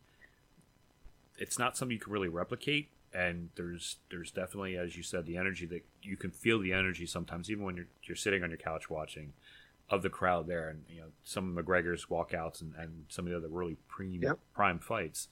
it's 1.37 1.57
not 1.57 1.77
something 1.77 1.95
you 1.95 1.99
can 1.99 2.13
really 2.13 2.27
replicate. 2.27 2.89
And 3.13 3.49
there's 3.55 3.97
there's 4.09 4.31
definitely 4.31 4.77
as 4.77 4.95
you 4.95 5.03
said 5.03 5.25
the 5.25 5.35
energy 5.35 5.65
that 5.65 5.83
you 6.01 6.15
can 6.15 6.31
feel 6.31 6.59
the 6.59 6.71
energy 6.71 7.05
sometimes 7.05 7.51
even 7.51 7.65
when 7.65 7.75
you're 7.75 7.87
you're 8.03 8.15
sitting 8.15 8.41
on 8.41 8.49
your 8.49 8.57
couch 8.57 8.89
watching 8.89 9.33
of 9.89 10.01
the 10.01 10.09
crowd 10.09 10.47
there. 10.47 10.69
And 10.69 10.83
you 10.89 11.01
know 11.01 11.07
some 11.23 11.57
of 11.57 11.65
McGregor's 11.65 12.05
walkouts 12.05 12.61
and, 12.61 12.73
and 12.77 13.05
some 13.09 13.25
of 13.25 13.31
the 13.31 13.37
other 13.37 13.49
really 13.49 13.77
prime 13.87 14.21
yep. 14.21 14.39
prime 14.53 14.79
fights 14.79 15.27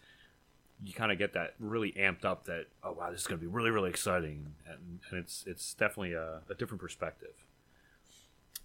you 0.83 0.93
kind 0.93 1.11
of 1.11 1.17
get 1.17 1.33
that 1.33 1.55
really 1.59 1.91
amped 1.93 2.23
up 2.23 2.45
that 2.45 2.67
oh 2.83 2.93
wow 2.93 3.11
this 3.11 3.21
is 3.21 3.27
going 3.27 3.39
to 3.39 3.45
be 3.45 3.51
really 3.51 3.69
really 3.69 3.89
exciting. 3.89 4.55
And, 4.67 4.99
and 5.09 5.19
it's 5.19 5.45
it's 5.47 5.73
definitely 5.73 6.13
a, 6.13 6.41
a 6.49 6.55
different 6.55 6.81
perspective 6.81 7.45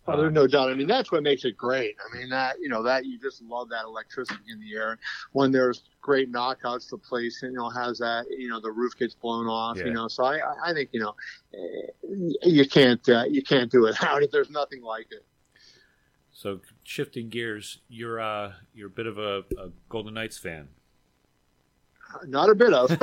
Oh, 0.07 0.18
there's 0.18 0.35
no 0.35 0.47
doubt. 0.47 0.70
I 0.70 0.75
mean, 0.75 0.87
that's 0.87 1.11
what 1.11 1.23
makes 1.23 1.47
it 1.47 1.57
great. 1.57 1.97
I 1.99 2.16
mean, 2.16 2.29
that 2.29 2.57
you 2.61 2.68
know 2.68 2.83
that 2.83 3.07
you 3.07 3.18
just 3.18 3.40
love 3.42 3.70
that 3.70 3.85
electricity 3.85 4.53
in 4.53 4.61
the 4.61 4.75
air. 4.77 4.99
When 5.33 5.51
there's 5.51 5.85
great 6.03 6.31
knockouts, 6.31 6.90
the 6.90 6.99
place 6.99 7.40
you 7.42 7.53
know 7.53 7.70
has 7.70 7.99
that 7.99 8.27
you 8.29 8.49
know 8.49 8.61
the 8.61 8.70
roof 8.70 8.92
gets 8.99 9.14
blown 9.14 9.47
off. 9.47 9.79
Yeah. 9.79 9.87
You 9.87 9.92
know, 9.92 10.09
so 10.09 10.25
I 10.25 10.40
I 10.62 10.75
think 10.75 10.90
you 10.92 11.01
know 11.01 11.14
eh, 11.55 12.27
you 12.42 12.68
can't 12.68 13.07
uh, 13.09 13.25
you 13.25 13.42
can't 13.42 13.70
do 13.70 13.87
it 13.87 13.97
out. 14.03 14.23
There's 14.31 14.51
nothing 14.51 14.83
like 14.83 15.07
it. 15.11 15.25
So 16.33 16.61
shifting 16.83 17.31
gears, 17.31 17.81
you're 17.88 18.20
uh 18.20 18.53
you're 18.75 18.88
a 18.88 18.90
bit 18.90 19.07
of 19.07 19.16
a, 19.16 19.44
a 19.59 19.70
Golden 19.88 20.12
Knights 20.12 20.37
fan. 20.37 20.68
not 22.27 22.51
a 22.51 22.55
bit 22.55 22.75
of. 22.75 22.90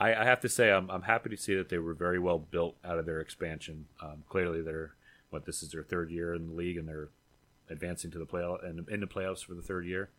I, 0.00 0.14
I, 0.14 0.24
have 0.24 0.40
to 0.40 0.48
say, 0.48 0.70
I'm, 0.72 0.90
I'm 0.90 1.02
happy 1.02 1.30
to 1.30 1.36
see 1.36 1.54
that 1.54 1.68
they 1.68 1.78
were 1.78 1.94
very 1.94 2.18
well 2.18 2.38
built 2.38 2.76
out 2.84 2.98
of 2.98 3.06
their 3.06 3.20
expansion. 3.20 3.86
Um, 4.02 4.24
clearly, 4.28 4.62
they're 4.62 4.94
what 5.30 5.46
this 5.46 5.62
is 5.62 5.70
their 5.70 5.82
third 5.82 6.10
year 6.10 6.34
in 6.34 6.48
the 6.48 6.54
league, 6.54 6.76
and 6.76 6.88
they're 6.88 7.08
advancing 7.68 8.10
to 8.10 8.18
the 8.18 8.26
playoff 8.26 8.64
and 8.64 8.88
in 8.88 9.00
the 9.00 9.06
playoffs 9.06 9.44
for 9.44 9.54
the 9.54 9.62
third 9.62 9.86
year. 9.86 10.10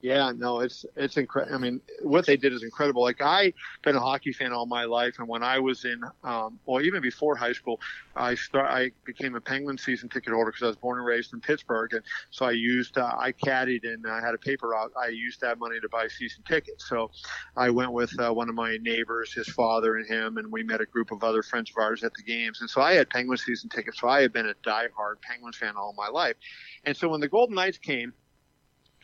Yeah, 0.00 0.32
no, 0.36 0.60
it's 0.60 0.84
it's 0.96 1.16
incredible. 1.16 1.54
I 1.54 1.58
mean, 1.58 1.80
what 2.02 2.26
they 2.26 2.36
did 2.36 2.52
is 2.52 2.62
incredible. 2.62 3.00
Like 3.00 3.22
I've 3.22 3.54
been 3.82 3.96
a 3.96 4.00
hockey 4.00 4.32
fan 4.34 4.52
all 4.52 4.66
my 4.66 4.84
life, 4.84 5.14
and 5.18 5.26
when 5.26 5.42
I 5.42 5.58
was 5.58 5.86
in, 5.86 5.98
um, 6.22 6.60
well, 6.66 6.82
even 6.82 7.00
before 7.00 7.34
high 7.36 7.54
school, 7.54 7.80
I 8.14 8.34
start 8.34 8.70
I 8.70 8.90
became 9.06 9.34
a 9.34 9.40
Penguin 9.40 9.78
season 9.78 10.10
ticket 10.10 10.34
holder 10.34 10.50
because 10.50 10.62
I 10.62 10.66
was 10.66 10.76
born 10.76 10.98
and 10.98 11.06
raised 11.06 11.32
in 11.32 11.40
Pittsburgh, 11.40 11.94
and 11.94 12.02
so 12.30 12.44
I 12.44 12.50
used 12.50 12.98
uh, 12.98 13.14
I 13.18 13.32
caddied 13.32 13.84
and 13.84 14.06
I 14.06 14.20
had 14.20 14.34
a 14.34 14.38
paper 14.38 14.68
route. 14.68 14.92
I 15.02 15.08
used 15.08 15.40
that 15.40 15.58
money 15.58 15.80
to 15.80 15.88
buy 15.88 16.08
season 16.08 16.42
tickets. 16.46 16.86
So 16.86 17.10
I 17.56 17.70
went 17.70 17.92
with 17.92 18.12
uh, 18.20 18.30
one 18.30 18.50
of 18.50 18.54
my 18.54 18.76
neighbors, 18.82 19.32
his 19.32 19.48
father, 19.48 19.96
and 19.96 20.06
him, 20.06 20.36
and 20.36 20.52
we 20.52 20.62
met 20.64 20.82
a 20.82 20.86
group 20.86 21.12
of 21.12 21.24
other 21.24 21.42
friends 21.42 21.70
of 21.70 21.82
ours 21.82 22.04
at 22.04 22.12
the 22.12 22.22
games. 22.24 22.60
And 22.60 22.68
so 22.68 22.82
I 22.82 22.92
had 22.92 23.08
Penguin 23.08 23.38
season 23.38 23.70
tickets. 23.70 24.00
So 24.00 24.08
I 24.08 24.20
had 24.20 24.34
been 24.34 24.46
a 24.50 24.54
diehard 24.68 25.22
Penguins 25.22 25.56
fan 25.56 25.76
all 25.78 25.94
my 25.96 26.08
life. 26.08 26.36
And 26.84 26.94
so 26.94 27.08
when 27.08 27.20
the 27.20 27.28
Golden 27.28 27.54
Knights 27.54 27.78
came 27.78 28.12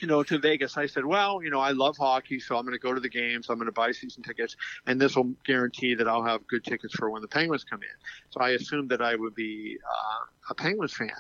you 0.00 0.08
know, 0.08 0.22
to 0.22 0.38
Vegas, 0.38 0.76
I 0.76 0.86
said, 0.86 1.04
well, 1.04 1.42
you 1.42 1.50
know, 1.50 1.60
I 1.60 1.70
love 1.70 1.96
hockey, 1.96 2.40
so 2.40 2.56
I'm 2.56 2.64
going 2.64 2.74
to 2.74 2.78
go 2.78 2.94
to 2.94 3.00
the 3.00 3.08
games. 3.08 3.48
I'm 3.48 3.56
going 3.56 3.66
to 3.66 3.72
buy 3.72 3.92
season 3.92 4.22
tickets, 4.22 4.56
and 4.86 5.00
this 5.00 5.16
will 5.16 5.32
guarantee 5.44 5.94
that 5.94 6.08
I'll 6.08 6.24
have 6.24 6.46
good 6.46 6.64
tickets 6.64 6.94
for 6.94 7.10
when 7.10 7.22
the 7.22 7.28
Penguins 7.28 7.64
come 7.64 7.82
in. 7.82 7.88
So 8.30 8.40
I 8.40 8.50
assumed 8.50 8.90
that 8.90 9.02
I 9.02 9.14
would 9.14 9.34
be 9.34 9.78
uh, 9.84 10.26
a 10.50 10.54
Penguins 10.54 10.92
fan. 10.92 11.10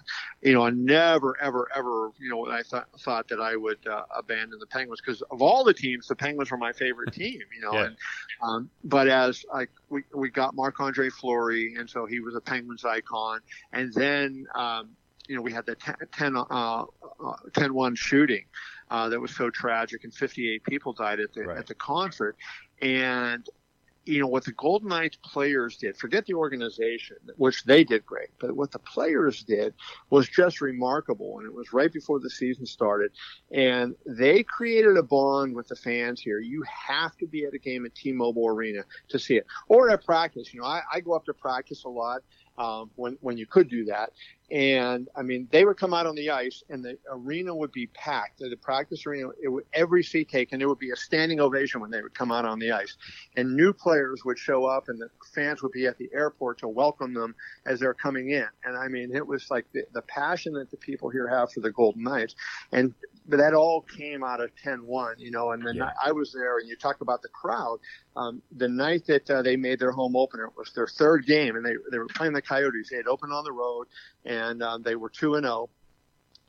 You 0.42 0.54
know, 0.54 0.66
I 0.66 0.70
never, 0.70 1.40
ever, 1.40 1.68
ever, 1.74 2.10
you 2.18 2.28
know, 2.28 2.48
I 2.48 2.62
thought 2.62 2.88
thought 3.00 3.28
that 3.28 3.40
I 3.40 3.56
would 3.56 3.86
uh, 3.86 4.02
abandon 4.16 4.58
the 4.58 4.66
Penguins 4.66 5.00
because 5.00 5.22
of 5.22 5.40
all 5.40 5.64
the 5.64 5.74
teams, 5.74 6.08
the 6.08 6.16
Penguins 6.16 6.50
were 6.50 6.58
my 6.58 6.72
favorite 6.72 7.12
team. 7.14 7.40
You 7.54 7.60
know, 7.62 7.72
yeah. 7.72 7.84
and 7.86 7.96
um, 8.42 8.70
but 8.84 9.08
as 9.08 9.44
I 9.52 9.66
we 9.88 10.02
we 10.14 10.30
got 10.30 10.54
Marc 10.54 10.80
Andre 10.80 11.08
Fleury, 11.08 11.74
and 11.76 11.88
so 11.88 12.06
he 12.06 12.20
was 12.20 12.34
a 12.34 12.40
Penguins 12.40 12.84
icon, 12.84 13.40
and 13.72 13.92
then. 13.94 14.46
Um, 14.54 14.90
you 15.30 15.36
know, 15.36 15.42
we 15.42 15.52
had 15.52 15.64
the 15.64 15.76
10, 15.76 16.36
uh, 16.36 16.42
uh, 16.42 16.84
10-1 17.52 17.96
shooting 17.96 18.44
uh, 18.90 19.08
that 19.08 19.20
was 19.20 19.30
so 19.30 19.48
tragic, 19.48 20.02
and 20.02 20.12
58 20.12 20.64
people 20.64 20.92
died 20.92 21.20
at 21.20 21.32
the 21.32 21.42
right. 21.42 21.56
at 21.56 21.68
the 21.68 21.74
concert. 21.74 22.36
And 22.82 23.48
you 24.06 24.20
know 24.20 24.26
what 24.26 24.44
the 24.44 24.52
Golden 24.52 24.88
Knights 24.88 25.18
players 25.22 25.76
did. 25.76 25.96
Forget 25.96 26.26
the 26.26 26.34
organization, 26.34 27.16
which 27.36 27.62
they 27.62 27.84
did 27.84 28.04
great, 28.04 28.30
but 28.40 28.56
what 28.56 28.72
the 28.72 28.80
players 28.80 29.44
did 29.44 29.72
was 30.08 30.28
just 30.28 30.60
remarkable. 30.60 31.38
And 31.38 31.46
it 31.46 31.54
was 31.54 31.72
right 31.72 31.92
before 31.92 32.18
the 32.18 32.30
season 32.30 32.66
started, 32.66 33.12
and 33.52 33.94
they 34.04 34.42
created 34.42 34.96
a 34.96 35.02
bond 35.04 35.54
with 35.54 35.68
the 35.68 35.76
fans 35.76 36.20
here. 36.20 36.40
You 36.40 36.64
have 36.88 37.16
to 37.18 37.26
be 37.28 37.44
at 37.44 37.54
a 37.54 37.58
game 37.58 37.86
at 37.86 37.94
T-Mobile 37.94 38.48
Arena 38.48 38.82
to 39.10 39.18
see 39.20 39.36
it, 39.36 39.46
or 39.68 39.90
at 39.90 40.04
practice. 40.04 40.52
You 40.52 40.62
know, 40.62 40.66
I, 40.66 40.80
I 40.92 40.98
go 40.98 41.12
up 41.12 41.24
to 41.26 41.34
practice 41.34 41.84
a 41.84 41.88
lot 41.88 42.22
um, 42.60 42.90
when 42.96 43.16
when 43.22 43.38
you 43.38 43.46
could 43.46 43.68
do 43.68 43.86
that. 43.86 44.12
And 44.50 45.08
I 45.16 45.22
mean, 45.22 45.48
they 45.52 45.64
would 45.64 45.76
come 45.76 45.94
out 45.94 46.06
on 46.06 46.16
the 46.16 46.30
ice, 46.30 46.64
and 46.68 46.84
the 46.84 46.98
arena 47.08 47.54
would 47.54 47.70
be 47.70 47.86
packed. 47.86 48.40
The 48.40 48.56
practice 48.56 49.06
arena, 49.06 49.28
it 49.40 49.48
would, 49.48 49.64
every 49.72 50.02
seat 50.02 50.28
taken. 50.28 50.60
It 50.60 50.68
would 50.68 50.78
be 50.78 50.90
a 50.90 50.96
standing 50.96 51.40
ovation 51.40 51.80
when 51.80 51.90
they 51.90 52.02
would 52.02 52.14
come 52.14 52.32
out 52.32 52.44
on 52.44 52.58
the 52.58 52.72
ice, 52.72 52.96
and 53.36 53.56
new 53.56 53.72
players 53.72 54.24
would 54.24 54.38
show 54.38 54.66
up, 54.66 54.88
and 54.88 55.00
the 55.00 55.08
fans 55.34 55.62
would 55.62 55.72
be 55.72 55.86
at 55.86 55.96
the 55.98 56.10
airport 56.12 56.58
to 56.58 56.68
welcome 56.68 57.14
them 57.14 57.34
as 57.64 57.80
they're 57.80 57.94
coming 57.94 58.30
in. 58.30 58.46
And 58.64 58.76
I 58.76 58.88
mean, 58.88 59.14
it 59.14 59.26
was 59.26 59.50
like 59.50 59.66
the, 59.72 59.84
the 59.92 60.02
passion 60.02 60.52
that 60.54 60.70
the 60.70 60.76
people 60.76 61.08
here 61.08 61.28
have 61.28 61.52
for 61.52 61.60
the 61.60 61.70
Golden 61.70 62.02
Knights, 62.02 62.34
and 62.72 62.92
but 63.30 63.38
that 63.38 63.54
all 63.54 63.82
came 63.82 64.24
out 64.24 64.40
of 64.40 64.50
10-1, 64.64 65.14
you 65.18 65.30
know. 65.30 65.52
And 65.52 65.64
then 65.64 65.76
yeah. 65.76 65.92
I, 66.04 66.10
was 66.12 66.32
there, 66.32 66.58
and 66.58 66.68
you 66.68 66.76
talk 66.76 67.00
about 67.00 67.22
the 67.22 67.28
crowd. 67.28 67.78
Um, 68.16 68.42
the 68.56 68.68
night 68.68 69.06
that 69.06 69.30
uh, 69.30 69.42
they 69.42 69.56
made 69.56 69.78
their 69.78 69.92
home 69.92 70.16
opener 70.16 70.46
it 70.46 70.52
was 70.56 70.72
their 70.74 70.88
third 70.88 71.26
game, 71.26 71.56
and 71.56 71.64
they 71.64 71.74
they 71.90 71.98
were 71.98 72.08
playing 72.08 72.32
the 72.32 72.42
Coyotes. 72.42 72.90
They 72.90 72.96
had 72.96 73.06
opened 73.06 73.32
on 73.32 73.44
the 73.44 73.52
road, 73.52 73.86
and 74.24 74.62
um, 74.62 74.82
they 74.82 74.96
were 74.96 75.08
two 75.08 75.36
and 75.36 75.44
zero. 75.44 75.70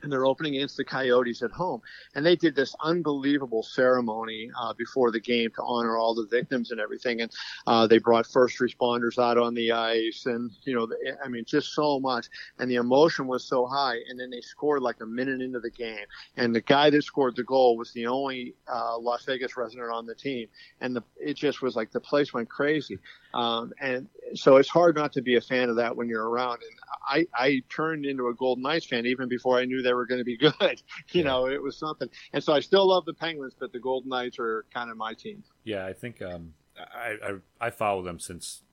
And 0.03 0.11
they're 0.11 0.25
opening 0.25 0.55
against 0.55 0.77
the 0.77 0.83
Coyotes 0.83 1.41
at 1.41 1.51
home. 1.51 1.81
And 2.15 2.25
they 2.25 2.35
did 2.35 2.55
this 2.55 2.75
unbelievable 2.81 3.63
ceremony 3.63 4.49
uh, 4.59 4.73
before 4.73 5.11
the 5.11 5.19
game 5.19 5.51
to 5.55 5.63
honor 5.63 5.97
all 5.97 6.15
the 6.15 6.27
victims 6.27 6.71
and 6.71 6.79
everything. 6.79 7.21
And 7.21 7.31
uh, 7.67 7.87
they 7.87 7.99
brought 7.99 8.27
first 8.27 8.59
responders 8.59 9.21
out 9.21 9.37
on 9.37 9.53
the 9.53 9.71
ice, 9.71 10.25
and 10.25 10.51
you 10.63 10.75
know, 10.75 10.85
the, 10.85 11.17
I 11.23 11.27
mean, 11.27 11.45
just 11.45 11.73
so 11.73 11.99
much. 11.99 12.27
And 12.59 12.69
the 12.69 12.75
emotion 12.75 13.27
was 13.27 13.43
so 13.43 13.65
high. 13.65 13.97
And 14.09 14.19
then 14.19 14.29
they 14.29 14.41
scored 14.41 14.81
like 14.81 15.01
a 15.01 15.05
minute 15.05 15.41
into 15.41 15.59
the 15.59 15.69
game, 15.69 16.05
and 16.37 16.55
the 16.55 16.61
guy 16.61 16.89
that 16.89 17.03
scored 17.03 17.35
the 17.35 17.43
goal 17.43 17.77
was 17.77 17.91
the 17.93 18.07
only 18.07 18.55
uh, 18.67 18.97
Las 18.97 19.25
Vegas 19.25 19.57
resident 19.57 19.91
on 19.91 20.05
the 20.05 20.15
team, 20.15 20.47
and 20.79 20.95
the, 20.95 21.03
it 21.17 21.35
just 21.35 21.61
was 21.61 21.75
like 21.75 21.91
the 21.91 21.99
place 21.99 22.33
went 22.33 22.49
crazy. 22.49 22.99
Um, 23.33 23.71
and 23.79 24.07
so 24.35 24.57
it's 24.57 24.69
hard 24.69 24.95
not 24.95 25.13
to 25.13 25.21
be 25.21 25.35
a 25.35 25.41
fan 25.41 25.69
of 25.69 25.75
that 25.77 25.95
when 25.95 26.07
you're 26.07 26.29
around. 26.29 26.61
And 26.61 26.79
I, 27.07 27.27
I 27.33 27.61
turned 27.69 28.05
into 28.05 28.27
a 28.27 28.33
Golden 28.33 28.63
Knights 28.63 28.85
fan 28.85 29.05
even 29.05 29.27
before 29.27 29.57
I 29.57 29.65
knew 29.65 29.81
they 29.81 29.93
were 29.93 30.05
going 30.05 30.19
to 30.19 30.25
be 30.25 30.37
good. 30.59 30.81
you 31.11 31.21
yeah. 31.21 31.23
know, 31.23 31.47
it 31.47 31.61
was 31.61 31.77
something. 31.77 32.09
And 32.33 32.43
so 32.43 32.53
I 32.53 32.59
still 32.59 32.87
love 32.87 33.05
the 33.05 33.13
Penguins, 33.13 33.55
but 33.59 33.71
the 33.71 33.79
Golden 33.79 34.09
Knights 34.09 34.39
are 34.39 34.65
kind 34.73 34.89
of 34.89 34.97
my 34.97 35.13
team. 35.13 35.43
Yeah, 35.63 35.85
I 35.85 35.93
think 35.93 36.21
um, 36.21 36.53
I, 36.77 37.17
I 37.23 37.67
I 37.67 37.69
follow 37.69 38.01
them 38.01 38.19
since 38.19 38.63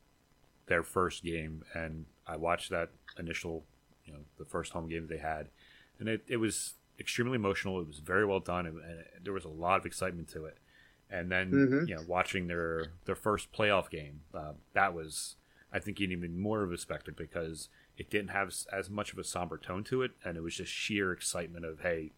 their 0.67 0.83
first 0.83 1.25
game, 1.25 1.65
and 1.75 2.07
I 2.27 2.37
watched 2.37 2.71
that 2.71 2.91
initial, 3.19 3.65
you 4.05 4.13
know, 4.13 4.21
the 4.39 4.45
first 4.45 4.73
home 4.73 4.89
game 4.89 5.07
they 5.09 5.19
had, 5.19 5.49
and 5.99 6.09
it, 6.09 6.25
it 6.29 6.37
was 6.37 6.75
extremely 7.01 7.37
emotional. 7.37 7.81
It 7.81 7.87
was 7.87 7.99
very 7.99 8.25
well 8.25 8.41
done, 8.41 8.67
and, 8.67 8.79
and 8.79 9.05
there 9.25 9.33
was 9.33 9.45
a 9.45 9.51
lot 9.51 9.79
of 9.81 9.87
excitement 9.87 10.29
to 10.29 10.47
it. 10.47 10.59
And 11.11 11.33
then 11.33 11.51
mm-hmm. 11.51 11.89
you 11.89 11.95
know, 11.95 12.03
watching 12.07 12.47
their 12.49 12.93
their 13.07 13.17
first 13.17 13.51
playoff 13.53 13.91
game, 13.91 14.21
uh, 14.35 14.53
that 14.75 14.95
was 14.95 15.37
I 15.73 15.79
think 15.79 16.01
even 16.01 16.41
more 16.41 16.63
of 16.63 16.73
a 16.73 16.79
because 17.17 17.69
it 17.97 18.11
didn't 18.11 18.31
have 18.31 18.53
as 18.73 18.89
much 18.89 19.13
of 19.13 19.19
a 19.19 19.25
somber 19.25 19.59
tone 19.59 19.85
to 19.85 20.03
it, 20.03 20.13
and 20.25 20.37
it 20.37 20.43
was 20.43 20.57
just 20.57 20.73
sheer 20.73 21.13
excitement 21.13 21.65
of 21.65 21.81
hey, 21.81 22.13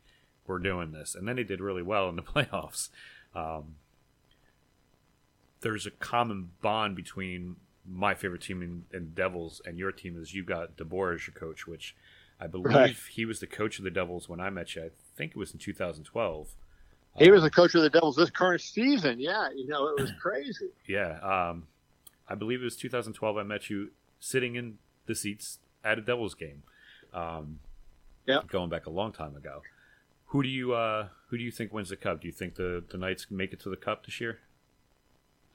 we're 0.47 0.59
doing 0.59 0.93
this. 0.93 1.15
And 1.15 1.27
then 1.27 1.37
they 1.37 1.45
did 1.45 1.61
really 1.61 1.83
well 1.83 2.09
in 2.09 2.17
the 2.17 2.23
playoffs. 2.23 2.91
Um, 3.35 3.77
there's 5.61 5.87
a 5.87 5.91
common 5.91 6.51
bond 6.63 6.97
between 6.97 7.57
my 7.87 8.15
favorite 8.15 8.43
team 8.43 8.63
in, 8.63 8.85
in 8.97 9.13
Devils 9.15 9.61
and 9.65 9.79
your 9.79 9.93
team 9.93 10.21
is 10.21 10.35
you 10.35 10.45
got 10.45 10.77
DeBoer 10.77 11.15
as 11.15 11.27
your 11.27 11.35
coach, 11.35 11.67
which 11.67 11.97
I 12.41 12.47
believe 12.47 12.75
right. 12.75 12.97
he 13.11 13.25
was 13.25 13.41
the 13.41 13.47
coach 13.47 13.79
of 13.79 13.85
the 13.85 13.91
Devils 13.91 14.29
when 14.29 14.41
I 14.41 14.51
met 14.51 14.75
you. 14.75 14.83
I 14.83 14.91
think 15.17 15.33
it 15.33 15.37
was 15.37 15.53
in 15.53 15.59
2012. 15.59 16.49
He 17.19 17.31
was 17.31 17.43
the 17.43 17.51
coach 17.51 17.75
of 17.75 17.83
the 17.83 17.91
Devils 17.91 18.17
this 18.17 18.31
current 18.31 18.61
season. 18.61 19.19
Yeah, 19.19 19.49
you 19.55 19.67
know 19.67 19.89
it 19.89 20.01
was 20.01 20.13
crazy. 20.21 20.69
yeah, 20.87 21.19
um, 21.21 21.65
I 22.31 22.37
believe 22.37 22.61
it 22.61 22.64
was 22.64 22.77
2012. 22.77 23.37
I 23.37 23.43
met 23.43 23.69
you 23.69 23.90
sitting 24.21 24.55
in 24.55 24.79
the 25.07 25.14
seats 25.14 25.59
at 25.85 25.99
a 25.99 26.01
Devils 26.01 26.35
game. 26.35 26.62
Um, 27.12 27.59
yeah, 28.27 28.40
going 28.47 28.71
back 28.71 28.87
a 28.87 28.90
long 28.90 29.12
time 29.12 29.35
ago. 29.37 29.62
Who 30.27 30.43
do 30.43 30.49
you 30.49 30.73
uh, 30.73 31.09
who 31.29 31.37
do 31.37 31.43
you 31.43 31.51
think 31.51 31.73
wins 31.73 31.88
the 31.88 31.97
cup? 31.97 32.21
Do 32.21 32.29
you 32.29 32.33
think 32.33 32.55
the 32.55 32.85
the 32.88 32.97
Knights 32.97 33.27
make 33.31 33.53
it 33.53 33.61
to 33.61 33.69
the 33.71 33.77
cup 33.77 34.07
this 34.07 34.21
year? 34.21 34.38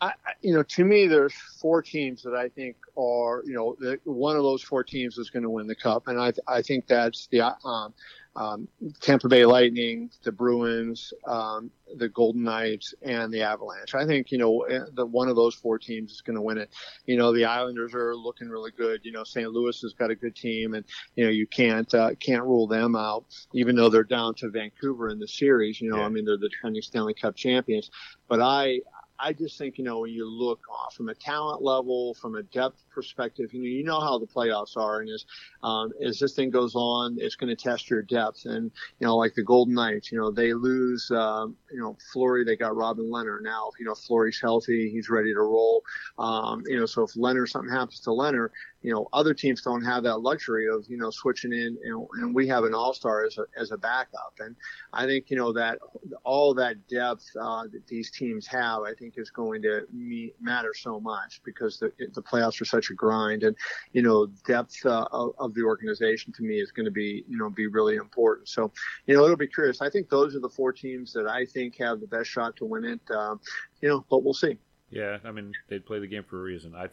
I, 0.01 0.11
you 0.41 0.53
know, 0.53 0.63
to 0.63 0.83
me, 0.83 1.07
there's 1.07 1.33
four 1.61 1.81
teams 1.81 2.21
that 2.23 2.35
I 2.35 2.49
think 2.49 2.75
are, 2.97 3.43
you 3.45 3.53
know, 3.53 3.77
the, 3.79 3.97
one 4.03 4.35
of 4.35 4.43
those 4.43 4.61
four 4.61 4.83
teams 4.83 5.17
is 5.17 5.29
going 5.29 5.43
to 5.43 5.49
win 5.49 5.67
the 5.67 5.75
cup, 5.75 6.07
and 6.07 6.19
I, 6.19 6.33
I 6.47 6.61
think 6.61 6.85
that's 6.85 7.27
the 7.27 7.41
um, 7.65 7.93
um, 8.35 8.67
Tampa 8.99 9.29
Bay 9.29 9.45
Lightning, 9.45 10.09
the 10.23 10.31
Bruins, 10.31 11.13
um, 11.25 11.71
the 11.97 12.09
Golden 12.09 12.43
Knights, 12.43 12.93
and 13.01 13.33
the 13.33 13.41
Avalanche. 13.41 13.95
I 13.95 14.05
think 14.05 14.31
you 14.31 14.37
know 14.37 14.61
eh, 14.63 14.79
the 14.93 15.05
one 15.05 15.29
of 15.29 15.35
those 15.35 15.55
four 15.55 15.79
teams 15.79 16.11
is 16.11 16.21
going 16.21 16.35
to 16.35 16.41
win 16.41 16.57
it. 16.57 16.69
You 17.05 17.17
know 17.17 17.33
the 17.33 17.45
Islanders 17.45 17.93
are 17.93 18.15
looking 18.15 18.49
really 18.49 18.71
good. 18.71 19.01
You 19.03 19.11
know 19.11 19.23
St. 19.23 19.49
Louis 19.49 19.79
has 19.81 19.93
got 19.93 20.11
a 20.11 20.15
good 20.15 20.35
team, 20.35 20.73
and 20.73 20.85
you 21.15 21.23
know 21.23 21.31
you 21.31 21.47
can't 21.47 21.91
uh, 21.93 22.15
can't 22.19 22.43
rule 22.43 22.67
them 22.67 22.95
out, 22.95 23.25
even 23.53 23.75
though 23.75 23.89
they're 23.89 24.03
down 24.03 24.35
to 24.35 24.49
Vancouver 24.49 25.09
in 25.09 25.19
the 25.19 25.27
series. 25.27 25.79
You 25.79 25.89
know 25.89 25.97
yeah. 25.97 26.05
I 26.05 26.09
mean 26.09 26.25
they're 26.25 26.37
the 26.37 26.49
defending 26.49 26.81
Stanley 26.81 27.13
Cup 27.13 27.35
champions, 27.35 27.89
but 28.27 28.41
I 28.41 28.81
I 29.19 29.33
just 29.33 29.57
think, 29.57 29.77
you 29.77 29.83
know, 29.83 29.99
when 29.99 30.11
you 30.11 30.29
look 30.29 30.59
from 30.93 31.09
a 31.09 31.15
talent 31.15 31.61
level, 31.61 32.13
from 32.15 32.35
a 32.35 32.43
depth 32.43 32.84
perspective, 32.95 33.53
you 33.53 33.61
know, 33.61 33.67
you 33.67 33.83
know 33.83 33.99
how 33.99 34.17
the 34.17 34.25
playoffs 34.25 34.77
are, 34.77 35.01
and 35.01 35.09
as 35.09 35.25
um, 35.61 35.91
as 36.01 36.17
this 36.17 36.33
thing 36.33 36.49
goes 36.49 36.73
on, 36.75 37.17
it's 37.19 37.35
going 37.35 37.55
to 37.55 37.61
test 37.61 37.89
your 37.89 38.01
depth. 38.01 38.45
And 38.45 38.71
you 38.99 39.05
know, 39.05 39.17
like 39.17 39.35
the 39.35 39.43
Golden 39.43 39.75
Knights, 39.75 40.11
you 40.11 40.17
know, 40.17 40.31
they 40.31 40.53
lose, 40.53 41.11
um, 41.11 41.55
you 41.71 41.79
know, 41.79 41.97
Fleury, 42.11 42.45
they 42.45 42.55
got 42.55 42.75
Robin 42.75 43.05
Lehner 43.05 43.39
now. 43.41 43.69
You 43.79 43.85
know, 43.85 43.95
Fleury's 43.95 44.39
healthy, 44.41 44.89
he's 44.89 45.09
ready 45.09 45.33
to 45.33 45.41
roll. 45.41 45.83
Um, 46.17 46.63
you 46.65 46.79
know, 46.79 46.85
so 46.85 47.03
if 47.03 47.13
Lehner 47.13 47.47
something 47.47 47.71
happens 47.71 47.99
to 48.01 48.11
Lehner, 48.11 48.49
you 48.81 48.93
know, 48.93 49.07
other 49.13 49.33
teams 49.33 49.61
don't 49.61 49.83
have 49.83 50.03
that 50.03 50.17
luxury 50.17 50.67
of, 50.67 50.85
you 50.87 50.97
know, 50.97 51.09
switching 51.09 51.51
in 51.51 51.75
and, 51.83 52.07
and 52.21 52.35
we 52.35 52.47
have 52.47 52.63
an 52.63 52.75
all-star 52.75 53.25
as 53.25 53.37
a, 53.39 53.45
as 53.59 53.71
a 53.71 53.77
backup. 53.77 54.33
And 54.39 54.55
I 54.93 55.07
think, 55.07 55.31
you 55.31 55.37
know, 55.37 55.51
that 55.53 55.79
all 56.23 56.53
that 56.53 56.87
depth 56.87 57.25
uh, 57.41 57.63
that 57.63 57.87
these 57.87 58.11
teams 58.11 58.45
have, 58.45 58.83
I 58.83 58.93
think 58.93 59.15
is 59.17 59.31
going 59.31 59.63
to 59.63 59.87
meet, 59.91 60.35
matter 60.39 60.73
so 60.75 60.99
much 60.99 61.41
because 61.43 61.79
the, 61.79 61.91
the 62.13 62.21
playoffs 62.21 62.61
are 62.61 62.65
such 62.65 62.84
a 62.89 62.93
grind 62.93 63.43
and, 63.43 63.55
you 63.93 64.01
know, 64.01 64.27
depth 64.47 64.85
uh, 64.85 65.07
of, 65.11 65.33
of 65.39 65.53
the 65.53 65.63
organization 65.63 66.33
to 66.33 66.43
me 66.43 66.59
is 66.59 66.71
going 66.71 66.85
to 66.85 66.91
be, 66.91 67.23
you 67.27 67.37
know, 67.37 67.49
be 67.49 67.67
really 67.67 67.95
important. 67.95 68.47
So, 68.49 68.71
you 69.07 69.15
know, 69.15 69.23
it'll 69.23 69.37
be 69.37 69.47
curious. 69.47 69.81
I 69.81 69.89
think 69.89 70.09
those 70.09 70.35
are 70.35 70.39
the 70.39 70.49
four 70.49 70.71
teams 70.71 71.13
that 71.13 71.27
I 71.27 71.45
think 71.45 71.77
have 71.77 71.99
the 71.99 72.07
best 72.07 72.29
shot 72.29 72.55
to 72.57 72.65
win 72.65 72.85
it. 72.85 73.01
Um, 73.11 73.39
you 73.81 73.89
know, 73.89 74.05
but 74.09 74.23
we'll 74.23 74.33
see. 74.33 74.57
Yeah, 74.89 75.17
I 75.25 75.31
mean, 75.31 75.51
they 75.67 75.79
play 75.79 75.99
the 75.99 76.07
game 76.07 76.23
for 76.23 76.39
a 76.39 76.43
reason. 76.43 76.75
I, 76.75 76.89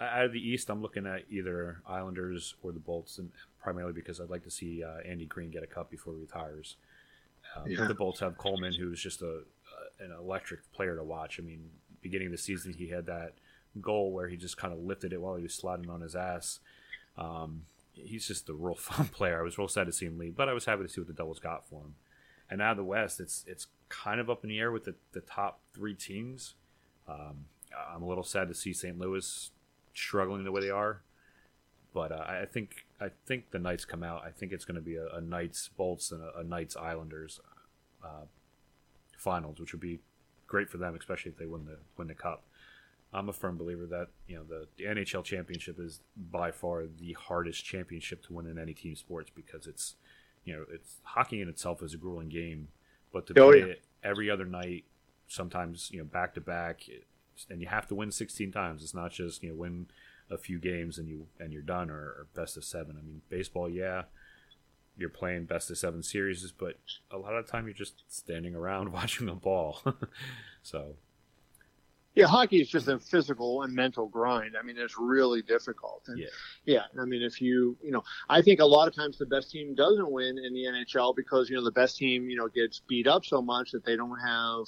out 0.00 0.24
of 0.24 0.32
the 0.32 0.40
East, 0.40 0.70
I'm 0.70 0.82
looking 0.82 1.06
at 1.06 1.22
either 1.30 1.80
Islanders 1.86 2.54
or 2.62 2.72
the 2.72 2.80
Bolts, 2.80 3.18
and 3.18 3.30
primarily 3.60 3.92
because 3.92 4.20
I'd 4.20 4.30
like 4.30 4.44
to 4.44 4.50
see 4.50 4.82
uh, 4.82 4.98
Andy 5.06 5.26
Greene 5.26 5.50
get 5.50 5.62
a 5.62 5.66
cup 5.66 5.90
before 5.90 6.14
he 6.14 6.20
retires. 6.20 6.76
Um, 7.56 7.70
yeah. 7.70 7.86
The 7.86 7.94
Bolts 7.94 8.20
have 8.20 8.36
Coleman, 8.38 8.72
who's 8.72 9.00
just 9.00 9.22
a, 9.22 9.42
a, 10.00 10.04
an 10.04 10.12
electric 10.18 10.60
player 10.72 10.96
to 10.96 11.04
watch. 11.04 11.38
I 11.38 11.42
mean, 11.42 11.70
beginning 12.02 12.26
of 12.28 12.32
the 12.32 12.38
season, 12.38 12.72
he 12.72 12.88
had 12.88 13.06
that 13.06 13.34
goal 13.80 14.12
where 14.12 14.28
he 14.28 14.36
just 14.36 14.56
kind 14.56 14.72
of 14.72 14.80
lifted 14.80 15.12
it 15.12 15.20
while 15.20 15.36
he 15.36 15.42
was 15.42 15.54
sliding 15.54 15.90
on 15.90 16.00
his 16.00 16.14
ass. 16.14 16.60
Um, 17.16 17.62
he's 17.92 18.26
just 18.26 18.48
a 18.48 18.54
real 18.54 18.74
fun 18.78 19.08
player. 19.08 19.40
I 19.40 19.42
was 19.42 19.58
real 19.58 19.68
sad 19.68 19.86
to 19.86 19.92
see 19.92 20.06
him 20.06 20.18
leave, 20.18 20.36
but 20.36 20.48
I 20.48 20.52
was 20.52 20.64
happy 20.64 20.82
to 20.82 20.88
see 20.88 21.00
what 21.00 21.08
the 21.08 21.14
Devils 21.14 21.40
got 21.40 21.68
for 21.68 21.82
him. 21.82 21.94
And 22.50 22.60
of 22.60 22.76
the 22.76 22.84
West, 22.84 23.20
it's 23.20 23.44
it's 23.46 23.68
kind 23.88 24.20
of 24.20 24.28
up 24.28 24.44
in 24.44 24.50
the 24.50 24.58
air 24.58 24.70
with 24.70 24.84
the, 24.84 24.94
the 25.12 25.20
top 25.20 25.60
three 25.72 25.94
teams. 25.94 26.54
Um, 27.08 27.46
I'm 27.92 28.02
a 28.02 28.06
little 28.06 28.24
sad 28.24 28.48
to 28.48 28.54
see 28.54 28.72
St. 28.72 28.98
Louis 28.98 29.50
struggling 29.94 30.44
the 30.44 30.52
way 30.52 30.60
they 30.60 30.70
are, 30.70 31.02
but 31.92 32.12
uh, 32.12 32.24
I 32.26 32.44
think 32.44 32.86
I 33.00 33.08
think 33.26 33.50
the 33.50 33.58
Knights 33.58 33.84
come 33.84 34.02
out. 34.02 34.22
I 34.24 34.30
think 34.30 34.52
it's 34.52 34.64
going 34.64 34.74
to 34.76 34.82
be 34.82 34.96
a, 34.96 35.06
a 35.08 35.20
Knights 35.20 35.70
Bolts 35.76 36.12
and 36.12 36.22
a, 36.22 36.38
a 36.40 36.44
Knights 36.44 36.76
Islanders 36.76 37.40
uh, 38.04 38.26
finals, 39.16 39.58
which 39.58 39.72
would 39.72 39.80
be 39.80 40.00
great 40.46 40.68
for 40.68 40.78
them, 40.78 40.94
especially 40.94 41.30
if 41.30 41.38
they 41.38 41.46
win 41.46 41.64
the 41.64 41.78
win 41.96 42.08
the 42.08 42.14
cup. 42.14 42.44
I'm 43.14 43.28
a 43.28 43.32
firm 43.32 43.56
believer 43.56 43.86
that 43.86 44.08
you 44.26 44.36
know 44.36 44.42
the, 44.42 44.66
the 44.76 44.84
NHL 44.84 45.22
championship 45.24 45.78
is 45.78 46.00
by 46.16 46.50
far 46.50 46.84
the 46.86 47.12
hardest 47.12 47.64
championship 47.64 48.24
to 48.26 48.32
win 48.32 48.46
in 48.46 48.58
any 48.58 48.74
team 48.74 48.96
sports 48.96 49.30
because 49.34 49.66
it's 49.66 49.94
you 50.44 50.54
know 50.54 50.64
it's 50.70 50.96
hockey 51.02 51.40
in 51.40 51.48
itself 51.48 51.82
is 51.82 51.94
a 51.94 51.96
grueling 51.96 52.28
game, 52.28 52.68
but 53.12 53.26
to 53.28 53.40
oh, 53.40 53.50
play 53.50 53.60
yeah. 53.60 53.66
it 53.66 53.84
every 54.02 54.28
other 54.28 54.44
night, 54.44 54.84
sometimes 55.28 55.90
you 55.92 55.98
know 55.98 56.04
back 56.04 56.34
to 56.34 56.40
back, 56.40 56.82
and 57.48 57.60
you 57.60 57.68
have 57.68 57.86
to 57.86 57.94
win 57.94 58.10
16 58.10 58.50
times. 58.50 58.82
It's 58.82 58.94
not 58.94 59.12
just 59.12 59.42
you 59.42 59.50
know 59.50 59.56
win 59.56 59.86
a 60.30 60.38
few 60.38 60.58
games 60.58 60.98
and 60.98 61.08
you 61.08 61.26
and 61.38 61.52
you're 61.52 61.62
done 61.62 61.90
or, 61.90 62.00
or 62.00 62.26
best 62.34 62.56
of 62.56 62.64
seven. 62.64 62.96
I 62.98 63.02
mean, 63.02 63.22
baseball, 63.28 63.68
yeah, 63.68 64.02
you're 64.96 65.08
playing 65.08 65.44
best 65.44 65.70
of 65.70 65.78
seven 65.78 66.02
series, 66.02 66.50
but 66.52 66.78
a 67.10 67.18
lot 67.18 67.34
of 67.34 67.46
the 67.46 67.52
time 67.52 67.66
you're 67.66 67.74
just 67.74 68.02
standing 68.08 68.54
around 68.54 68.92
watching 68.92 69.28
a 69.28 69.34
ball. 69.34 69.80
so 70.62 70.96
yeah, 72.14 72.26
hockey 72.26 72.60
is 72.60 72.68
just 72.68 72.86
a 72.86 72.98
physical 72.98 73.62
and 73.62 73.74
mental 73.74 74.06
grind. 74.06 74.54
I 74.58 74.64
mean, 74.64 74.76
it's 74.78 74.96
really 74.98 75.42
difficult. 75.42 76.04
And 76.06 76.18
yeah. 76.18 76.26
Yeah. 76.64 77.00
I 77.00 77.04
mean, 77.04 77.22
if 77.22 77.40
you, 77.40 77.76
you 77.82 77.90
know, 77.90 78.04
I 78.28 78.40
think 78.40 78.60
a 78.60 78.64
lot 78.64 78.86
of 78.86 78.94
times 78.94 79.18
the 79.18 79.26
best 79.26 79.50
team 79.50 79.74
doesn't 79.74 80.10
win 80.10 80.38
in 80.38 80.54
the 80.54 80.64
NHL 80.64 81.16
because, 81.16 81.50
you 81.50 81.56
know, 81.56 81.64
the 81.64 81.72
best 81.72 81.96
team, 81.96 82.30
you 82.30 82.36
know, 82.36 82.48
gets 82.48 82.80
beat 82.86 83.08
up 83.08 83.24
so 83.24 83.42
much 83.42 83.72
that 83.72 83.84
they 83.84 83.96
don't 83.96 84.18
have, 84.20 84.64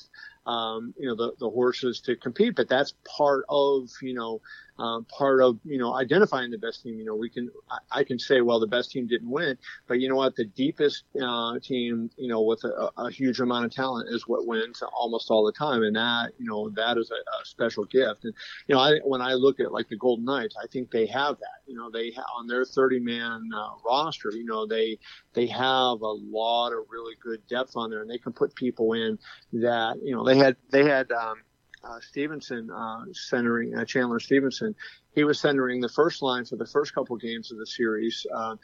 um, 0.53 0.92
you 0.99 1.09
know, 1.09 1.14
the, 1.14 1.32
the 1.38 1.49
horses 1.49 2.01
to 2.03 2.16
compete. 2.16 2.57
But 2.57 2.68
that's 2.68 2.94
part 3.16 3.44
of, 3.49 3.90
you 4.03 4.14
know, 4.14 4.40
um, 4.78 5.06
part 5.06 5.40
of 5.40 5.58
you 5.64 5.78
know 5.78 5.94
identifying 5.94 6.50
the 6.50 6.58
best 6.58 6.82
team. 6.82 6.98
You 6.98 7.04
know, 7.04 7.14
we 7.14 7.30
can 7.30 7.50
I, 7.70 8.00
I, 8.00 8.04
can 8.04 8.18
say 8.18 8.40
well 8.40 8.60
the 8.60 8.66
best 8.66 8.90
team 8.90 9.06
didn't 9.06 9.30
win, 9.30 9.56
but 9.86 10.00
you 10.00 10.08
know 10.08 10.16
what 10.16 10.36
the 10.36 10.44
deepest 10.44 11.04
uh, 11.20 11.58
team 11.60 12.10
you 12.16 12.28
know 12.28 12.42
with 12.42 12.62
a, 12.64 12.90
a, 12.96 13.10
huge 13.10 13.40
amount 13.40 13.64
of 13.64 13.70
talent 13.70 14.08
is 14.10 14.28
what 14.28 14.46
wins 14.46 14.82
almost 14.92 15.30
all 15.30 15.44
the 15.44 15.52
time, 15.52 15.82
and 15.82 15.96
that 15.96 16.32
you 16.38 16.46
know 16.46 16.68
that 16.70 16.98
is 16.98 17.10
a, 17.10 17.14
a 17.14 17.44
special 17.44 17.84
gift. 17.86 18.24
And 18.24 18.34
you 18.66 18.74
know 18.74 18.80
I, 18.80 18.98
when 19.04 19.22
I 19.22 19.34
look 19.34 19.60
at 19.60 19.72
like 19.72 19.88
the 19.88 19.96
Golden 19.96 20.24
Knights, 20.24 20.56
I 20.62 20.66
think 20.66 20.90
they 20.90 21.06
have 21.06 21.38
that. 21.38 21.60
You 21.66 21.76
know 21.76 21.90
they 21.90 22.10
ha- 22.10 22.26
on 22.36 22.46
their 22.46 22.64
30 22.64 23.00
man 23.00 23.48
uh, 23.56 23.70
roster, 23.84 24.30
you 24.32 24.44
know 24.44 24.66
they 24.66 24.98
they 25.32 25.46
have 25.46 26.00
a 26.02 26.16
lot 26.30 26.72
of 26.72 26.80
really 26.90 27.14
good 27.22 27.46
depth 27.48 27.76
on 27.76 27.90
there, 27.90 28.02
and 28.02 28.10
they 28.10 28.18
can 28.18 28.32
put 28.32 28.54
people 28.54 28.92
in 28.92 29.18
that 29.54 29.96
you 30.02 30.14
know 30.14 30.24
they 30.24 30.36
had 30.36 30.56
they 30.70 30.84
had. 30.84 31.10
Um, 31.12 31.36
uh, 31.84 32.00
Stephenson 32.00 32.70
uh, 32.70 33.04
centering 33.12 33.76
uh, 33.76 33.84
Chandler 33.84 34.20
Stephenson. 34.20 34.74
He 35.14 35.24
was 35.24 35.40
centering 35.40 35.80
the 35.80 35.88
first 35.88 36.22
line 36.22 36.44
for 36.44 36.56
the 36.56 36.66
first 36.66 36.94
couple 36.94 37.16
games 37.16 37.50
of 37.50 37.58
the 37.58 37.66
series 37.66 38.26
uh, 38.34 38.56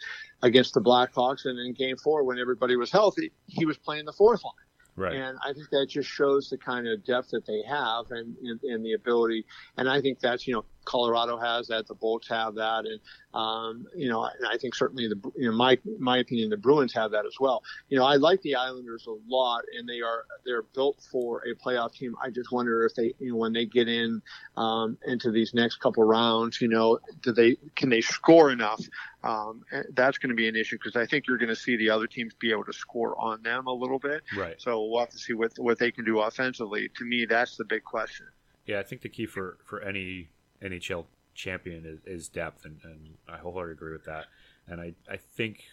against 0.43 0.75
the 0.75 0.81
Blackhawks, 0.81 1.47
and 1.47 1.59
in 1.59 1.73
Game 1.73 1.97
Four, 1.97 2.25
when 2.25 2.39
everybody 2.39 2.77
was 2.77 2.91
healthy, 2.91 3.33
he 3.47 3.65
was 3.65 3.79
playing 3.79 4.05
the 4.05 4.13
fourth 4.13 4.45
line. 4.45 4.55
Right. 4.95 5.15
And 5.15 5.39
I 5.43 5.53
think 5.55 5.71
that 5.71 5.87
just 5.89 6.09
shows 6.09 6.51
the 6.51 6.59
kind 6.59 6.87
of 6.87 7.05
depth 7.05 7.31
that 7.31 7.47
they 7.47 7.63
have 7.67 8.11
and, 8.11 8.37
and, 8.43 8.61
and 8.63 8.85
the 8.85 8.93
ability. 8.93 9.47
And 9.79 9.89
I 9.89 10.01
think 10.03 10.21
that's, 10.21 10.47
you 10.47 10.55
know, 10.55 10.65
Colorado 10.85 11.39
has 11.39 11.69
that, 11.69 11.87
the 11.87 11.95
Bolts 11.95 12.29
have 12.29 12.55
that, 12.57 12.85
and 12.85 13.01
um, 13.35 13.87
you 13.95 14.09
know, 14.09 14.23
I 14.23 14.59
think 14.59 14.75
certainly 14.75 15.09
the, 15.09 15.33
you 15.37 15.51
know, 15.51 15.57
my 15.57 15.79
my 15.99 16.19
opinion, 16.19 16.51
the 16.51 16.57
Bruins 16.57 16.93
have 16.95 17.13
that 17.13 17.25
as 17.25 17.37
well. 17.41 17.63
You 17.89 17.99
know, 17.99 18.05
I 18.05 18.17
like 18.17 18.43
the 18.43 18.57
Islanders 18.57 19.07
a 19.07 19.15
lot, 19.29 19.63
and 19.79 19.89
they 19.89 20.01
are 20.01 20.25
they're 20.45 20.63
built 20.63 21.07
for 21.11 21.43
a 21.47 21.55
playoff 21.55 21.95
team. 21.95 22.17
I 22.23 22.31
just 22.31 22.53
wonder 22.53 22.85
if 22.85 22.95
they, 22.95 23.15
you 23.19 23.33
know, 23.33 23.37
when 23.37 23.53
they 23.53 23.67
get 23.67 23.89
in 23.89 24.23
um, 24.57 24.99
into 25.07 25.31
these 25.31 25.55
next 25.55 25.77
couple 25.77 26.05
rounds, 26.05 26.61
you 26.61 26.69
know, 26.69 26.99
do 27.23 27.33
they 27.33 27.57
can 27.77 27.89
they 27.89 28.01
score 28.01 28.51
enough? 28.51 28.81
Um, 29.25 29.63
that's 29.95 30.19
going 30.19 30.31
to 30.31 30.35
be 30.35 30.49
an 30.49 30.57
issue 30.57 30.77
because 30.77 30.97
I 30.97 31.07
think 31.07 31.27
you're 31.29 31.39
going 31.39 31.49
to 31.49 31.57
see 31.57 31.77
the 31.77 31.91
other 31.91 32.09
teams 32.09 32.35
be 32.35 32.51
able 32.51 32.65
to 32.65 32.73
score 32.73 33.17
on 33.21 33.41
them 33.43 33.69
a 33.69 33.73
little 33.73 34.01
bit. 34.01 34.23
Right. 34.37 34.61
So 34.61 34.85
we'll 34.85 35.01
have 35.01 35.11
to 35.11 35.19
see 35.19 35.33
what 35.33 35.53
what 35.59 35.79
they 35.79 35.93
can 35.93 36.05
do 36.05 36.21
offensively. 36.21 36.91
To 36.97 37.05
me, 37.05 37.27
that's 37.29 37.57
the 37.57 37.65
big 37.65 37.85
question. 37.85 38.27
Yeah, 38.67 38.81
I 38.81 38.83
think 38.83 39.03
the 39.03 39.09
key 39.09 39.27
for 39.27 39.59
for 39.65 39.81
any 39.81 40.29
NHL 40.63 41.07
champion 41.35 41.85
is, 41.87 42.01
is 42.05 42.29
depth, 42.29 42.65
and, 42.65 42.79
and, 42.85 43.15
I 43.29 43.39
wholeheartedly 43.39 43.73
agree 43.73 43.93
with 43.93 44.05
that. 44.05 44.27
And 44.67 44.81
I, 44.81 44.95
I 45.11 45.17
think 45.17 45.65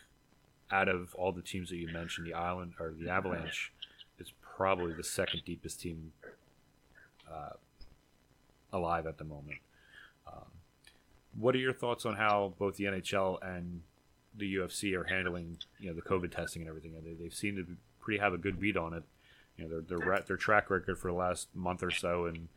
out 0.71 0.87
of 0.87 1.13
all 1.15 1.31
the 1.31 1.41
teams 1.41 1.69
that 1.69 1.77
you 1.77 1.87
mentioned, 1.91 2.27
the 2.27 2.33
Island 2.33 2.73
or 2.79 2.93
the 2.97 3.09
Avalanche 3.09 3.71
is 4.19 4.31
probably 4.41 4.93
the 4.93 5.03
second 5.03 5.41
deepest 5.45 5.81
team 5.81 6.13
uh, 7.31 7.53
alive 8.71 9.05
at 9.05 9.17
the 9.17 9.23
moment. 9.23 9.57
What 11.39 11.55
are 11.55 11.59
your 11.59 11.73
thoughts 11.73 12.05
on 12.05 12.15
how 12.15 12.53
both 12.59 12.75
the 12.75 12.85
NHL 12.85 13.37
and 13.41 13.81
the 14.35 14.55
UFC 14.55 14.93
are 14.93 15.05
handling, 15.05 15.57
you 15.79 15.89
know, 15.89 15.95
the 15.95 16.01
COVID 16.01 16.31
testing 16.31 16.61
and 16.61 16.69
everything? 16.69 16.93
They, 17.03 17.13
they 17.13 17.29
seem 17.29 17.55
to 17.55 17.65
pretty 17.99 18.19
have 18.19 18.33
a 18.33 18.37
good 18.37 18.59
beat 18.59 18.75
on 18.77 18.93
it. 18.93 19.03
You 19.57 19.67
know, 19.67 19.81
their 19.81 19.99
their 19.99 20.19
their 20.21 20.37
track 20.37 20.69
record 20.69 20.97
for 20.99 21.09
the 21.11 21.17
last 21.17 21.47
month 21.53 21.83
or 21.83 21.91
so, 21.91 22.25
and 22.25 22.47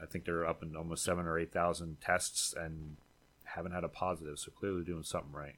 I 0.00 0.06
think 0.06 0.24
they're 0.24 0.46
up 0.46 0.62
in 0.62 0.76
almost 0.76 1.04
seven 1.04 1.26
or 1.26 1.38
eight 1.38 1.52
thousand 1.52 2.00
tests 2.00 2.54
and 2.56 2.96
haven't 3.44 3.72
had 3.72 3.84
a 3.84 3.88
positive. 3.88 4.38
So 4.38 4.50
clearly 4.50 4.84
doing 4.84 5.02
something 5.02 5.32
right. 5.32 5.56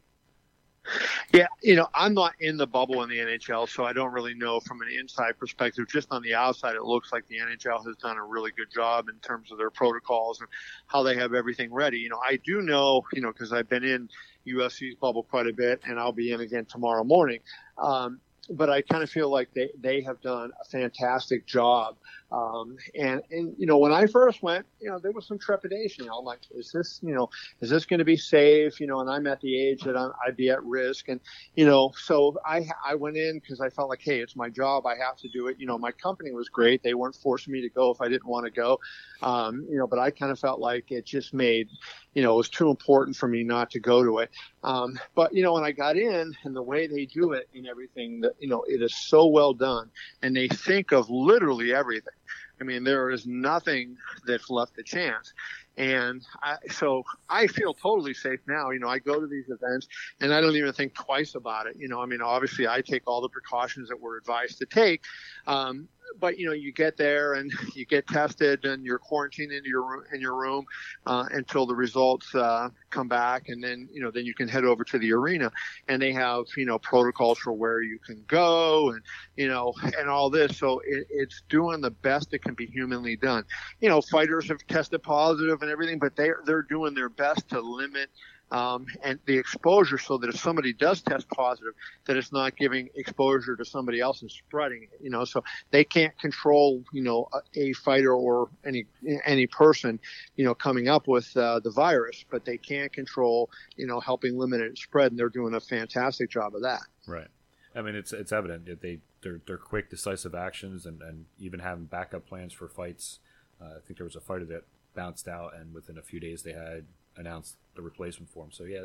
Yeah, 1.33 1.47
you 1.63 1.77
know, 1.77 1.87
I'm 1.95 2.15
not 2.15 2.33
in 2.41 2.57
the 2.57 2.67
bubble 2.67 3.03
in 3.03 3.09
the 3.09 3.19
NHL, 3.19 3.69
so 3.69 3.85
I 3.85 3.93
don't 3.93 4.13
really 4.13 4.35
know 4.35 4.59
from 4.61 4.81
an 4.83 4.89
inside 4.99 5.39
perspective. 5.39 5.87
Just 5.89 6.09
on 6.11 6.23
the 6.23 6.35
outside, 6.35 6.75
it 6.75 6.83
looks 6.83 7.13
like 7.13 7.27
the 7.29 7.37
NHL 7.39 7.87
has 7.87 7.97
done 7.97 8.17
a 8.17 8.25
really 8.25 8.51
good 8.57 8.71
job 8.73 9.09
in 9.09 9.17
terms 9.21 9.53
of 9.53 9.59
their 9.59 9.71
protocols 9.71 10.41
and 10.41 10.49
how 10.87 11.03
they 11.03 11.15
have 11.17 11.33
everything 11.33 11.73
ready. 11.73 11.99
You 11.99 12.09
know, 12.09 12.21
I 12.27 12.39
do 12.45 12.63
know, 12.63 13.03
you 13.13 13.21
know, 13.21 13.33
because 13.33 13.53
I've 13.53 13.69
been 13.69 13.85
in 13.85 14.09
UFC's 14.47 14.97
bubble 14.97 15.23
quite 15.23 15.47
a 15.47 15.53
bit, 15.53 15.81
and 15.87 16.01
I'll 16.01 16.13
be 16.13 16.33
in 16.33 16.41
again 16.41 16.65
tomorrow 16.65 17.05
morning. 17.05 17.41
Um, 17.79 18.21
but 18.51 18.69
I 18.69 18.83
kind 18.83 19.03
of 19.05 19.11
feel 19.11 19.31
like 19.31 19.53
they, 19.55 19.71
they 19.81 20.01
have 20.03 20.21
done 20.21 20.51
a 20.61 20.65
fantastic 20.65 21.47
job 21.47 21.97
um, 22.33 22.77
and, 22.95 23.23
and, 23.31 23.55
you 23.59 23.67
know, 23.67 23.79
when 23.79 23.93
I 23.93 24.07
first 24.07 24.43
went, 24.43 24.65
you 24.81 24.89
know, 24.89 24.99
there 24.99 25.11
was 25.13 25.27
some 25.27 25.39
trepidation. 25.39 26.05
You 26.05 26.11
know, 26.11 26.19
I'm 26.19 26.25
like, 26.25 26.41
is 26.53 26.71
this, 26.71 27.01
you 27.03 27.15
know, 27.15 27.29
is 27.61 27.71
this 27.71 27.85
going 27.85 27.99
to 27.99 28.05
be 28.05 28.17
safe? 28.17 28.81
You 28.81 28.87
know, 28.87 29.01
and 29.01 29.11
I'm 29.11 29.27
at 29.27 29.41
the 29.41 29.61
age 29.61 29.83
that 29.83 29.97
I'm, 29.97 30.13
I'd 30.25 30.37
be 30.37 30.51
at 30.51 30.63
risk. 30.65 31.09
And, 31.09 31.21
you 31.57 31.67
know, 31.67 31.93
so 31.97 32.37
I, 32.47 32.69
I 32.85 32.95
went 32.95 33.17
in 33.17 33.41
because 33.41 33.61
I 33.61 33.69
felt 33.69 33.89
like, 33.89 34.01
hey, 34.03 34.21
it's 34.21 34.37
my 34.37 34.49
job. 34.49 34.87
I 34.87 34.97
have 34.97 35.17
to 35.19 35.29
do 35.29 35.49
it. 35.49 35.57
You 35.59 35.67
know, 35.67 35.77
my 35.77 35.91
company 35.93 36.33
was 36.33 36.49
great. 36.49 36.83
They 36.83 36.95
weren't 36.95 37.17
forcing 37.17 37.53
me 37.53 37.61
to 37.63 37.69
go 37.69 37.91
if 37.91 38.01
I 38.01 38.09
didn't 38.09 38.29
want 38.29 38.47
to 38.47 38.53
go. 38.53 38.79
Um, 39.23 39.67
you 39.69 39.77
know, 39.77 39.87
but 39.87 39.99
I 39.99 40.11
kind 40.11 40.31
of 40.31 40.39
felt 40.39 40.61
like 40.61 40.91
it 40.93 41.05
just 41.05 41.35
made, 41.35 41.69
you 42.15 42.23
know, 42.23 42.35
it 42.35 42.37
was 42.37 42.49
too 42.49 42.71
important 42.71 43.17
for 43.17 43.29
me 43.29 43.43
not 43.43 43.71
to 43.73 43.81
go 43.81 44.03
to 44.03 44.19
it. 44.19 44.31
Um, 44.63 44.99
but, 45.15 45.35
you 45.35 45.43
know, 45.43 45.55
when 45.55 45.65
I 45.65 45.73
got 45.73 45.97
in 45.97 46.35
and 46.45 46.55
the 46.55 46.63
way 46.63 46.87
they 46.87 47.07
do 47.07 47.33
it 47.33 47.49
and 47.55 47.67
everything, 47.67 48.21
that, 48.21 48.35
you 48.39 48.49
know, 48.49 48.65
it 48.69 48.83
is 48.83 48.97
so 48.97 49.27
well 49.27 49.53
done. 49.53 49.91
And 50.23 50.37
they 50.37 50.49
think 50.49 50.93
of 50.93 51.11
literally 51.11 51.75
everything. 51.75 52.15
I 52.61 52.65
mean, 52.65 52.85
there 52.85 53.11
is 53.11 53.27
nothing 53.27 53.97
that's 54.27 54.51
left 54.51 54.75
to 54.77 54.83
chance. 54.83 55.33
And 55.77 56.23
I, 56.43 56.57
so 56.69 57.05
I 57.29 57.47
feel 57.47 57.73
totally 57.73 58.15
safe 58.15 58.41
now. 58.47 58.71
You 58.71 58.81
know, 58.81 58.89
I 58.89 58.99
go 58.99 59.21
to 59.21 59.27
these 59.27 59.49
events 59.49 59.89
and 60.21 60.33
I 60.33 60.41
don't 60.41 60.57
even 60.57 60.73
think 60.73 60.95
twice 60.95 61.35
about 61.35 61.67
it. 61.67 61.77
You 61.79 61.89
know, 61.89 62.03
I 62.03 62.07
mean, 62.07 62.21
obviously 62.21 62.69
I 62.69 62.83
take 62.83 63.03
all 63.07 63.21
the 63.21 63.29
precautions 63.29 63.89
that 63.89 64.01
we're 64.01 64.19
advised 64.19 64.59
to 64.59 64.67
take. 64.67 65.03
Um, 65.47 65.89
but 66.19 66.39
you 66.39 66.47
know, 66.47 66.53
you 66.53 66.73
get 66.73 66.97
there 66.97 67.35
and 67.35 67.53
you 67.75 67.85
get 67.87 68.07
tested 68.07 68.65
and 68.65 68.85
you're 68.85 68.99
quarantined 68.99 69.53
in 69.53 69.65
your 69.65 70.07
in 70.13 70.21
your 70.21 70.35
room 70.35 70.65
uh, 71.07 71.27
until 71.33 71.67
the 71.67 71.75
results 71.75 72.35
uh, 72.35 72.69
come 72.91 73.09
back, 73.09 73.49
and 73.49 73.63
then 73.63 73.89
you 73.93 74.01
know, 74.01 74.11
then 74.11 74.25
you 74.25 74.35
can 74.35 74.49
head 74.49 74.65
over 74.65 74.85
to 74.85 74.99
the 74.99 75.13
arena, 75.13 75.51
and 75.89 76.01
they 76.01 76.13
have 76.13 76.45
you 76.57 76.67
know 76.67 76.79
protocols 76.79 77.39
for 77.39 77.53
where 77.53 77.83
you 77.83 77.99
can 77.99 78.23
go, 78.27 78.91
and 78.91 79.03
you 79.37 79.49
know, 79.49 79.73
and 79.99 80.09
all 80.09 80.31
this. 80.31 80.57
So 80.57 80.81
it, 80.85 81.07
it's 81.11 81.43
doing 81.49 81.81
the 81.81 81.91
best 81.91 82.33
it 82.35 82.43
can 82.43 82.55
be 82.55 82.67
humanly 82.67 83.17
done. 83.17 83.45
You 83.81 83.89
know, 83.89 84.01
fighters 84.01 84.49
have 84.49 84.67
tested 84.67 85.03
positive 85.03 85.60
and 85.63 85.71
everything, 85.71 85.99
but 85.99 86.17
they 86.17 86.31
they're 86.45 86.63
doing 86.63 86.95
their 86.95 87.09
best 87.09 87.49
to 87.51 87.61
limit 87.61 88.11
um, 88.53 88.87
and 89.03 89.19
the 89.27 89.39
exposure 89.39 89.99
so 89.99 90.19
that 90.19 90.29
if 90.29 90.37
somebody 90.37 90.73
does 90.73 91.03
test 91.03 91.29
positive, 91.31 91.73
that 92.07 92.17
it's 92.17 92.33
not 92.33 92.57
giving 92.57 92.89
exposure 92.95 93.57
to 93.57 93.65
somebody 93.65 94.01
else 94.01 94.23
and 94.23 94.31
spreading 94.31 94.85
it. 94.85 94.99
You 95.01 95.11
know, 95.11 95.25
so 95.25 95.45
they 95.71 95.85
can't 95.85 96.19
control, 96.19 96.83
you 96.93 97.03
know, 97.03 97.29
a, 97.33 97.61
a 97.61 97.73
fighter 97.75 98.13
or 98.13 98.49
any 98.65 98.87
any 99.25 99.47
person, 99.47 100.01
you 100.37 100.45
know, 100.45 100.55
coming 100.55 100.89
up 100.89 101.07
with 101.07 101.37
uh, 101.37 101.61
the 101.61 101.71
virus, 101.71 102.25
but 102.31 102.45
they 102.45 102.59
can't 102.59 102.93
control, 102.93 103.51
you 103.77 103.87
know, 103.87 104.01
helping 104.01 104.39
limit 104.39 104.61
it 104.61 104.79
spread, 104.79 105.13
and 105.13 105.19
they're 105.19 105.29
doing 105.29 105.55
a 105.55 105.61
fantastic 105.61 106.31
job 106.31 106.55
of 106.55 106.63
that. 106.63 106.83
Right. 107.07 107.29
I 107.75 107.83
mean, 107.83 107.95
it's 107.95 108.13
it's 108.13 108.33
evident 108.33 108.67
that 108.67 108.83
they 108.83 109.01
they're, 109.23 109.41
they're 109.47 109.59
quick, 109.59 109.91
decisive 109.91 110.35
actions, 110.35 110.87
and, 110.87 111.03
and 111.03 111.27
even 111.39 111.61
having 111.61 111.85
backup 111.85 112.27
plans 112.27 112.53
for 112.53 112.69
fights. 112.69 113.21
Uh, 113.61 113.77
I 113.77 113.81
think 113.87 113.99
there 113.99 114.07
was 114.07 114.17
a 114.17 114.21
fighter 114.21 114.47
that 114.47 114.65
bounced 114.95 115.29
out, 115.29 115.55
and 115.59 115.75
within 115.75 115.99
a 115.99 116.03
few 116.03 116.21
days 116.21 116.43
they 116.43 116.53
had 116.53 116.87
announced 117.17 117.57
the 117.75 117.83
replacement 117.83 118.31
for 118.31 118.45
him. 118.45 118.53
So 118.53 118.65
yeah, 118.65 118.85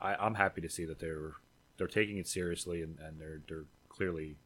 I, 0.00 0.14
I'm 0.14 0.34
happy 0.34 0.60
to 0.60 0.68
see 0.68 0.84
that 0.84 0.98
they're 0.98 1.32
they're 1.76 1.86
taking 1.86 2.18
it 2.18 2.28
seriously 2.28 2.82
and, 2.82 2.98
and 3.00 3.20
they're 3.20 3.40
they're 3.48 3.64
clearly 3.88 4.36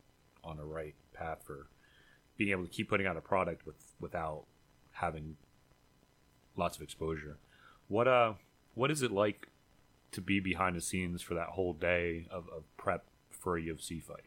on 0.44 0.56
the 0.56 0.64
right 0.64 0.94
path 1.12 1.38
for 1.44 1.68
being 2.36 2.50
able 2.50 2.64
to 2.64 2.70
keep 2.70 2.88
putting 2.88 3.06
out 3.06 3.16
a 3.16 3.20
product 3.20 3.66
with 3.66 3.76
without 4.00 4.44
having 4.92 5.36
lots 6.56 6.76
of 6.76 6.82
exposure. 6.82 7.38
What 7.88 8.08
uh 8.08 8.34
what 8.74 8.90
is 8.90 9.02
it 9.02 9.10
like 9.10 9.48
to 10.12 10.20
be 10.20 10.40
behind 10.40 10.76
the 10.76 10.80
scenes 10.80 11.20
for 11.20 11.34
that 11.34 11.48
whole 11.48 11.72
day 11.74 12.26
of, 12.30 12.48
of 12.48 12.64
prep 12.76 13.04
for 13.30 13.58
a 13.58 13.62
UFC 13.62 14.02
fight? 14.02 14.24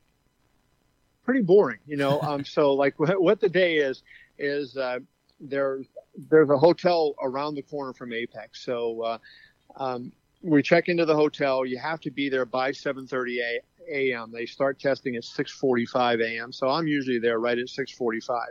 Pretty 1.24 1.42
boring, 1.42 1.80
you 1.88 1.98
know. 1.98 2.20
um, 2.22 2.44
so 2.46 2.74
like 2.74 2.96
what 3.00 3.40
the 3.40 3.50
day 3.50 3.78
is 3.78 4.04
is 4.38 4.76
uh, 4.78 5.00
there 5.42 5.82
there's 6.30 6.50
a 6.50 6.58
hotel 6.58 7.16
around 7.22 7.56
the 7.56 7.62
corner 7.62 7.94
from 7.94 8.14
Apex. 8.14 8.64
So 8.66 9.02
uh, 9.02 9.18
um, 9.78 10.12
we 10.42 10.62
check 10.62 10.90
into 10.90 11.06
the 11.06 11.16
hotel. 11.16 11.66
You 11.66 11.78
have 11.80 12.00
to 12.02 12.12
be 12.12 12.30
there 12.30 12.46
by 12.46 12.72
7:30 12.72 13.60
a.m. 13.92 14.32
They 14.32 14.46
start 14.46 14.80
testing 14.80 15.16
at 15.16 15.24
6:45 15.24 16.24
a.m. 16.24 16.52
So 16.52 16.70
I'm 16.70 16.88
usually 16.88 17.20
there 17.20 17.40
right 17.40 17.58
at 17.58 17.68
6:45, 17.68 18.46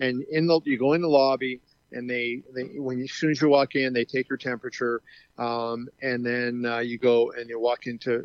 and 0.00 0.22
in 0.30 0.46
the 0.46 0.60
you 0.64 0.78
go 0.78 0.92
in 0.92 1.02
the 1.02 1.08
lobby 1.08 1.60
and 1.92 2.08
they, 2.08 2.42
they 2.54 2.78
when 2.78 2.98
you, 2.98 3.04
as 3.04 3.12
soon 3.12 3.30
as 3.30 3.40
you 3.40 3.48
walk 3.48 3.74
in, 3.74 3.92
they 3.92 4.04
take 4.04 4.28
your 4.28 4.38
temperature, 4.38 5.02
um, 5.38 5.88
and 6.00 6.24
then 6.24 6.64
uh, 6.66 6.78
you 6.78 6.98
go 6.98 7.32
and 7.32 7.48
you 7.48 7.60
walk 7.60 7.86
into 7.86 8.24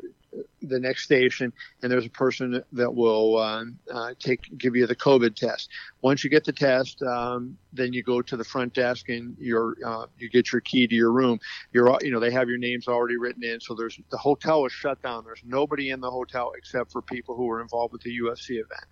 the 0.61 0.79
next 0.79 1.03
station, 1.03 1.51
and 1.81 1.91
there's 1.91 2.05
a 2.05 2.09
person 2.09 2.61
that 2.71 2.93
will 2.93 3.37
um, 3.39 3.77
uh, 3.91 4.13
take 4.19 4.57
give 4.57 4.75
you 4.75 4.87
the 4.87 4.95
COVID 4.95 5.35
test. 5.35 5.69
Once 6.01 6.23
you 6.23 6.29
get 6.29 6.43
the 6.43 6.53
test, 6.53 7.01
um, 7.03 7.57
then 7.77 7.93
you 7.93 8.03
go 8.03 8.21
to 8.21 8.37
the 8.37 8.43
front 8.43 8.73
desk 8.73 9.09
and 9.09 9.35
you're 9.39 9.75
uh, 9.85 10.05
you 10.17 10.29
get 10.29 10.51
your 10.51 10.61
key 10.61 10.87
to 10.87 10.95
your 10.95 11.11
room. 11.11 11.39
You're 11.71 11.97
you 12.01 12.11
know 12.11 12.19
they 12.19 12.31
have 12.31 12.49
your 12.49 12.57
names 12.57 12.87
already 12.87 13.17
written 13.17 13.43
in, 13.43 13.59
so 13.59 13.75
there's 13.75 13.99
the 14.09 14.17
hotel 14.17 14.65
is 14.65 14.71
shut 14.73 15.01
down. 15.01 15.23
There's 15.23 15.41
nobody 15.45 15.91
in 15.91 16.01
the 16.01 16.11
hotel 16.11 16.51
except 16.57 16.91
for 16.91 17.01
people 17.01 17.35
who 17.35 17.49
are 17.49 17.61
involved 17.61 17.93
with 17.93 18.01
the 18.01 18.17
UFC 18.19 18.51
event. 18.51 18.85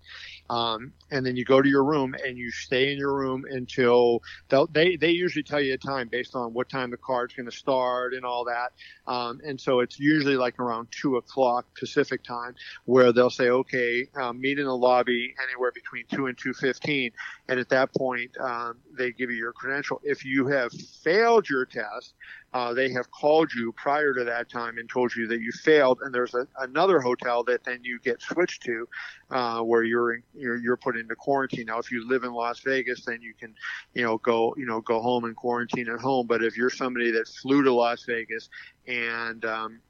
Um, 0.48 0.92
and 1.10 1.26
then 1.26 1.36
you 1.36 1.44
go 1.44 1.60
to 1.60 1.68
your 1.68 1.84
room 1.84 2.14
and 2.24 2.38
you 2.38 2.50
stay 2.50 2.92
in 2.92 2.98
your 2.98 3.14
room 3.14 3.44
until 3.50 4.22
they 4.70 4.96
they 4.96 5.10
usually 5.10 5.42
tell 5.42 5.60
you 5.60 5.74
a 5.74 5.78
time 5.78 6.08
based 6.08 6.34
on 6.34 6.52
what 6.52 6.68
time 6.68 6.90
the 6.90 6.96
card's 6.96 7.34
going 7.34 7.50
to 7.50 7.56
start 7.56 8.14
and 8.14 8.24
all 8.24 8.44
that. 8.44 8.72
Um, 9.10 9.40
and 9.44 9.60
so 9.60 9.80
it's 9.80 9.98
usually 9.98 10.36
like 10.36 10.58
around 10.58 10.88
two 10.90 11.16
o'clock 11.16 11.66
Pacific 11.78 12.22
time 12.22 12.54
where 12.84 13.12
they'll 13.12 13.30
say, 13.30 13.48
okay, 13.48 14.08
um, 14.14 14.40
meet 14.40 14.58
in 14.58 14.66
the 14.66 14.76
lobby 14.76 15.34
anywhere 15.42 15.72
between 15.72 16.04
two 16.12 16.26
and 16.26 16.38
two 16.38 16.52
fifteen, 16.52 17.10
and 17.48 17.58
at 17.58 17.68
that 17.70 17.92
point 17.94 18.30
um, 18.38 18.75
they 18.96 19.12
give 19.12 19.30
you 19.30 19.36
your 19.36 19.52
credential. 19.52 20.00
If 20.02 20.24
you 20.24 20.46
have 20.48 20.72
failed 20.72 21.48
your 21.48 21.66
test, 21.66 22.14
uh, 22.52 22.72
they 22.72 22.90
have 22.90 23.10
called 23.10 23.52
you 23.52 23.72
prior 23.72 24.14
to 24.14 24.24
that 24.24 24.48
time 24.48 24.78
and 24.78 24.88
told 24.88 25.14
you 25.14 25.26
that 25.28 25.40
you 25.40 25.52
failed, 25.52 26.00
and 26.02 26.14
there's 26.14 26.34
a, 26.34 26.46
another 26.60 27.00
hotel 27.00 27.44
that 27.44 27.64
then 27.64 27.80
you 27.82 27.98
get 28.00 28.22
switched 28.22 28.62
to, 28.62 28.88
uh, 29.30 29.60
where 29.60 29.82
you're, 29.82 30.14
in, 30.14 30.22
you're 30.34 30.56
you're 30.56 30.76
put 30.76 30.96
into 30.96 31.14
quarantine. 31.14 31.66
Now, 31.66 31.78
if 31.78 31.90
you 31.90 32.08
live 32.08 32.24
in 32.24 32.32
Las 32.32 32.60
Vegas, 32.60 33.04
then 33.04 33.20
you 33.20 33.34
can, 33.34 33.54
you 33.94 34.02
know, 34.02 34.18
go 34.18 34.54
you 34.56 34.66
know 34.66 34.80
go 34.80 35.00
home 35.00 35.24
and 35.24 35.36
quarantine 35.36 35.88
at 35.88 36.00
home. 36.00 36.26
But 36.26 36.42
if 36.42 36.56
you're 36.56 36.70
somebody 36.70 37.10
that 37.10 37.28
flew 37.28 37.62
to 37.62 37.72
Las 37.72 38.04
Vegas 38.04 38.48
and 38.86 39.44
um, 39.44 39.80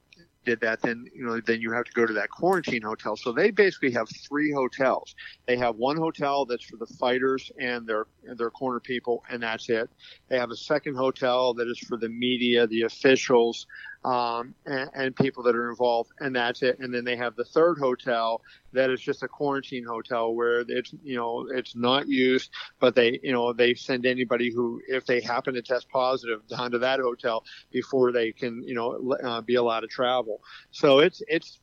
did 0.47 0.61
that, 0.61 0.81
then 0.81 1.05
you 1.13 1.25
know 1.25 1.39
then 1.41 1.61
you 1.61 1.71
have 1.73 1.83
to 1.83 1.91
go 1.91 2.05
to 2.05 2.13
that 2.13 2.29
quarantine 2.29 2.81
hotel. 2.81 3.15
So 3.17 3.31
they 3.33 3.51
basically 3.51 3.91
have 3.91 4.07
three 4.27 4.51
hotels. 4.51 5.13
They 5.45 5.57
have 5.57 5.75
one 5.75 5.97
hotel 5.97 6.45
that's 6.45 6.63
for 6.63 6.77
the 6.77 6.87
fighters 6.99 7.51
and 7.59 7.85
their 7.85 8.07
their 8.37 8.49
corner 8.49 8.79
people, 8.79 9.23
and 9.29 9.43
that's 9.43 9.69
it. 9.69 9.89
They 10.29 10.39
have 10.39 10.49
a 10.49 10.55
second 10.55 10.95
hotel 10.95 11.53
that 11.55 11.67
is 11.67 11.77
for 11.79 11.97
the 11.97 12.09
media, 12.09 12.65
the 12.65 12.83
officials, 12.83 13.67
um, 14.05 14.53
and, 14.65 14.89
and, 14.93 15.15
people 15.15 15.43
that 15.43 15.55
are 15.55 15.69
involved, 15.69 16.11
and 16.19 16.35
that's 16.35 16.61
it. 16.61 16.79
And 16.79 16.93
then 16.93 17.03
they 17.03 17.15
have 17.15 17.35
the 17.35 17.43
third 17.43 17.77
hotel 17.77 18.41
that 18.73 18.89
is 18.89 19.01
just 19.01 19.23
a 19.23 19.27
quarantine 19.27 19.83
hotel 19.83 20.33
where 20.33 20.63
it's 20.67 20.93
you 21.03 21.15
know 21.15 21.47
it's 21.51 21.75
not 21.75 22.07
used, 22.07 22.51
but 22.79 22.95
they 22.95 23.19
you 23.23 23.31
know 23.31 23.53
they 23.53 23.73
send 23.73 24.05
anybody 24.05 24.51
who 24.53 24.81
if 24.87 25.05
they 25.05 25.19
happen 25.19 25.53
to 25.55 25.61
test 25.61 25.89
positive 25.89 26.47
down 26.47 26.71
to 26.71 26.79
that 26.79 26.99
hotel 26.99 27.43
before 27.71 28.11
they 28.11 28.31
can 28.31 28.61
you 28.63 28.75
know 28.75 29.15
uh, 29.23 29.41
be 29.41 29.55
allowed 29.55 29.81
to 29.81 29.87
travel. 29.87 30.41
So 30.71 30.99
it's 30.99 31.21
it's 31.27 31.59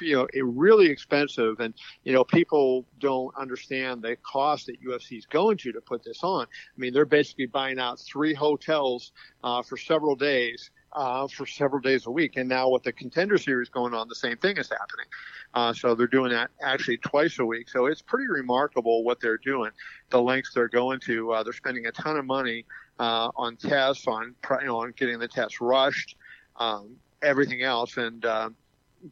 you 0.00 0.16
know 0.16 0.26
really 0.42 0.86
expensive, 0.86 1.60
and 1.60 1.72
you 2.04 2.12
know 2.12 2.24
people 2.24 2.84
don't 2.98 3.34
understand 3.36 4.02
the 4.02 4.16
cost 4.16 4.66
that 4.66 4.82
UFC 4.82 5.18
is 5.18 5.26
going 5.26 5.56
to 5.58 5.72
to 5.72 5.80
put 5.80 6.02
this 6.02 6.22
on. 6.22 6.46
I 6.46 6.78
mean 6.78 6.92
they're 6.92 7.04
basically 7.04 7.46
buying 7.46 7.78
out 7.78 8.00
three 8.00 8.34
hotels 8.34 9.12
uh, 9.44 9.62
for 9.62 9.76
several 9.76 10.16
days 10.16 10.70
uh, 10.96 11.28
for 11.28 11.46
several 11.46 11.80
days 11.80 12.06
a 12.06 12.10
week. 12.10 12.36
And 12.36 12.48
now 12.48 12.70
with 12.70 12.82
the 12.82 12.92
contender 12.92 13.36
series 13.36 13.68
going 13.68 13.92
on, 13.92 14.08
the 14.08 14.14
same 14.14 14.38
thing 14.38 14.56
is 14.56 14.70
happening. 14.70 15.06
Uh, 15.52 15.72
so 15.74 15.94
they're 15.94 16.06
doing 16.06 16.32
that 16.32 16.50
actually 16.62 16.96
twice 16.96 17.38
a 17.38 17.44
week. 17.44 17.68
So 17.68 17.86
it's 17.86 18.00
pretty 18.00 18.26
remarkable 18.28 19.04
what 19.04 19.20
they're 19.20 19.38
doing, 19.38 19.70
the 20.08 20.20
lengths 20.20 20.54
they're 20.54 20.68
going 20.68 21.00
to. 21.00 21.32
Uh, 21.32 21.42
they're 21.42 21.52
spending 21.52 21.86
a 21.86 21.92
ton 21.92 22.16
of 22.16 22.24
money 22.24 22.64
uh, 22.98 23.30
on 23.36 23.56
tests, 23.56 24.06
on 24.06 24.34
you 24.60 24.66
know, 24.66 24.78
on 24.78 24.94
getting 24.96 25.18
the 25.18 25.28
tests 25.28 25.60
rushed, 25.60 26.16
um, 26.56 26.96
everything 27.22 27.62
else. 27.62 27.98
And 27.98 28.24
uh, 28.24 28.50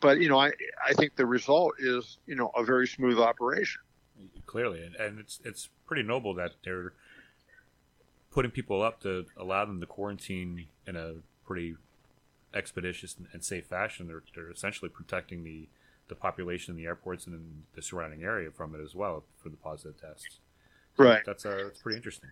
but 0.00 0.20
you 0.20 0.30
know, 0.30 0.38
I 0.38 0.52
I 0.88 0.94
think 0.94 1.16
the 1.16 1.26
result 1.26 1.74
is 1.78 2.16
you 2.26 2.34
know 2.34 2.50
a 2.56 2.64
very 2.64 2.86
smooth 2.86 3.18
operation. 3.18 3.82
Clearly, 4.46 4.82
and, 4.82 4.94
and 4.96 5.18
it's 5.18 5.38
it's 5.44 5.68
pretty 5.86 6.02
noble 6.02 6.32
that 6.34 6.52
they're 6.64 6.94
putting 8.30 8.50
people 8.50 8.82
up 8.82 9.00
to 9.02 9.26
allow 9.36 9.66
them 9.66 9.80
to 9.80 9.86
quarantine 9.86 10.66
in 10.86 10.96
a 10.96 11.16
pretty 11.44 11.76
expeditious 12.54 13.16
and, 13.32 13.44
safe 13.44 13.66
fashion. 13.66 14.06
They're, 14.06 14.22
they're 14.34 14.50
essentially 14.50 14.88
protecting 14.88 15.44
the, 15.44 15.68
the 16.08 16.14
population 16.14 16.72
in 16.72 16.76
the 16.76 16.86
airports 16.86 17.26
and 17.26 17.64
the 17.74 17.82
surrounding 17.82 18.22
area 18.22 18.50
from 18.50 18.74
it 18.74 18.80
as 18.82 18.94
well 18.94 19.24
for 19.36 19.48
the 19.48 19.56
positive 19.56 20.00
tests. 20.00 20.40
Right. 20.96 21.22
That's 21.26 21.44
uh, 21.44 21.62
that's 21.64 21.80
pretty 21.80 21.96
interesting. 21.96 22.30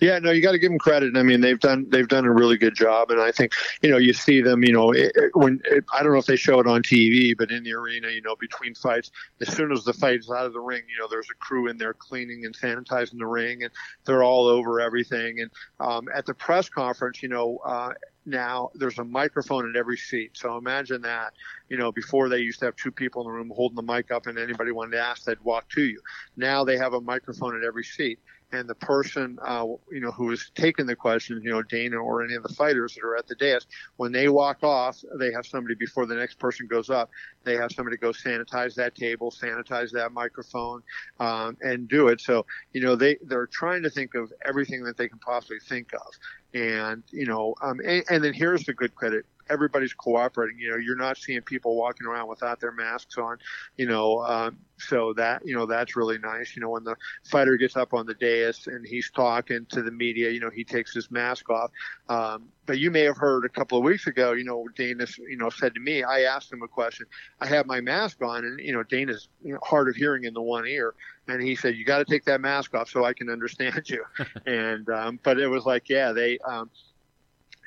Yeah, 0.00 0.18
no, 0.18 0.30
you 0.30 0.42
got 0.42 0.52
to 0.52 0.58
give 0.58 0.70
them 0.70 0.78
credit. 0.78 1.16
I 1.16 1.22
mean, 1.22 1.40
they've 1.40 1.58
done 1.58 1.86
they've 1.88 2.08
done 2.08 2.24
a 2.24 2.32
really 2.32 2.56
good 2.56 2.74
job, 2.74 3.10
and 3.10 3.20
I 3.20 3.30
think 3.30 3.52
you 3.82 3.90
know 3.90 3.96
you 3.96 4.12
see 4.12 4.40
them. 4.40 4.62
You 4.64 4.72
know, 4.72 4.92
it, 4.92 5.12
when 5.34 5.60
it, 5.64 5.84
I 5.92 6.02
don't 6.02 6.12
know 6.12 6.18
if 6.18 6.26
they 6.26 6.36
show 6.36 6.60
it 6.60 6.66
on 6.66 6.82
TV, 6.82 7.36
but 7.36 7.50
in 7.50 7.64
the 7.64 7.72
arena, 7.74 8.08
you 8.08 8.22
know, 8.22 8.36
between 8.36 8.74
fights, 8.74 9.10
as 9.40 9.54
soon 9.54 9.72
as 9.72 9.84
the 9.84 9.92
fight's 9.92 10.30
out 10.30 10.46
of 10.46 10.52
the 10.52 10.60
ring, 10.60 10.82
you 10.88 11.00
know, 11.00 11.08
there's 11.08 11.28
a 11.30 11.34
crew 11.36 11.68
in 11.68 11.76
there 11.76 11.94
cleaning 11.94 12.44
and 12.44 12.56
sanitizing 12.56 13.18
the 13.18 13.26
ring, 13.26 13.62
and 13.64 13.72
they're 14.04 14.22
all 14.22 14.46
over 14.46 14.80
everything. 14.80 15.40
And 15.40 15.50
um, 15.80 16.08
at 16.14 16.26
the 16.26 16.34
press 16.34 16.68
conference, 16.68 17.22
you 17.22 17.28
know. 17.28 17.58
Uh, 17.64 17.92
now 18.26 18.70
there's 18.74 18.98
a 18.98 19.04
microphone 19.04 19.70
at 19.70 19.74
every 19.74 19.96
seat. 19.96 20.32
So 20.34 20.58
imagine 20.58 21.00
that, 21.00 21.32
you 21.70 21.78
know, 21.78 21.90
before 21.90 22.28
they 22.28 22.40
used 22.40 22.58
to 22.58 22.66
have 22.66 22.76
two 22.76 22.90
people 22.90 23.22
in 23.22 23.26
the 23.26 23.32
room 23.32 23.50
holding 23.56 23.76
the 23.76 23.82
mic 23.82 24.10
up 24.10 24.26
and 24.26 24.38
anybody 24.38 24.70
wanted 24.70 24.90
to 24.90 25.00
ask, 25.00 25.24
they'd 25.24 25.40
walk 25.40 25.66
to 25.70 25.82
you. 25.82 25.98
Now 26.36 26.62
they 26.62 26.76
have 26.76 26.92
a 26.92 27.00
microphone 27.00 27.56
at 27.56 27.64
every 27.64 27.84
seat 27.84 28.18
and 28.52 28.68
the 28.68 28.74
person, 28.74 29.38
uh, 29.44 29.66
you 29.90 30.00
know, 30.00 30.10
who 30.10 30.30
is 30.30 30.50
taking 30.54 30.86
the 30.86 30.96
questions, 30.96 31.44
you 31.44 31.50
know, 31.50 31.62
Dana 31.62 31.96
or 31.96 32.24
any 32.24 32.34
of 32.34 32.42
the 32.42 32.48
fighters 32.48 32.94
that 32.94 33.04
are 33.04 33.16
at 33.16 33.26
the 33.26 33.34
desk, 33.34 33.68
when 33.96 34.10
they 34.10 34.28
walk 34.28 34.62
off, 34.62 34.98
they 35.18 35.32
have 35.32 35.46
somebody 35.46 35.74
before 35.74 36.06
the 36.06 36.14
next 36.14 36.38
person 36.38 36.66
goes 36.66 36.88
up. 36.88 37.10
They 37.44 37.56
have 37.56 37.72
somebody 37.72 37.96
go 37.98 38.10
sanitize 38.10 38.74
that 38.76 38.94
table, 38.94 39.30
sanitize 39.30 39.90
that 39.92 40.12
microphone, 40.12 40.82
um, 41.20 41.56
and 41.60 41.88
do 41.88 42.08
it. 42.08 42.20
So, 42.20 42.46
you 42.72 42.80
know, 42.80 42.96
they 42.96 43.18
they're 43.22 43.46
trying 43.46 43.82
to 43.82 43.90
think 43.90 44.14
of 44.14 44.32
everything 44.46 44.82
that 44.84 44.96
they 44.96 45.08
can 45.08 45.18
possibly 45.18 45.58
think 45.68 45.92
of, 45.92 46.58
and 46.58 47.02
you 47.10 47.26
know, 47.26 47.54
um, 47.62 47.80
and, 47.84 48.04
and 48.08 48.24
then 48.24 48.32
here's 48.32 48.64
the 48.64 48.72
good 48.72 48.94
credit 48.94 49.26
everybody's 49.50 49.94
cooperating. 49.94 50.58
You 50.58 50.72
know, 50.72 50.76
you're 50.76 50.96
not 50.96 51.16
seeing 51.16 51.42
people 51.42 51.76
walking 51.76 52.06
around 52.06 52.28
without 52.28 52.60
their 52.60 52.72
masks 52.72 53.18
on. 53.18 53.38
You 53.76 53.86
know, 53.86 54.24
um, 54.24 54.58
so 54.78 55.12
that 55.14 55.42
you 55.44 55.54
know 55.54 55.66
that's 55.66 55.96
really 55.96 56.18
nice. 56.18 56.54
You 56.54 56.62
know, 56.62 56.70
when 56.70 56.84
the 56.84 56.96
fighter 57.30 57.56
gets 57.56 57.76
up 57.76 57.94
on 57.94 58.06
the 58.06 58.14
dais 58.14 58.66
and 58.66 58.86
he's 58.86 59.10
talking 59.10 59.66
to 59.70 59.82
the 59.82 59.90
media, 59.90 60.30
you 60.30 60.40
know, 60.40 60.50
he 60.50 60.64
takes 60.64 60.94
his 60.94 61.10
mask 61.10 61.50
off. 61.50 61.70
Um, 62.08 62.48
but 62.66 62.78
you 62.78 62.90
may 62.90 63.02
have 63.02 63.16
heard 63.16 63.44
a 63.44 63.48
couple 63.48 63.78
of 63.78 63.84
weeks 63.84 64.06
ago, 64.06 64.32
you 64.32 64.44
know, 64.44 64.66
Dana, 64.76 65.06
you 65.18 65.36
know, 65.36 65.48
said 65.48 65.74
to 65.74 65.80
me, 65.80 66.02
I 66.02 66.22
asked 66.22 66.52
him 66.52 66.62
a 66.62 66.68
question. 66.68 67.06
I 67.40 67.46
have 67.46 67.66
my 67.66 67.80
mask 67.80 68.22
on, 68.22 68.44
and 68.44 68.60
you 68.60 68.72
know, 68.72 68.82
Dana's 68.82 69.28
you 69.42 69.54
know, 69.54 69.60
hard 69.62 69.88
of 69.88 69.96
hearing 69.96 70.24
in 70.24 70.34
the 70.34 70.42
one 70.42 70.66
ear, 70.66 70.94
and 71.26 71.42
he 71.42 71.54
said, 71.54 71.76
"You 71.76 71.84
got 71.84 71.98
to 71.98 72.04
take 72.04 72.24
that 72.26 72.40
mask 72.40 72.74
off 72.74 72.88
so 72.90 73.04
I 73.04 73.14
can 73.14 73.30
understand 73.30 73.88
you." 73.88 74.04
and 74.46 74.88
um, 74.90 75.18
but 75.22 75.38
it 75.38 75.48
was 75.48 75.64
like, 75.64 75.88
yeah, 75.88 76.12
they. 76.12 76.38
Um, 76.38 76.70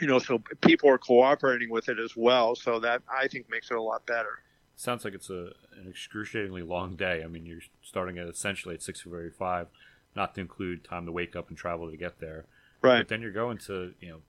you 0.02 0.08
know, 0.08 0.20
so 0.20 0.41
people 0.62 0.89
are 0.89 0.97
cooperating 0.97 1.70
with 1.70 1.88
it 1.88 1.99
as 1.99 2.18
well. 2.18 2.56
So 2.56 2.80
that 2.80 3.02
I 3.08 3.28
think 3.28 3.49
makes 3.49 3.72
it 3.72 3.78
a 3.78 3.82
lot 3.82 4.06
better. 4.06 4.41
Sounds 4.76 5.06
like 5.06 5.14
it's 5.14 5.30
a 5.30 5.52
an 5.78 5.88
excruciatingly 5.88 6.64
long 6.64 6.95
day. 6.95 7.22
I 7.24 7.28
mean, 7.28 7.45
you're 7.45 7.62
starting 7.84 8.18
at 8.18 8.28
essentially 8.28 8.76
at 8.76 8.82
six 8.82 9.02
forty-five, 9.02 9.68
not 10.16 10.36
to 10.36 10.41
include 10.41 10.84
time 10.84 11.06
to 11.06 11.12
wake 11.12 11.36
up 11.36 11.49
and 11.49 11.58
travel 11.58 11.89
to 11.89 11.95
get 11.95 12.20
there. 12.20 12.45
Right. 12.82 12.99
But 12.99 13.10
then 13.10 13.22
you're 13.22 13.32
going 13.32 13.60
to 13.60 13.93
you 14.02 14.10
know 14.10 14.22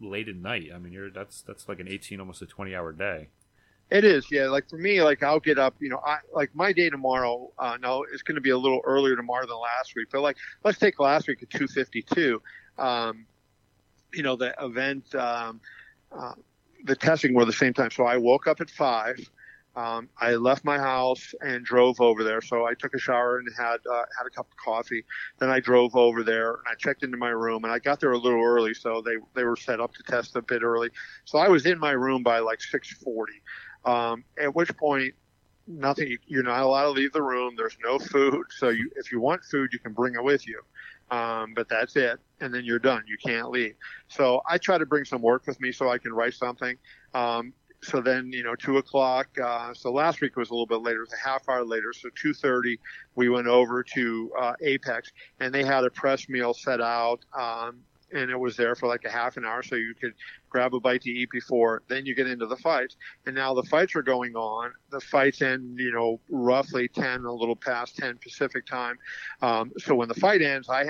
late 0.00 0.28
at 0.28 0.36
night. 0.36 0.70
I 0.74 0.78
mean, 0.78 0.92
you're 0.92 1.10
that's 1.10 1.42
that's 1.42 1.68
like 1.68 1.80
an 1.80 1.88
eighteen, 1.88 2.18
almost 2.18 2.40
a 2.42 2.46
twenty-hour 2.46 2.92
day. 2.92 3.28
It 3.90 4.02
is, 4.02 4.30
yeah. 4.30 4.46
Like 4.46 4.68
for 4.70 4.78
me, 4.78 5.02
like 5.02 5.22
I'll 5.22 5.38
get 5.38 5.58
up, 5.58 5.74
you 5.78 5.90
know, 5.90 6.00
I 6.04 6.16
like 6.32 6.50
my 6.54 6.72
day 6.72 6.88
tomorrow. 6.88 7.52
Uh, 7.58 7.76
no, 7.78 8.06
it's 8.10 8.22
going 8.22 8.36
to 8.36 8.40
be 8.40 8.48
a 8.50 8.56
little 8.56 8.80
earlier 8.82 9.14
tomorrow 9.14 9.46
than 9.46 9.56
last 9.56 9.94
week. 9.94 10.08
But 10.10 10.22
like, 10.22 10.38
let's 10.64 10.78
take 10.78 10.98
last 10.98 11.28
week 11.28 11.42
at 11.42 11.50
two 11.50 11.68
fifty-two. 11.68 12.40
Um, 12.78 13.26
you 14.14 14.22
know, 14.22 14.36
the 14.36 14.54
event, 14.60 15.14
um, 15.14 15.60
uh, 16.12 16.32
the 16.84 16.96
testing 16.96 17.34
were 17.34 17.44
the 17.44 17.52
same 17.52 17.74
time. 17.74 17.90
So 17.90 18.04
I 18.04 18.16
woke 18.16 18.46
up 18.46 18.60
at 18.60 18.70
five. 18.70 19.18
Um, 19.76 20.08
I 20.20 20.36
left 20.36 20.64
my 20.64 20.78
house 20.78 21.34
and 21.40 21.64
drove 21.64 22.00
over 22.00 22.22
there. 22.22 22.40
So 22.40 22.64
I 22.64 22.74
took 22.74 22.94
a 22.94 22.98
shower 22.98 23.38
and 23.38 23.48
had 23.56 23.78
uh, 23.90 24.04
had 24.16 24.26
a 24.26 24.30
cup 24.30 24.46
of 24.46 24.56
coffee. 24.56 25.04
Then 25.38 25.50
I 25.50 25.58
drove 25.58 25.96
over 25.96 26.22
there 26.22 26.50
and 26.50 26.62
I 26.70 26.74
checked 26.78 27.02
into 27.02 27.16
my 27.16 27.30
room 27.30 27.64
and 27.64 27.72
I 27.72 27.80
got 27.80 27.98
there 27.98 28.12
a 28.12 28.18
little 28.18 28.42
early, 28.42 28.72
so 28.74 29.02
they 29.04 29.16
they 29.34 29.42
were 29.42 29.56
set 29.56 29.80
up 29.80 29.92
to 29.94 30.02
test 30.04 30.36
a 30.36 30.42
bit 30.42 30.62
early. 30.62 30.90
So 31.24 31.38
I 31.38 31.48
was 31.48 31.66
in 31.66 31.78
my 31.80 31.90
room 31.90 32.22
by 32.22 32.38
like 32.38 32.60
6:40. 32.60 33.24
Um, 33.84 34.24
at 34.40 34.54
which 34.54 34.74
point, 34.76 35.14
nothing. 35.66 36.16
You're 36.26 36.44
not 36.44 36.62
allowed 36.62 36.84
to 36.84 36.90
leave 36.90 37.12
the 37.12 37.22
room. 37.22 37.54
There's 37.56 37.76
no 37.82 37.98
food. 37.98 38.44
So 38.50 38.68
you, 38.68 38.90
if 38.96 39.10
you 39.10 39.20
want 39.20 39.42
food, 39.44 39.70
you 39.72 39.80
can 39.80 39.92
bring 39.92 40.14
it 40.14 40.22
with 40.22 40.46
you. 40.46 40.60
Um, 41.10 41.52
but 41.54 41.68
that's 41.68 41.96
it, 41.96 42.18
and 42.44 42.52
then 42.52 42.64
you're 42.64 42.78
done. 42.78 43.02
You 43.06 43.16
can't 43.16 43.50
leave. 43.50 43.74
So 44.08 44.42
I 44.46 44.58
try 44.58 44.76
to 44.76 44.86
bring 44.86 45.04
some 45.04 45.22
work 45.22 45.46
with 45.46 45.60
me 45.60 45.72
so 45.72 45.88
I 45.88 45.98
can 45.98 46.12
write 46.12 46.34
something. 46.34 46.76
Um, 47.14 47.54
so 47.82 48.00
then, 48.00 48.30
you 48.32 48.42
know, 48.42 48.54
two 48.54 48.76
o'clock. 48.76 49.28
Uh, 49.42 49.72
so 49.74 49.90
last 49.90 50.20
week 50.20 50.36
was 50.36 50.50
a 50.50 50.52
little 50.52 50.66
bit 50.66 50.82
later. 50.82 50.98
It 50.98 51.10
was 51.10 51.14
a 51.14 51.28
half 51.28 51.48
hour 51.48 51.64
later. 51.64 51.92
So 51.92 52.10
two 52.14 52.32
thirty, 52.34 52.78
we 53.14 53.28
went 53.28 53.46
over 53.46 53.82
to 53.82 54.32
uh, 54.38 54.52
Apex, 54.62 55.10
and 55.40 55.54
they 55.54 55.64
had 55.64 55.84
a 55.84 55.90
press 55.90 56.28
meal 56.28 56.54
set 56.54 56.80
out. 56.80 57.20
Um, 57.36 57.80
and 58.12 58.30
it 58.30 58.38
was 58.38 58.56
there 58.56 58.74
for 58.74 58.88
like 58.88 59.04
a 59.04 59.10
half 59.10 59.36
an 59.36 59.44
hour 59.44 59.62
so 59.62 59.74
you 59.74 59.94
could 59.94 60.14
grab 60.48 60.74
a 60.74 60.80
bite 60.80 61.02
to 61.02 61.10
eat 61.10 61.30
before 61.30 61.82
then 61.88 62.06
you 62.06 62.14
get 62.14 62.28
into 62.28 62.46
the 62.46 62.56
fights 62.56 62.96
and 63.26 63.34
now 63.34 63.54
the 63.54 63.62
fights 63.64 63.96
are 63.96 64.02
going 64.02 64.34
on 64.36 64.70
the 64.90 65.00
fights 65.00 65.42
end 65.42 65.78
you 65.78 65.90
know 65.90 66.20
roughly 66.28 66.86
10 66.88 67.24
a 67.24 67.32
little 67.32 67.56
past 67.56 67.96
10 67.96 68.18
pacific 68.18 68.66
time 68.66 68.96
um, 69.42 69.72
so 69.78 69.94
when 69.94 70.08
the 70.08 70.14
fight 70.14 70.42
ends 70.42 70.68
i 70.68 70.84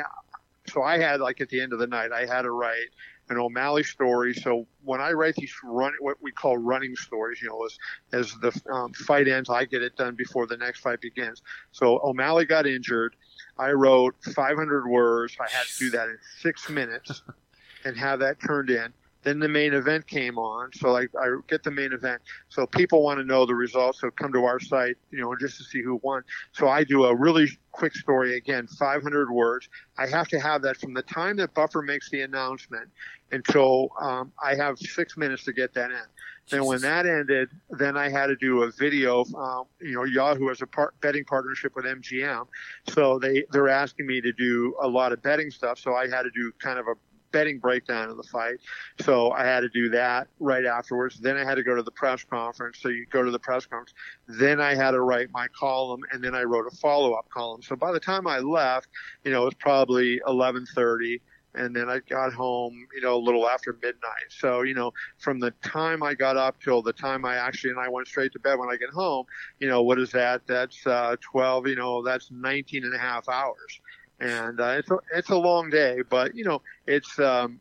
so 0.66 0.82
i 0.82 0.98
had 0.98 1.20
like 1.20 1.40
at 1.40 1.48
the 1.48 1.60
end 1.60 1.72
of 1.72 1.78
the 1.78 1.86
night 1.86 2.12
i 2.12 2.26
had 2.26 2.42
to 2.42 2.50
write 2.50 2.88
an 3.30 3.38
O'Malley 3.38 3.84
story. 3.84 4.34
So 4.34 4.66
when 4.82 5.00
I 5.00 5.12
write 5.12 5.34
these 5.36 5.54
run, 5.62 5.92
what 6.00 6.16
we 6.20 6.30
call 6.30 6.58
running 6.58 6.94
stories, 6.96 7.40
you 7.40 7.48
know, 7.48 7.64
as 7.64 7.78
as 8.12 8.34
the 8.40 8.72
um, 8.72 8.92
fight 8.92 9.28
ends, 9.28 9.48
I 9.48 9.64
get 9.64 9.82
it 9.82 9.96
done 9.96 10.14
before 10.14 10.46
the 10.46 10.56
next 10.56 10.80
fight 10.80 11.00
begins. 11.00 11.42
So 11.72 12.00
O'Malley 12.04 12.44
got 12.44 12.66
injured. 12.66 13.16
I 13.58 13.70
wrote 13.70 14.14
500 14.34 14.88
words. 14.88 15.36
I 15.40 15.50
had 15.50 15.66
to 15.66 15.78
do 15.78 15.90
that 15.90 16.08
in 16.08 16.18
six 16.40 16.68
minutes 16.68 17.22
and 17.84 17.96
have 17.96 18.18
that 18.20 18.40
turned 18.40 18.70
in. 18.70 18.92
Then 19.24 19.38
the 19.38 19.48
main 19.48 19.72
event 19.72 20.06
came 20.06 20.38
on, 20.38 20.70
so 20.72 20.92
like 20.92 21.10
I 21.18 21.28
get 21.48 21.62
the 21.62 21.70
main 21.70 21.92
event. 21.92 22.20
So 22.50 22.66
people 22.66 23.02
want 23.02 23.18
to 23.18 23.24
know 23.24 23.46
the 23.46 23.54
results, 23.54 24.00
so 24.00 24.10
come 24.10 24.32
to 24.34 24.44
our 24.44 24.60
site, 24.60 24.96
you 25.10 25.20
know, 25.20 25.34
just 25.34 25.56
to 25.58 25.64
see 25.64 25.82
who 25.82 25.98
won. 26.02 26.22
So 26.52 26.68
I 26.68 26.84
do 26.84 27.04
a 27.06 27.14
really 27.14 27.48
quick 27.72 27.96
story 27.96 28.36
again, 28.36 28.66
500 28.66 29.30
words. 29.30 29.68
I 29.98 30.06
have 30.06 30.28
to 30.28 30.38
have 30.38 30.62
that 30.62 30.76
from 30.76 30.94
the 30.94 31.02
time 31.02 31.36
that 31.38 31.54
Buffer 31.54 31.82
makes 31.82 32.10
the 32.10 32.20
announcement 32.20 32.90
until 33.32 33.88
um, 34.00 34.30
I 34.42 34.54
have 34.54 34.78
six 34.78 35.16
minutes 35.16 35.44
to 35.44 35.52
get 35.52 35.74
that 35.74 35.90
in. 35.90 36.04
Then 36.50 36.66
when 36.66 36.80
that 36.82 37.06
ended, 37.06 37.48
then 37.70 37.96
I 37.96 38.10
had 38.10 38.26
to 38.26 38.36
do 38.36 38.64
a 38.64 38.70
video. 38.70 39.24
Um, 39.34 39.64
you 39.80 39.94
know, 39.94 40.04
Yahoo 40.04 40.48
has 40.48 40.60
a 40.60 40.66
par- 40.66 40.92
betting 41.00 41.24
partnership 41.24 41.74
with 41.74 41.86
MGM, 41.86 42.46
so 42.88 43.18
they 43.18 43.44
they're 43.50 43.70
asking 43.70 44.06
me 44.06 44.20
to 44.20 44.32
do 44.32 44.76
a 44.82 44.86
lot 44.86 45.12
of 45.12 45.22
betting 45.22 45.50
stuff. 45.50 45.78
So 45.78 45.94
I 45.94 46.06
had 46.06 46.22
to 46.22 46.30
do 46.30 46.52
kind 46.60 46.78
of 46.78 46.86
a 46.86 46.94
betting 47.34 47.58
breakdown 47.58 48.08
of 48.08 48.16
the 48.16 48.22
fight. 48.22 48.58
So 49.00 49.32
I 49.32 49.44
had 49.44 49.60
to 49.60 49.68
do 49.68 49.88
that 49.90 50.28
right 50.38 50.64
afterwards. 50.64 51.18
Then 51.18 51.36
I 51.36 51.44
had 51.44 51.56
to 51.56 51.64
go 51.64 51.74
to 51.74 51.82
the 51.82 51.90
press 51.90 52.22
conference. 52.22 52.78
So 52.80 52.88
you 52.88 53.06
go 53.10 53.24
to 53.24 53.30
the 53.32 53.40
press 53.40 53.66
conference. 53.66 53.92
Then 54.28 54.60
I 54.60 54.76
had 54.76 54.92
to 54.92 55.00
write 55.00 55.32
my 55.32 55.48
column, 55.48 56.02
and 56.12 56.22
then 56.22 56.36
I 56.36 56.44
wrote 56.44 56.72
a 56.72 56.76
follow 56.76 57.14
up 57.14 57.28
column. 57.30 57.60
So 57.60 57.74
by 57.74 57.90
the 57.90 57.98
time 57.98 58.28
I 58.28 58.38
left, 58.38 58.88
you 59.24 59.32
know, 59.32 59.42
it 59.42 59.46
was 59.46 59.54
probably 59.54 60.20
11:30 60.26 61.20
and 61.56 61.74
then 61.74 61.88
I 61.88 62.00
got 62.00 62.32
home, 62.32 62.86
you 62.92 63.00
know, 63.00 63.14
a 63.14 63.22
little 63.22 63.48
after 63.48 63.72
midnight. 63.80 64.28
So, 64.28 64.62
you 64.62 64.74
know, 64.74 64.92
from 65.18 65.38
the 65.38 65.52
time 65.62 66.02
I 66.02 66.14
got 66.14 66.36
up 66.36 66.60
till 66.60 66.82
the 66.82 66.92
time 66.92 67.24
I 67.24 67.36
actually 67.36 67.70
and 67.70 67.78
I 67.78 67.88
went 67.88 68.08
straight 68.08 68.32
to 68.32 68.40
bed 68.40 68.58
when 68.58 68.68
I 68.68 68.76
get 68.76 68.90
home, 68.90 69.26
you 69.60 69.68
know, 69.68 69.82
what 69.82 70.00
is 70.00 70.10
that? 70.12 70.46
That's 70.48 70.84
uh, 70.84 71.14
12, 71.20 71.68
you 71.68 71.76
know, 71.76 72.02
that's 72.02 72.30
19 72.32 72.84
and 72.84 72.94
a 72.94 72.98
half 72.98 73.28
hours 73.28 73.80
and 74.20 74.60
uh, 74.60 74.76
it's 74.78 74.90
a, 74.90 74.96
it's 75.14 75.30
a 75.30 75.36
long 75.36 75.70
day, 75.70 76.02
but 76.08 76.34
you 76.34 76.44
know, 76.44 76.62
it's 76.86 77.18
um, 77.18 77.60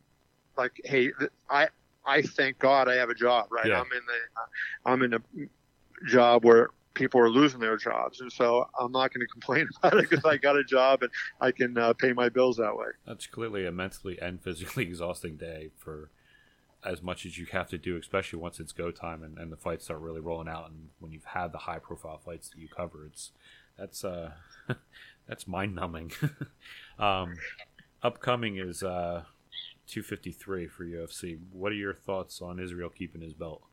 like, 0.57 0.79
hey, 0.83 1.11
I 1.49 1.67
I 2.05 2.21
thank 2.21 2.59
God 2.59 2.87
I 2.87 2.95
have 2.95 3.09
a 3.09 3.15
job, 3.15 3.47
right? 3.51 3.67
Yeah. 3.67 3.79
I'm 3.79 3.91
in 3.91 4.01
the 4.05 4.19
I'm 4.85 5.01
in 5.03 5.13
a 5.13 6.07
job 6.07 6.43
where 6.43 6.69
people 6.93 7.19
are 7.19 7.29
losing 7.29 7.59
their 7.59 7.77
jobs, 7.77 8.21
and 8.21 8.31
so 8.31 8.67
I'm 8.79 8.91
not 8.91 9.13
going 9.13 9.25
to 9.25 9.31
complain 9.31 9.67
about 9.77 9.97
it 9.97 10.09
because 10.09 10.25
I 10.25 10.37
got 10.37 10.57
a 10.57 10.63
job 10.63 11.03
and 11.03 11.11
I 11.41 11.51
can 11.51 11.77
uh, 11.77 11.93
pay 11.93 12.13
my 12.13 12.29
bills 12.29 12.57
that 12.57 12.75
way. 12.75 12.87
That's 13.05 13.27
clearly 13.27 13.65
a 13.65 13.71
mentally 13.71 14.19
and 14.21 14.41
physically 14.41 14.83
exhausting 14.87 15.37
day 15.37 15.71
for 15.77 16.09
as 16.85 17.01
much 17.01 17.25
as 17.25 17.37
you 17.37 17.45
have 17.47 17.69
to 17.69 17.77
do, 17.77 17.95
especially 17.97 18.39
once 18.39 18.59
it's 18.59 18.73
go 18.73 18.91
time 18.91 19.23
and, 19.23 19.37
and 19.37 19.51
the 19.51 19.57
fights 19.57 19.85
start 19.85 20.01
really 20.01 20.19
rolling 20.19 20.49
out, 20.49 20.69
and 20.69 20.89
when 20.99 21.11
you've 21.11 21.23
had 21.25 21.51
the 21.51 21.59
high 21.59 21.79
profile 21.79 22.19
fights 22.23 22.49
that 22.49 22.59
you 22.59 22.67
cover, 22.67 23.05
it's 23.05 23.31
that's 23.77 24.03
uh 24.03 24.31
that's 25.27 25.47
mind 25.47 25.75
numbing. 25.75 26.11
um, 26.99 27.35
upcoming 28.01 28.57
is 28.57 28.83
uh, 28.83 29.23
253 29.87 30.67
for 30.67 30.85
UFC. 30.85 31.39
What 31.51 31.71
are 31.71 31.75
your 31.75 31.93
thoughts 31.93 32.41
on 32.41 32.59
Israel 32.59 32.89
keeping 32.89 33.21
his 33.21 33.33
belt? 33.33 33.63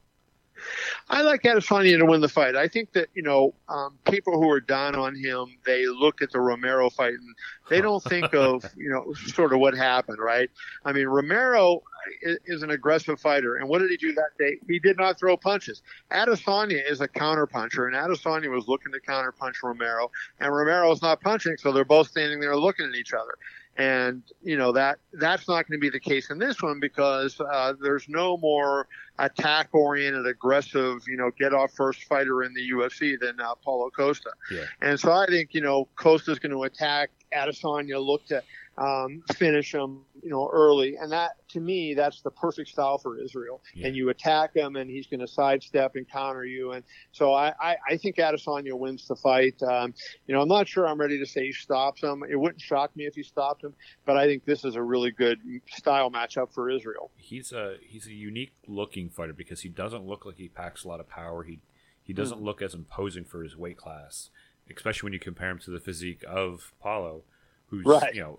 I 1.09 1.23
like 1.23 1.43
Adesanya 1.43 1.99
to 1.99 2.05
win 2.05 2.21
the 2.21 2.29
fight. 2.29 2.55
I 2.55 2.69
think 2.69 2.93
that 2.93 3.09
you 3.15 3.23
know 3.23 3.55
um, 3.69 3.99
people 4.11 4.41
who 4.41 4.51
are 4.51 4.61
down 4.61 4.95
on 4.95 5.15
him, 5.15 5.47
they 5.65 5.87
look 5.87 6.23
at 6.23 6.31
the 6.31 6.41
Romero 6.41 6.91
fight 6.91 7.15
and 7.15 7.35
they 7.69 7.81
don't 7.81 8.03
think 8.05 8.35
of 8.35 8.65
you 8.77 8.91
know 8.91 9.13
sort 9.15 9.53
of 9.53 9.59
what 9.61 9.75
happened, 9.75 10.19
right? 10.19 10.51
I 10.85 10.93
mean, 10.93 11.07
Romero 11.07 11.83
is 12.23 12.63
an 12.63 12.71
aggressive 12.71 13.21
fighter, 13.21 13.57
and 13.57 13.69
what 13.69 13.81
did 13.81 13.91
he 13.91 13.97
do 13.97 14.13
that 14.15 14.31
day? 14.39 14.59
He 14.69 14.79
did 14.79 14.97
not 14.97 15.19
throw 15.19 15.37
punches. 15.37 15.83
Adesanya 16.11 16.81
is 16.89 17.01
a 17.01 17.09
counterpuncher, 17.09 17.87
and 17.87 17.95
Adesanya 17.95 18.51
was 18.51 18.69
looking 18.69 18.93
to 18.93 19.01
counterpunch 19.01 19.63
Romero, 19.63 20.11
and 20.39 20.55
Romero 20.55 20.91
is 20.93 21.03
not 21.03 21.21
punching, 21.21 21.57
so 21.59 21.73
they're 21.73 21.85
both 21.85 22.09
standing 22.09 22.41
there 22.41 22.57
looking 22.57 22.87
at 22.87 22.95
each 22.95 23.13
other 23.13 23.37
and 23.77 24.23
you 24.43 24.59
know 24.59 24.73
that 24.73 24.99
that's 25.15 25.49
not 25.49 25.67
going 25.67 25.79
to 25.79 25.81
be 25.81 25.89
the 25.89 26.01
case 26.01 26.31
in 26.31 26.39
this 26.39 26.63
one 26.63 26.81
because 26.81 27.41
uh, 27.41 27.73
there's 27.81 28.09
no 28.09 28.37
more 28.37 28.89
attack 29.19 29.69
oriented 29.73 30.27
aggressive 30.27 31.03
you 31.07 31.17
know 31.17 31.31
get 31.39 31.55
off 31.55 31.73
first 31.73 32.05
fighter 32.05 32.43
in 32.43 32.53
the 32.53 32.71
UFC 32.71 33.19
than 33.19 33.41
uh, 33.41 33.55
Paulo 33.65 33.89
Costa 33.91 34.31
yeah. 34.51 34.65
and 34.83 34.99
so 34.99 35.13
I 35.13 35.27
think 35.27 35.55
you 35.55 35.61
know 35.61 35.89
Costa's 35.97 36.39
going 36.39 36.53
to 36.53 36.65
attack 36.65 37.11
Adesanya 37.33 38.05
look 38.05 38.27
to 38.27 38.43
um, 38.79 39.23
finish 39.35 39.75
him, 39.75 40.01
you 40.23 40.31
know, 40.31 40.49
early. 40.53 40.97
And 40.97 41.13
that, 41.13 41.33
to 41.51 41.61
me, 41.61 41.95
that's 41.95 42.23
the 42.23 42.31
perfect 42.31 42.71
style 42.71 42.99
for 42.99 43.19
Israel. 43.19 43.63
Yeah. 43.75 43.89
And 43.89 43.97
you 43.97 44.09
attack 44.11 44.55
him, 44.55 44.77
and 44.77 44.91
he's 44.91 45.07
going 45.07 45.21
to 45.21 45.29
sidestep 45.29 45.97
and 45.97 46.09
counter 46.09 46.45
you. 46.45 46.73
And 46.73 46.85
so 47.13 47.33
I, 47.33 47.53
I, 47.61 47.77
I 47.91 47.97
think 47.97 48.17
Adesanya 48.17 48.73
wins 48.75 49.07
the 49.07 49.17
fight. 49.17 49.63
Um, 49.63 49.95
you 50.27 50.35
know, 50.35 50.41
I'm 50.41 50.49
not 50.49 50.69
sure 50.69 50.87
I'm 50.87 51.01
ready 51.01 51.19
to 51.19 51.27
say 51.27 51.47
he 51.47 51.53
stops 51.53 52.03
him. 52.03 52.25
It 52.29 52.37
wouldn't 52.37 52.61
shock 52.61 52.95
me 52.97 53.07
if 53.07 53.15
he 53.15 53.23
stopped 53.23 53.65
him, 53.65 53.75
but 54.07 54.17
I 54.17 54.27
think 54.27 54.45
this 54.45 54.65
is 54.65 54.77
a 54.77 54.83
really 54.83 55.11
good 55.11 55.41
style 55.69 56.11
matchup 56.11 56.53
for 56.53 56.71
Israel. 56.71 57.11
He's 57.17 57.53
a 57.53 57.77
he's 57.87 58.07
a 58.07 58.13
unique 58.13 58.53
looking 58.67 59.11
fighter 59.11 59.33
because 59.33 59.61
he 59.61 59.69
doesn't 59.69 60.07
look 60.07 60.25
like 60.25 60.37
he 60.37 60.49
packs 60.49 60.85
a 60.85 60.89
lot 60.89 61.01
of 61.01 61.09
power. 61.09 61.43
He 61.43 61.61
he 62.03 62.13
doesn't 62.13 62.41
mm. 62.41 62.45
look 62.45 62.63
as 62.63 62.75
imposing 62.75 63.25
for 63.25 63.43
his 63.43 63.57
weight 63.57 63.77
class, 63.77 64.31
especially 64.75 65.07
when 65.07 65.13
you 65.13 65.19
compare 65.19 65.51
him 65.51 65.59
to 65.61 65.71
the 65.71 65.81
physique 65.81 66.25
of 66.27 66.73
Paulo 66.81 67.23
who's 67.71 67.87
right. 67.87 68.15
you 68.15 68.21
know 68.21 68.39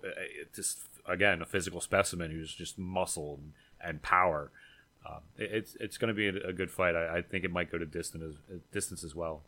just 0.54 0.80
again 1.08 1.42
a 1.42 1.46
physical 1.46 1.80
specimen 1.80 2.30
who's 2.30 2.52
just 2.52 2.78
muscle 2.78 3.40
and, 3.40 3.52
and 3.82 4.02
power. 4.02 4.50
um, 5.08 5.20
it, 5.36 5.50
it's 5.52 5.76
it's 5.80 5.98
going 5.98 6.08
to 6.08 6.14
be 6.14 6.28
a, 6.28 6.48
a, 6.48 6.52
good 6.52 6.70
fight. 6.70 6.94
I, 6.94 7.18
I, 7.18 7.22
think 7.22 7.44
it 7.44 7.50
might 7.50 7.72
go 7.72 7.78
to 7.78 7.86
distance 7.86 8.36
as, 8.50 8.60
distance 8.72 9.02
as 9.02 9.14
well. 9.14 9.42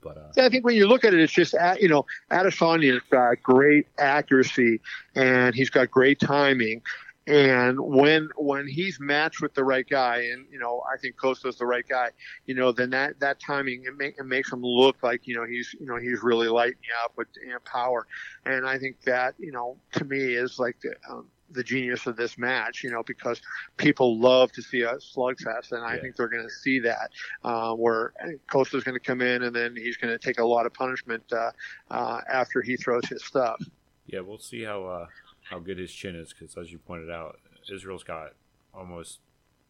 But 0.00 0.18
uh, 0.18 0.32
yeah, 0.36 0.44
I 0.44 0.48
think 0.50 0.64
when 0.64 0.76
you 0.76 0.86
look 0.86 1.04
at 1.04 1.14
it, 1.14 1.20
it's 1.20 1.32
just 1.32 1.54
you 1.80 1.88
know 1.88 2.06
Adesanya's 2.30 3.02
got 3.10 3.42
great 3.42 3.86
accuracy 3.98 4.80
and 5.14 5.54
he's 5.54 5.70
got 5.70 5.90
great 5.90 6.20
timing. 6.20 6.82
And 7.26 7.80
when 7.80 8.28
when 8.36 8.68
he's 8.68 9.00
matched 9.00 9.40
with 9.40 9.54
the 9.54 9.64
right 9.64 9.88
guy, 9.88 10.28
and 10.32 10.46
you 10.50 10.58
know 10.58 10.82
I 10.92 10.98
think 10.98 11.16
Costa's 11.16 11.56
the 11.56 11.64
right 11.64 11.86
guy, 11.88 12.10
you 12.44 12.54
know 12.54 12.70
then 12.70 12.90
that 12.90 13.18
that 13.20 13.40
timing 13.40 13.84
it, 13.86 13.96
make, 13.96 14.18
it 14.18 14.24
makes 14.24 14.52
him 14.52 14.62
look 14.62 15.02
like 15.02 15.26
you 15.26 15.34
know 15.34 15.44
he's 15.44 15.74
you 15.80 15.86
know 15.86 15.96
he's 15.96 16.22
really 16.22 16.48
lighting 16.48 16.76
up 17.02 17.12
with 17.16 17.28
power, 17.64 18.06
and 18.44 18.66
I 18.66 18.78
think 18.78 19.00
that 19.02 19.34
you 19.38 19.52
know 19.52 19.78
to 19.92 20.04
me 20.04 20.34
is 20.34 20.58
like 20.58 20.76
the, 20.82 20.94
um, 21.10 21.28
the 21.50 21.62
genius 21.62 22.06
of 22.06 22.16
this 22.16 22.36
match, 22.36 22.82
you 22.82 22.90
know, 22.90 23.02
because 23.02 23.40
people 23.76 24.18
love 24.20 24.52
to 24.52 24.62
see 24.62 24.82
a 24.82 24.94
slugfest, 24.96 25.72
and 25.72 25.82
I 25.82 25.94
yeah. 25.94 26.02
think 26.02 26.16
they're 26.16 26.28
going 26.28 26.46
to 26.46 26.54
see 26.54 26.80
that 26.80 27.10
uh, 27.42 27.72
where 27.74 28.12
Costa's 28.50 28.84
going 28.84 28.98
to 28.98 29.04
come 29.04 29.22
in 29.22 29.42
and 29.44 29.54
then 29.54 29.74
he's 29.76 29.96
going 29.96 30.12
to 30.12 30.18
take 30.18 30.38
a 30.38 30.44
lot 30.44 30.66
of 30.66 30.74
punishment 30.74 31.24
uh, 31.32 31.50
uh, 31.90 32.20
after 32.30 32.60
he 32.60 32.76
throws 32.76 33.06
his 33.06 33.24
stuff. 33.24 33.62
Yeah, 34.06 34.20
we'll 34.20 34.38
see 34.38 34.62
how 34.62 34.84
uh, 34.84 35.06
how 35.50 35.58
good 35.58 35.78
his 35.78 35.92
chin 35.92 36.16
is 36.16 36.32
because, 36.32 36.56
as 36.56 36.72
you 36.72 36.78
pointed 36.78 37.10
out, 37.10 37.38
Israel's 37.72 38.04
got 38.04 38.32
almost 38.72 39.20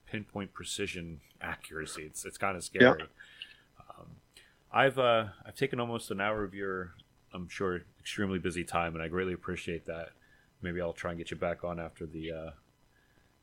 pinpoint 0.07 0.53
precision 0.53 1.21
accuracy. 1.41 2.03
It's 2.03 2.25
it's 2.25 2.39
kind 2.39 2.57
of 2.57 2.65
scary. 2.65 3.01
Yep. 3.01 3.09
Um, 3.99 4.07
I've 4.73 4.99
uh, 4.99 5.27
I've 5.47 5.55
taken 5.55 5.81
almost 5.81 6.11
an 6.11 6.21
hour 6.21 6.45
of 6.45 6.55
your, 6.55 6.95
I'm 7.33 7.49
sure, 7.49 7.83
extremely 8.01 8.39
busy 8.39 8.65
time, 8.65 8.95
and 8.95 9.03
I 9.03 9.09
greatly 9.09 9.33
appreciate 9.33 9.87
that. 9.87 10.11
Maybe 10.63 10.81
I'll 10.81 10.93
try 10.93 11.11
and 11.11 11.19
get 11.19 11.31
you 11.31 11.37
back 11.37 11.65
on 11.65 11.79
after 11.79 12.07
the 12.07 12.33
uh, 12.33 12.51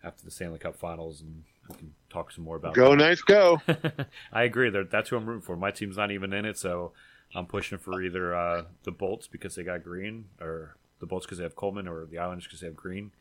after 0.04 0.24
the 0.24 0.32
Stanley 0.32 0.60
Cup 0.60 0.76
Finals, 0.76 1.22
and 1.22 1.44
we 1.70 1.76
can 1.76 1.94
talk 2.10 2.32
some 2.32 2.44
more 2.44 2.56
about. 2.56 2.74
Go, 2.74 2.92
that. 2.92 2.98
nice, 2.98 3.22
go. 3.22 3.62
I 4.34 4.44
agree. 4.44 4.70
That's 4.70 5.10
who 5.10 5.18
I'm 5.18 5.26
rooting 5.26 5.42
for. 5.42 5.56
My 5.56 5.72
team's 5.72 5.98
not 5.98 6.12
even 6.12 6.34
in 6.34 6.46
it, 6.46 6.58
so 6.58 6.94
I'm 7.36 7.46
pushing 7.46 7.78
for 7.78 8.02
either 8.02 8.36
uh, 8.36 8.64
the 8.84 8.92
Bolts 8.92 9.28
because 9.28 9.56
they 9.56 9.64
got 9.64 9.84
Greene, 9.84 10.26
or 10.40 10.76
the 11.02 11.06
Bolts 11.06 11.26
because 11.26 11.40
they 11.40 11.44
have 11.44 11.56
Coleman, 11.56 11.88
or 11.88 12.06
the 12.06 12.18
Islanders 12.18 12.46
because 12.46 12.62
they 12.62 12.68
have 12.68 12.76
Greene, 12.78 13.12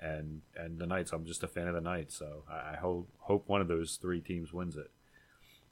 and 0.00 0.40
and 0.56 0.78
the 0.78 0.86
Knights. 0.86 1.12
I'm 1.12 1.26
just 1.26 1.42
a 1.42 1.48
fan 1.48 1.68
of 1.68 1.74
the 1.74 1.82
Knights, 1.82 2.16
so 2.16 2.44
I, 2.50 2.72
I 2.72 2.76
hope 2.80 3.08
hope 3.18 3.46
one 3.46 3.60
of 3.60 3.68
those 3.68 3.98
three 4.00 4.20
teams 4.20 4.52
wins 4.52 4.76
it. 4.76 4.90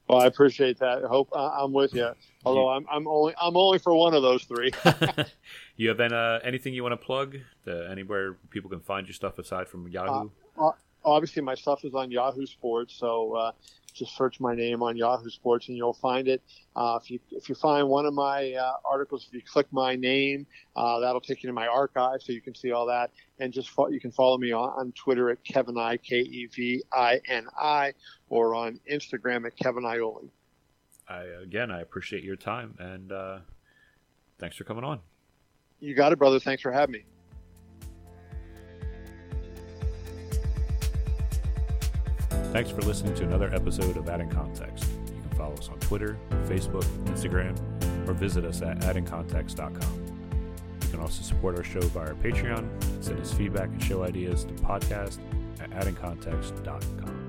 Well, 0.07 0.21
I 0.21 0.27
appreciate 0.27 0.77
that. 0.79 1.03
I 1.03 1.07
hope 1.07 1.29
uh, 1.33 1.49
I'm 1.49 1.73
with 1.73 1.93
you. 1.95 2.09
Although 2.45 2.69
I'm, 2.69 2.85
I'm 2.91 3.07
only 3.07 3.33
I'm 3.41 3.57
only 3.57 3.79
for 3.79 3.95
one 3.95 4.13
of 4.13 4.21
those 4.21 4.43
three. 4.43 4.71
you 5.77 5.87
have 5.89 5.97
been, 5.97 6.13
uh, 6.13 6.39
anything 6.43 6.73
you 6.73 6.83
want 6.83 6.93
to 6.93 7.03
plug? 7.03 7.37
To 7.65 7.89
anywhere 7.89 8.33
people 8.51 8.69
can 8.69 8.81
find 8.81 9.07
your 9.07 9.13
stuff 9.13 9.39
aside 9.39 9.67
from 9.67 9.87
Yahoo? 9.87 10.29
Uh, 10.57 10.67
uh 10.67 10.71
obviously, 11.03 11.41
my 11.41 11.55
stuff 11.55 11.83
is 11.83 11.95
on 11.95 12.11
Yahoo 12.11 12.45
Sports, 12.45 12.95
so 12.95 13.33
uh, 13.33 13.51
just 13.95 14.15
search 14.15 14.39
my 14.39 14.53
name 14.53 14.83
on 14.83 14.97
Yahoo 14.97 15.29
Sports 15.29 15.69
and 15.69 15.77
you'll 15.77 15.93
find 15.93 16.27
it. 16.27 16.43
Uh, 16.75 16.99
if 17.01 17.09
you 17.09 17.19
if 17.31 17.49
you 17.49 17.55
find 17.55 17.87
one 17.87 18.05
of 18.05 18.13
my 18.13 18.53
uh, 18.53 18.73
articles, 18.83 19.25
if 19.27 19.33
you 19.33 19.41
click 19.41 19.67
my 19.71 19.95
name, 19.95 20.45
uh, 20.75 20.99
that'll 20.99 21.21
take 21.21 21.41
you 21.41 21.47
to 21.47 21.53
my 21.53 21.67
archive, 21.67 22.21
so 22.21 22.33
you 22.33 22.41
can 22.41 22.53
see 22.53 22.71
all 22.71 22.85
that. 22.85 23.11
And 23.39 23.51
just 23.53 23.69
fo- 23.69 23.87
you 23.87 23.99
can 23.99 24.11
follow 24.11 24.37
me 24.37 24.51
on, 24.51 24.69
on 24.77 24.91
Twitter 24.91 25.29
at 25.29 25.43
Kevin 25.43 25.77
I 25.77 25.97
K 25.97 26.19
E 26.19 26.47
V 26.47 26.83
I 26.93 27.21
N 27.27 27.47
I, 27.59 27.93
or 28.29 28.53
on 28.53 28.79
Instagram 28.91 29.47
at 29.47 29.55
Kevin 29.55 29.83
Iole. 29.83 30.29
I 31.07 31.21
again, 31.41 31.71
I 31.71 31.81
appreciate 31.81 32.23
your 32.23 32.35
time 32.35 32.75
and 32.79 33.11
uh, 33.11 33.39
thanks 34.39 34.55
for 34.57 34.63
coming 34.63 34.83
on. 34.83 34.99
You 35.79 35.93
got 35.93 36.11
it, 36.11 36.19
brother. 36.19 36.39
Thanks 36.39 36.61
for 36.61 36.71
having 36.71 36.93
me. 36.93 37.05
Thanks 42.55 42.71
for 42.71 42.83
listening 42.83 43.13
to 43.15 43.25
another 43.25 43.53
episode 43.53 43.97
of 43.97 44.07
Adding 44.07 44.29
Context. 44.29 44.85
You 45.13 45.21
can 45.21 45.37
follow 45.37 45.55
us 45.55 45.67
on 45.67 45.77
Twitter, 45.79 46.17
Facebook, 46.45 46.85
Instagram, 47.03 47.53
or 48.07 48.13
visit 48.13 48.45
us 48.45 48.61
at 48.61 48.79
addingcontext.com. 48.79 50.05
You 50.81 50.87
can 50.89 51.01
also 51.01 51.21
support 51.21 51.57
our 51.57 51.65
show 51.65 51.81
via 51.81 52.13
Patreon, 52.13 53.03
send 53.03 53.19
us 53.19 53.33
feedback 53.33 53.67
and 53.67 53.83
show 53.83 54.03
ideas 54.05 54.45
to 54.45 54.53
podcast 54.53 55.19
at 55.59 55.69
addingcontext.com. 55.71 57.24